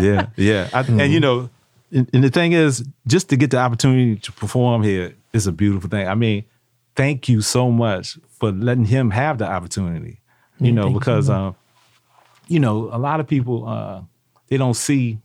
Yeah, 0.00 0.26
yeah. 0.36 0.68
I, 0.72 0.80
And 0.80 1.12
you 1.12 1.20
know, 1.20 1.48
and, 1.90 2.08
and 2.12 2.22
the 2.22 2.30
thing 2.30 2.52
is, 2.52 2.84
just 3.06 3.28
to 3.30 3.36
get 3.36 3.50
the 3.50 3.58
opportunity 3.58 4.16
to 4.16 4.32
perform 4.32 4.82
here 4.82 5.14
is 5.32 5.46
a 5.46 5.52
beautiful 5.52 5.88
thing. 5.90 6.06
I 6.06 6.14
mean, 6.14 6.44
thank 6.94 7.28
you 7.28 7.40
so 7.40 7.70
much 7.70 8.18
for 8.38 8.52
letting 8.52 8.84
him 8.84 9.10
have 9.10 9.38
the 9.38 9.46
opportunity. 9.46 10.20
You 10.58 10.72
know, 10.72 10.82
thank 10.82 10.94
you 10.94 10.98
because 11.00 11.30
um, 11.30 11.56
you 12.46 12.60
know, 12.60 12.88
a 12.92 12.98
lot 12.98 13.20
of 13.20 13.26
people 13.26 13.66
uh, 13.66 14.02
they 14.48 14.56
don't 14.58 14.74
see 14.74 15.18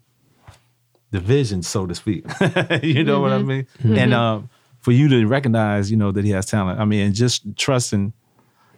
the 1.19 1.25
vision, 1.25 1.61
so 1.63 1.85
to 1.85 1.95
speak. 1.95 2.25
you 2.83 3.03
know 3.03 3.19
what 3.21 3.31
I 3.33 3.39
mean? 3.39 3.67
And 3.83 4.13
um, 4.13 4.49
for 4.79 4.91
you 4.91 5.07
to 5.09 5.25
recognize, 5.25 5.89
you 5.91 5.97
know, 5.97 6.11
that 6.11 6.23
he 6.25 6.31
has 6.31 6.45
talent. 6.45 6.79
I 6.79 6.85
mean, 6.85 7.05
and 7.07 7.15
just 7.15 7.43
trusting, 7.57 8.13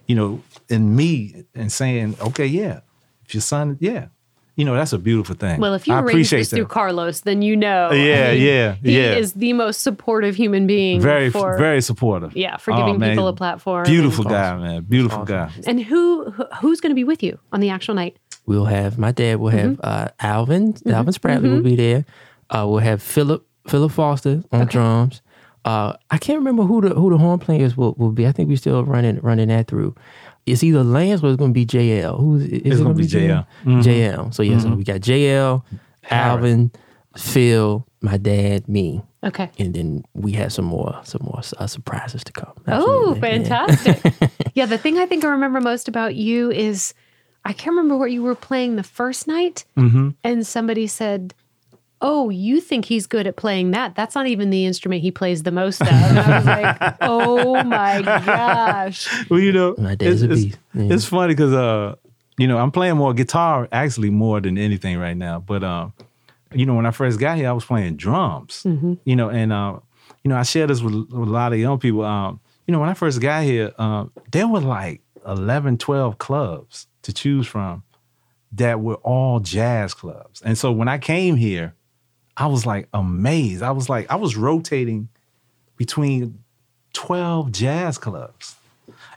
you 0.07 0.15
know, 0.15 0.41
in 0.69 0.95
me 0.95 1.45
and 1.55 1.71
saying, 1.71 2.15
okay, 2.21 2.45
yeah, 2.45 2.79
if 3.25 3.33
your 3.33 3.41
son, 3.41 3.77
yeah, 3.79 4.07
you 4.55 4.65
know, 4.65 4.73
that's 4.75 4.91
a 4.91 4.97
beautiful 4.97 5.35
thing. 5.35 5.59
Well, 5.61 5.73
if 5.73 5.87
you 5.87 5.93
I 5.93 5.99
arrange 5.99 6.09
appreciate 6.09 6.39
this 6.39 6.49
through 6.49 6.63
that. 6.63 6.69
Carlos, 6.69 7.21
then 7.21 7.41
you 7.41 7.55
know. 7.55 7.91
Yeah, 7.91 8.31
yeah, 8.31 8.75
he 8.83 8.97
yeah. 8.97 9.13
is 9.15 9.33
the 9.33 9.53
most 9.53 9.81
supportive 9.83 10.35
human 10.35 10.67
being. 10.67 10.99
very, 10.99 11.29
for, 11.29 11.57
very 11.57 11.81
supportive. 11.81 12.35
Yeah, 12.35 12.57
for 12.57 12.73
Oh, 12.73 12.77
giving 12.77 12.99
man, 12.99 13.11
people 13.11 13.27
a 13.29 13.33
platform. 13.33 13.85
Beautiful 13.85 14.25
and- 14.27 14.33
guy, 14.33 14.57
man. 14.57 14.83
Beautiful 14.83 15.23
guy. 15.25 15.51
And 15.65 15.81
who 15.81 16.31
who- 16.31 16.47
who's 16.59 16.81
going 16.81 16.91
to 16.91 16.95
be 16.95 17.05
with 17.05 17.23
you 17.23 17.39
on 17.53 17.59
the 17.61 17.69
actual 17.69 17.95
night? 17.95 18.17
We'll 18.45 18.65
have 18.65 18.97
my 18.97 19.11
dad. 19.11 19.39
We'll 19.39 19.51
have 19.51 19.71
Mm-hmm. 19.77 19.81
uh, 19.83 20.07
Alvin. 20.19 20.75
Alvin 20.87 21.13
Spratley 21.13 21.43
will 21.51 21.61
be 21.61 21.75
there. 21.75 22.03
Uh, 22.49 22.65
we'll 22.67 22.79
have 22.79 23.01
Philip 23.01 23.45
Philip 23.67 23.91
Foster 23.91 24.43
on 24.51 24.65
drums. 24.67 25.21
Uh, 25.65 25.93
I 26.09 26.17
can't 26.17 26.39
remember 26.39 26.63
who 26.63 26.81
the 26.81 26.89
who 26.95 27.09
the 27.09 27.17
horn 27.17 27.39
players 27.39 27.75
will, 27.77 27.93
will 27.97 28.11
be. 28.11 28.25
I 28.25 28.31
think 28.31 28.49
we're 28.49 28.57
still 28.57 28.83
running 28.85 29.19
running 29.21 29.49
that 29.49 29.67
through. 29.67 29.95
It's 30.45 30.63
either 30.63 30.83
Lance 30.83 31.21
or 31.21 31.27
it's 31.27 31.37
going 31.37 31.51
to 31.51 31.53
be 31.53 31.65
JL. 31.65 32.17
Who's 32.19 32.43
is 32.45 32.51
It's 32.63 32.79
it 32.79 32.83
gonna 32.83 32.95
be 32.95 33.05
JL. 33.05 33.45
Mm-hmm. 33.65 33.79
JL. 33.81 34.33
So 34.33 34.41
yeah, 34.41 34.57
so 34.59 34.73
we 34.73 34.83
got 34.83 35.01
JL, 35.01 35.63
Alvin, 36.09 36.71
Phil, 37.15 37.85
my 38.01 38.17
dad, 38.17 38.67
me, 38.67 39.03
Okay. 39.23 39.51
and 39.59 39.73
then 39.73 40.05
we 40.13 40.31
have 40.31 40.51
some 40.53 40.65
more 40.65 40.99
some 41.03 41.21
more 41.23 41.41
uh, 41.57 41.67
surprises 41.67 42.23
to 42.23 42.31
come. 42.31 42.53
Oh, 42.67 42.71
Absolutely. 43.11 43.13
Yeah. 43.15 43.37
fantastic. 43.37 44.31
yeah, 44.55 44.65
the 44.65 44.77
thing 44.77 44.97
I 44.97 45.05
think 45.05 45.23
I 45.23 45.27
remember 45.29 45.59
most 45.61 45.87
about 45.87 46.15
you 46.15 46.49
is 46.49 46.93
I 47.45 47.53
can't 47.53 47.75
remember 47.75 47.97
what 47.97 48.11
you 48.11 48.23
were 48.23 48.35
playing 48.35 48.75
the 48.77 48.83
first 48.83 49.27
night. 49.27 49.65
Mm-hmm. 49.77 50.09
And 50.23 50.47
somebody 50.47 50.87
said, 50.87 51.33
Oh, 52.01 52.29
you 52.29 52.61
think 52.61 52.85
he's 52.85 53.07
good 53.07 53.27
at 53.27 53.35
playing 53.35 53.71
that? 53.71 53.93
That's 53.95 54.15
not 54.15 54.27
even 54.27 54.49
the 54.51 54.65
instrument 54.65 55.01
he 55.01 55.11
plays 55.11 55.43
the 55.43 55.51
most 55.51 55.81
of. 55.81 55.87
And 55.87 56.17
I 56.19 56.37
was 56.37 56.45
like, 56.45 56.97
Oh 57.01 57.61
my 57.63 58.01
gosh. 58.01 59.07
Well, 59.29 59.39
you 59.39 59.51
know, 59.51 59.75
My 59.77 59.95
dad's 59.95 60.21
it's, 60.23 60.31
it's- 60.45 60.57
Yeah. 60.73 60.93
it's 60.95 61.05
funny 61.05 61.33
because 61.33 61.53
uh, 61.53 61.95
you 62.37 62.47
know, 62.47 62.57
I'm 62.57 62.71
playing 62.71 62.95
more 62.95 63.13
guitar 63.13 63.67
actually 63.71 64.09
more 64.11 64.39
than 64.39 64.57
anything 64.57 64.97
right 64.97 65.17
now. 65.17 65.39
But 65.39 65.63
um, 65.63 65.93
you 66.53 66.65
know, 66.65 66.73
when 66.75 66.85
I 66.85 66.91
first 66.91 67.19
got 67.19 67.37
here, 67.37 67.49
I 67.49 67.51
was 67.51 67.65
playing 67.65 67.97
drums. 67.97 68.65
You 69.03 69.15
know, 69.15 69.29
and 69.29 69.51
uh, 69.51 69.79
you 70.23 70.29
know, 70.29 70.37
I 70.37 70.43
share 70.43 70.67
this 70.67 70.81
with, 70.81 70.93
with 70.93 71.11
a 71.11 71.31
lot 71.31 71.51
of 71.53 71.59
young 71.59 71.79
people. 71.79 72.03
Um, 72.05 72.39
you 72.65 72.71
know, 72.71 72.79
when 72.79 72.89
I 72.89 72.93
first 72.93 73.19
got 73.19 73.43
here, 73.43 73.73
um, 73.77 74.11
there 74.31 74.47
were 74.47 74.61
like 74.61 75.01
11, 75.27 75.77
12 75.79 76.17
clubs 76.17 76.87
to 77.01 77.11
choose 77.11 77.45
from 77.45 77.83
that 78.53 78.79
were 78.79 78.95
all 78.95 79.39
jazz 79.39 79.93
clubs. 79.93 80.41
And 80.41 80.57
so 80.57 80.71
when 80.71 80.87
I 80.87 80.97
came 80.97 81.35
here, 81.35 81.73
I 82.39 82.47
was 82.47 82.65
like 82.65 82.87
amazed. 82.93 83.61
I 83.61 83.71
was 83.71 83.89
like, 83.89 84.09
I 84.09 84.15
was 84.15 84.35
rotating 84.37 85.09
between 85.75 86.41
12 86.93 87.51
jazz 87.51 87.97
clubs. 87.97 88.55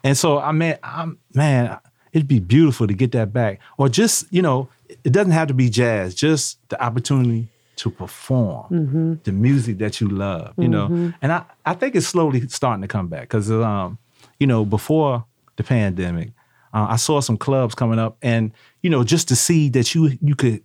And 0.05 0.17
so 0.19 0.39
I 0.39 0.53
mean, 0.53 0.77
I'm 0.83 1.19
man, 1.33 1.79
it'd 2.13 2.29
be 2.29 2.41
beautiful 2.41 2.87
to 2.87 2.95
get 2.95 3.13
that 3.13 3.33
back. 3.33 3.61
Or 3.79 3.89
just, 3.89 4.27
you 4.33 4.43
know, 4.43 4.69
it 5.05 5.13
doesn't 5.13 5.33
have 5.33 5.49
to 5.49 5.55
be 5.55 5.71
jazz, 5.71 6.15
just 6.15 6.59
the 6.69 6.83
opportunity 6.83 7.49
to 7.77 7.91
perform 7.91 8.67
the 9.25 9.33
music 9.33 9.79
that 9.79 10.01
you 10.01 10.09
love, 10.09 10.53
you 10.59 10.69
know. 10.69 10.87
And 11.23 11.33
I, 11.33 11.45
I 11.65 11.75
think 11.75 11.95
it's 11.97 12.07
slowly 12.07 12.47
starting 12.49 12.83
to 12.83 12.89
come 12.89 13.09
back 13.09 13.23
because 13.23 13.51
um, 13.51 13.99
you 14.39 14.47
know, 14.47 14.65
before 14.65 15.25
the 15.57 15.63
pandemic, 15.63 16.31
uh, 16.75 16.87
I 16.91 16.97
saw 16.97 17.21
some 17.21 17.37
clubs 17.37 17.75
coming 17.75 17.99
up 17.99 18.17
and, 18.23 18.53
you 18.83 18.91
know, 18.91 19.05
just 19.05 19.29
to 19.29 19.37
see 19.37 19.69
that 19.71 19.95
you 19.95 20.19
you 20.21 20.35
could 20.35 20.63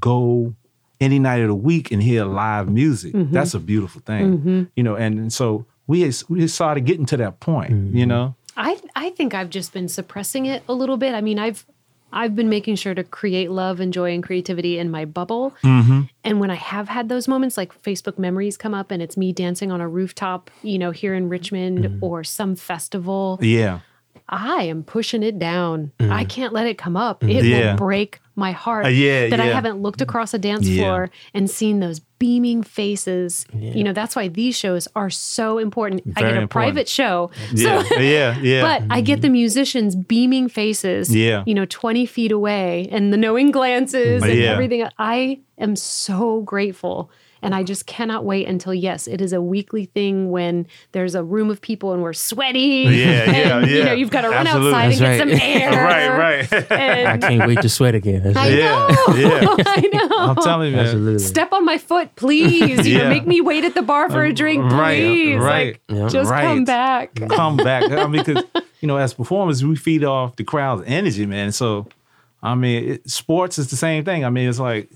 go 0.00 0.54
any 1.00 1.18
night 1.18 1.40
of 1.40 1.48
the 1.48 1.54
week 1.54 1.92
and 1.92 2.02
hear 2.02 2.24
live 2.24 2.68
music. 2.68 3.14
Mm-hmm. 3.14 3.32
That's 3.32 3.54
a 3.54 3.60
beautiful 3.60 4.00
thing. 4.00 4.38
Mm-hmm. 4.38 4.62
You 4.76 4.82
know, 4.82 4.96
and, 4.96 5.18
and 5.18 5.32
so 5.32 5.66
we 5.86 6.02
had, 6.02 6.14
we 6.28 6.46
started 6.48 6.84
getting 6.84 7.06
to 7.06 7.16
that 7.18 7.40
point, 7.40 7.70
you 7.70 7.76
mm-hmm. 7.76 8.08
know. 8.08 8.34
I 8.56 8.80
I 8.96 9.10
think 9.10 9.34
I've 9.34 9.50
just 9.50 9.72
been 9.72 9.88
suppressing 9.88 10.46
it 10.46 10.64
a 10.68 10.72
little 10.72 10.96
bit. 10.96 11.14
I 11.14 11.20
mean, 11.20 11.38
I've 11.38 11.64
I've 12.12 12.34
been 12.34 12.48
making 12.48 12.76
sure 12.76 12.94
to 12.94 13.04
create 13.04 13.50
love 13.50 13.80
and 13.80 13.92
joy 13.92 14.12
and 14.12 14.22
creativity 14.22 14.78
in 14.78 14.90
my 14.90 15.04
bubble. 15.04 15.54
And 15.62 16.40
when 16.40 16.50
I 16.50 16.54
have 16.54 16.88
had 16.88 17.08
those 17.08 17.28
moments, 17.28 17.56
like 17.56 17.80
Facebook 17.82 18.18
memories 18.18 18.56
come 18.56 18.74
up 18.74 18.90
and 18.90 19.02
it's 19.02 19.16
me 19.16 19.32
dancing 19.32 19.70
on 19.70 19.80
a 19.80 19.88
rooftop, 19.88 20.50
you 20.62 20.78
know, 20.78 20.90
here 20.90 21.14
in 21.14 21.28
Richmond 21.28 21.98
or 22.02 22.24
some 22.24 22.56
festival, 22.56 23.38
Yeah. 23.42 23.80
I 24.28 24.64
am 24.64 24.82
pushing 24.82 25.22
it 25.22 25.38
down. 25.38 25.92
Mm-hmm. 25.98 26.12
I 26.12 26.24
can't 26.24 26.52
let 26.52 26.66
it 26.66 26.76
come 26.78 26.96
up. 26.96 27.20
Mm-hmm. 27.20 27.30
It 27.30 27.44
Yeah. 27.44 27.70
will 27.70 27.78
break 27.78 28.20
my 28.36 28.52
heart 28.52 28.86
Uh, 28.86 28.90
yeah, 28.90 29.28
that 29.28 29.40
I 29.40 29.46
haven't 29.46 29.80
looked 29.82 30.00
across 30.00 30.32
a 30.32 30.38
dance 30.38 30.68
Yeah. 30.68 30.82
floor 30.82 31.10
and 31.34 31.50
seen 31.50 31.80
those 31.80 31.98
beaming 32.20 32.62
faces. 32.62 33.46
You 33.52 33.82
know, 33.84 33.92
that's 33.92 34.14
why 34.14 34.28
these 34.28 34.56
shows 34.56 34.86
are 34.94 35.10
so 35.10 35.58
important. 35.58 36.02
I 36.16 36.20
get 36.20 36.24
a 36.24 36.26
important. 36.28 36.50
private 36.50 36.88
show. 36.88 37.30
Yeah. 37.52 37.82
So 37.82 37.94
yeah. 38.00 38.38
Yeah. 38.40 38.62
but 38.62 38.82
I 38.94 39.00
get 39.00 39.22
the 39.22 39.28
musicians 39.30 39.96
beaming 39.96 40.48
faces, 40.48 41.14
Yeah. 41.14 41.42
you 41.46 41.54
know, 41.54 41.64
20 41.64 42.06
feet 42.06 42.30
away 42.30 42.88
and 42.92 43.12
the 43.12 43.16
knowing 43.16 43.50
glances 43.50 44.22
mm-hmm. 44.22 44.30
and 44.30 44.38
Yeah. 44.40 44.52
everything. 44.52 44.86
I 44.98 45.40
am 45.58 45.74
so 45.74 46.42
grateful. 46.42 47.10
And 47.42 47.54
I 47.54 47.62
just 47.62 47.86
cannot 47.86 48.24
wait 48.24 48.48
until, 48.48 48.74
yes, 48.74 49.06
it 49.06 49.20
is 49.20 49.32
a 49.32 49.40
weekly 49.40 49.86
thing 49.86 50.30
when 50.30 50.66
there's 50.92 51.14
a 51.14 51.22
room 51.22 51.50
of 51.50 51.60
people 51.60 51.92
and 51.92 52.02
we're 52.02 52.12
sweaty. 52.12 52.60
Yeah, 52.60 52.90
yeah, 52.90 53.58
and, 53.58 53.70
You 53.70 53.84
know, 53.84 53.92
you've 53.92 54.10
got 54.10 54.22
to 54.22 54.30
run 54.30 54.46
Absolutely. 54.46 54.72
outside 54.72 54.92
and 54.92 55.00
That's 55.00 55.40
get 55.40 55.40
some 55.40 55.48
air. 55.48 55.70
right, 56.50 56.50
right. 56.50 57.06
I 57.06 57.18
can't 57.18 57.46
wait 57.46 57.60
to 57.62 57.68
sweat 57.68 57.94
again. 57.94 58.22
That's 58.24 58.36
I 58.36 58.48
right. 58.48 58.58
Know. 58.58 59.14
yeah. 59.16 59.56
I 59.66 59.80
know. 59.92 60.18
I'm 60.18 60.36
telling 60.36 60.70
you, 60.70 60.76
man. 60.76 60.86
Absolutely. 60.86 61.18
Step 61.20 61.52
on 61.52 61.64
my 61.64 61.78
foot, 61.78 62.14
please. 62.16 62.86
You 62.86 62.98
know, 62.98 63.04
Yeah. 63.04 63.08
make 63.08 63.26
me 63.26 63.40
wait 63.40 63.64
at 63.64 63.74
the 63.74 63.82
bar 63.82 64.10
for 64.10 64.24
a 64.24 64.30
uh, 64.30 64.34
drink, 64.34 64.68
please. 64.70 65.36
right, 65.38 65.78
Like, 65.88 66.10
just 66.10 66.30
right. 66.30 66.42
come 66.44 66.64
back. 66.64 67.14
come 67.28 67.56
back. 67.56 67.90
I 67.90 68.06
mean, 68.06 68.24
because 68.24 68.44
you 68.80 68.86
know, 68.88 68.96
as 68.96 69.14
performers, 69.14 69.64
we 69.64 69.76
feed 69.76 70.04
off 70.04 70.36
the 70.36 70.44
crowd's 70.44 70.82
energy, 70.86 71.26
man. 71.26 71.52
So, 71.52 71.86
I 72.42 72.54
mean, 72.54 72.92
it, 72.92 73.10
sports 73.10 73.58
is 73.58 73.70
the 73.70 73.76
same 73.76 74.04
thing. 74.04 74.24
I 74.24 74.30
mean, 74.30 74.48
it's 74.48 74.58
like 74.60 74.88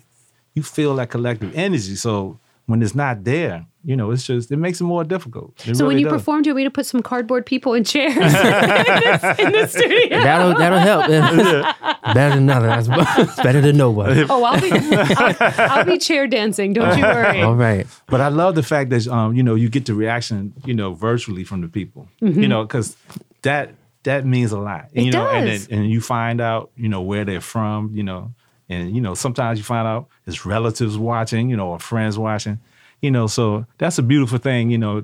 you 0.55 0.63
feel 0.63 0.95
that 0.97 1.11
collective 1.11 1.55
energy. 1.55 1.95
So 1.97 2.39
when 2.67 2.83
it's 2.83 2.95
not 2.95 3.25
there, 3.25 3.67
you 3.85 3.97
know, 3.97 4.13
it's 4.13 4.25
just 4.25 4.53
it 4.53 4.57
makes 4.59 4.81
it 4.81 4.85
more 4.85 5.03
difficult. 5.03 5.67
It 5.67 5.77
So 5.77 5.87
when 5.87 5.99
you 5.99 6.05
does. 6.05 6.13
perform, 6.15 6.43
do 6.43 6.51
you 6.51 6.55
want 6.55 6.59
me 6.59 6.65
to 6.65 6.71
put 6.71 6.87
some 6.87 7.03
cardboard 7.03 7.45
people 7.45 7.75
in 7.75 7.83
chairs 7.83 8.15
in, 8.17 8.23
the, 8.23 9.37
in 9.41 9.53
the 9.53 9.67
studio? 9.67 10.21
That'll 10.23 10.55
that'll 10.57 10.79
help. 10.79 11.09
better 12.15 12.35
than 12.37 12.47
nothing. 12.47 12.69
That's 12.69 12.89
it's 13.31 13.37
better 13.43 13.61
than 13.61 13.77
nobody. 13.77 14.25
Oh, 14.29 14.45
I'll 14.45 14.61
be, 14.61 14.71
I'll, 14.73 15.71
I'll 15.79 15.85
be 15.85 15.99
chair 15.99 16.27
dancing. 16.29 16.73
Don't 16.73 16.97
you 16.97 17.03
worry. 17.03 17.43
All 17.43 17.57
right. 17.57 17.87
But 18.07 18.21
I 18.21 18.29
love 18.29 18.55
the 18.55 18.63
fact 18.63 18.91
that 18.91 19.09
um, 19.09 19.35
you 19.35 19.43
know, 19.43 19.57
you 19.57 19.69
get 19.69 19.87
the 19.87 19.95
reaction, 19.95 20.53
you 20.65 20.75
know, 20.75 20.93
virtually 20.95 21.43
from 21.45 21.61
the 21.63 21.69
people. 21.69 22.09
You 22.21 22.47
know, 22.47 22.63
because 22.63 22.97
that 23.43 23.71
that 24.05 24.25
means 24.25 24.53
a 24.53 24.59
lot. 24.59 24.87
Mm-hmm. 24.91 24.99
It 24.99 25.05
you 25.07 25.11
know, 25.13 25.29
and 25.29 25.47
does. 25.47 25.67
then- 25.67 25.79
and 25.81 25.91
you 25.91 26.01
find 26.01 26.41
out, 26.41 26.71
you 26.77 26.89
know, 26.89 27.01
where 27.03 27.25
they're 27.25 27.41
from, 27.41 27.91
you 27.95 28.03
know, 28.05 28.33
and 28.73 28.95
you 28.95 29.01
know, 29.01 29.15
sometimes 29.15 29.59
you 29.59 29.65
find 29.65 29.87
out 29.87 30.09
it's 30.27 30.47
relatives 30.47 30.99
watching, 30.99 31.51
you 31.51 31.57
know, 31.57 31.69
or 31.69 31.79
friends 31.79 32.19
watching, 32.19 32.59
you 33.01 33.11
know. 33.11 33.27
So 33.27 33.67
that's 33.79 33.99
a 33.99 34.03
beautiful 34.03 34.39
thing, 34.39 34.71
you 34.71 34.79
know, 34.79 35.03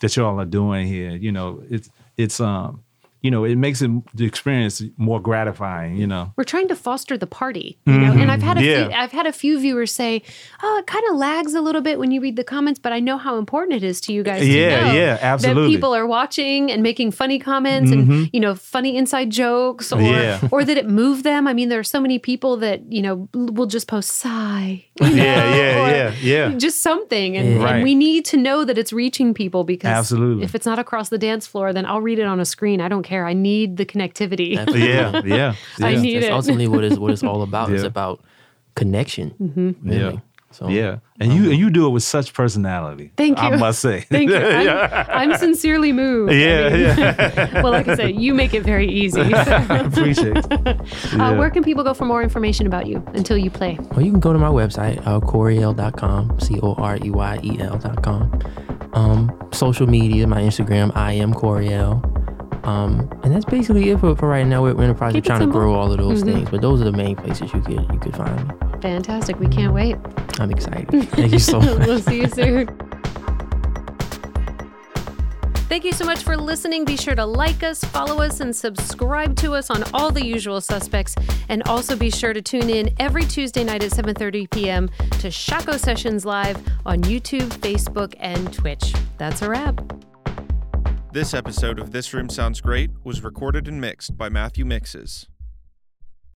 that 0.00 0.16
y'all 0.16 0.40
are 0.40 0.44
doing 0.46 0.86
here. 0.86 1.10
You 1.10 1.32
know, 1.32 1.62
it's 1.68 1.90
it's 2.16 2.40
um 2.40 2.82
you 3.22 3.30
know 3.30 3.44
it 3.44 3.56
makes 3.56 3.82
it 3.82 3.90
the 4.14 4.24
experience 4.24 4.82
more 4.96 5.20
gratifying. 5.20 5.96
You 5.96 6.06
know. 6.06 6.32
we're 6.36 6.44
trying 6.44 6.68
to 6.68 6.76
foster 6.76 7.16
the 7.18 7.26
party, 7.26 7.78
you 7.86 7.92
know. 7.98 8.12
And 8.12 8.30
I've 8.30 8.42
had 8.42 8.58
a 8.58 8.62
Yeah. 8.64 8.86
few, 8.88 8.94
I've 8.96 9.12
had 9.12 9.26
a 9.26 9.32
few 9.32 9.58
viewers 9.58 9.90
say, 9.92 10.22
"Oh, 10.62 10.76
it 10.78 10.86
kind 10.86 11.04
of 11.10 11.16
lags 11.16 11.54
a 11.54 11.60
little 11.60 11.80
bit 11.80 11.98
when 11.98 12.10
you 12.10 12.20
read 12.20 12.36
the 12.36 12.44
comments," 12.44 12.78
but 12.80 12.92
I 12.92 13.00
know 13.00 13.18
how 13.18 13.36
important 13.38 13.74
it 13.82 13.84
is 13.84 14.00
to 14.02 14.12
you 14.12 14.22
guys. 14.22 14.40
to 14.42 14.46
Yeah, 14.46 14.86
know 14.86 14.92
yeah, 14.92 15.14
That 15.14 15.22
absolutely. 15.24 15.74
people 15.74 15.94
are 15.94 16.06
watching 16.06 16.70
and 16.70 16.82
making 16.82 17.10
funny 17.12 17.38
comments 17.38 17.90
and 17.90 18.02
mm-hmm. 18.08 18.24
you 18.32 18.40
know 18.40 18.54
funny 18.54 18.96
inside 18.96 19.30
jokes, 19.30 19.92
or 19.92 20.00
Yeah. 20.00 20.40
or 20.50 20.64
that 20.64 20.76
it 20.76 20.88
moved 20.88 21.24
them. 21.24 21.46
I 21.48 21.54
mean, 21.54 21.68
there 21.68 21.80
are 21.80 21.84
so 21.96 22.00
many 22.00 22.18
people 22.18 22.56
that 22.58 22.80
you 22.92 23.02
know 23.02 23.28
will 23.34 23.66
just 23.66 23.86
post 23.88 24.10
sigh. 24.12 24.84
you 25.00 25.06
Yeah, 25.08 25.14
know, 25.14 25.56
yeah, 25.56 25.82
or 25.84 25.90
yeah, 25.90 26.12
yeah. 26.22 26.48
Just 26.58 26.82
something, 26.82 27.36
and, 27.36 27.48
Yeah. 27.56 27.64
Right. 27.64 27.74
and 27.76 27.84
we 27.84 27.94
need 27.94 28.24
to 28.26 28.36
know 28.36 28.64
that 28.64 28.78
it's 28.78 28.92
reaching 28.92 29.34
people 29.34 29.64
because 29.64 29.90
Absolutely. 29.90 30.44
if 30.44 30.54
it's 30.54 30.66
not 30.66 30.78
across 30.78 31.08
the 31.08 31.18
dance 31.18 31.46
floor, 31.46 31.72
then 31.72 31.84
I'll 31.86 32.00
read 32.00 32.18
it 32.18 32.26
on 32.26 32.38
a 32.40 32.44
screen. 32.44 32.80
I 32.80 32.88
don't 32.88 33.02
care. 33.08 33.26
I 33.26 33.32
need 33.32 33.76
the 33.76 33.86
connectivity. 33.86 34.54
Yeah, 34.54 35.22
yeah, 35.24 35.54
I 35.80 35.94
need 35.96 36.16
That's 36.16 36.26
it. 36.26 36.32
ultimately 36.32 36.68
what 36.68 36.84
it's 36.84 36.98
what 36.98 37.10
it's 37.12 37.22
all 37.24 37.42
about. 37.42 37.70
It's 37.72 37.82
about 37.84 38.20
connection. 38.74 39.30
Mm-hmm. 39.40 39.88
really. 39.88 40.14
Yeah. 40.14 40.20
So 40.50 40.66
Yeah, 40.68 41.00
and 41.20 41.30
you 41.34 41.50
and 41.50 41.58
you 41.58 41.68
do 41.68 41.86
it 41.86 41.90
with 41.90 42.02
such 42.02 42.32
personality. 42.32 43.12
Thank 43.18 43.36
you. 43.38 43.44
I 43.48 43.50
you. 43.52 43.58
must 43.58 43.80
say. 43.80 44.00
Thank 44.08 44.30
you. 44.30 44.36
I'm, 44.38 45.32
I'm 45.32 45.38
sincerely 45.38 45.92
moved. 45.92 46.32
I 46.32 46.36
Yeah, 46.36 46.68
mean, 46.70 46.80
yeah. 46.80 47.62
well, 47.62 47.70
like 47.70 47.86
I 47.86 47.94
said, 47.96 48.14
you 48.16 48.32
make 48.32 48.54
it 48.54 48.62
very 48.62 48.88
easy. 48.88 49.20
I 49.20 49.78
appreciate 49.86 50.38
it. 50.38 50.46
Uh, 51.20 51.34
where 51.36 51.50
can 51.50 51.62
people 51.62 51.84
go 51.84 51.92
for 51.92 52.06
more 52.06 52.22
information 52.22 52.66
about 52.66 52.86
you 52.86 53.04
until 53.12 53.36
you 53.36 53.50
play? 53.50 53.76
Well, 53.92 54.00
you 54.00 54.10
can 54.10 54.20
go 54.20 54.32
to 54.32 54.38
my 54.38 54.48
website, 54.48 55.06
uh, 55.06 55.20
coreyel.com, 55.20 56.40
C 56.40 56.58
O 56.62 56.74
R 56.76 56.96
E 57.04 57.10
Y 57.10 57.40
E 57.42 57.60
L.com. 57.60 58.40
Um, 58.94 59.48
social 59.52 59.86
media, 59.86 60.26
my 60.26 60.40
Instagram, 60.40 60.96
I 60.96 61.12
am 61.12 61.34
Coreyel. 61.34 62.00
Um, 62.68 63.08
and 63.22 63.34
that's 63.34 63.44
basically 63.46 63.88
it 63.90 63.98
for, 63.98 64.14
for 64.14 64.28
right 64.28 64.46
now. 64.46 64.62
We're, 64.62 64.74
we're 64.74 64.84
in 64.84 64.90
Keep 64.90 64.98
project 64.98 65.26
it 65.26 65.28
trying 65.28 65.40
to 65.40 65.46
grow 65.46 65.74
all 65.74 65.90
of 65.90 65.96
those 65.98 66.22
Mhm. 66.22 66.26
things, 66.34 66.50
but 66.50 66.60
those 66.60 66.82
are 66.82 66.84
the 66.84 66.92
main 66.92 67.16
places 67.16 67.52
you 67.54 67.60
could 67.62 67.80
you 67.92 67.98
could 67.98 68.14
find 68.14 68.48
me. 68.48 68.54
Fantastic. 68.82 69.38
We 69.40 69.48
can't 69.48 69.72
wait. 69.72 69.96
I'm 70.38 70.50
excited. 70.50 70.88
Thank 71.12 71.32
you 71.32 71.38
so 71.38 71.60
much. 71.60 71.86
we'll 71.86 72.00
see 72.00 72.20
you 72.22 72.28
soon. 72.28 72.66
Thank 75.70 75.84
you 75.84 75.92
so 75.92 76.04
much 76.04 76.22
for 76.24 76.36
listening. 76.36 76.84
Be 76.86 76.96
sure 76.96 77.14
to 77.14 77.24
like 77.26 77.62
us, 77.62 77.84
follow 77.84 78.22
us, 78.22 78.40
and 78.40 78.56
subscribe 78.56 79.36
to 79.36 79.52
us 79.54 79.68
on 79.70 79.84
all 79.92 80.10
the 80.10 80.24
usual 80.24 80.60
suspects. 80.62 81.14
And 81.50 81.62
also 81.64 81.94
be 81.94 82.10
sure 82.10 82.32
to 82.32 82.40
tune 82.42 82.70
in 82.70 82.90
every 82.98 83.24
Tuesday 83.24 83.64
night 83.64 83.82
at 83.82 83.92
7:30 83.92 84.50
p.m. 84.50 84.88
to 85.22 85.28
Shockoe 85.28 85.78
Sessions 85.78 86.24
Live 86.24 86.56
on 86.86 87.00
YouTube, 87.02 87.48
Facebook, 87.60 88.14
and 88.18 88.52
Twitch. 88.52 88.94
That's 89.18 89.42
a 89.42 89.48
wrap. 89.50 89.80
This 91.10 91.32
episode 91.32 91.78
of 91.78 91.90
This 91.90 92.12
Room 92.12 92.28
Sounds 92.28 92.60
Great 92.60 92.90
was 93.02 93.24
recorded 93.24 93.66
and 93.66 93.80
mixed 93.80 94.18
by 94.18 94.28
Matthew 94.28 94.66
Mixes. 94.66 95.26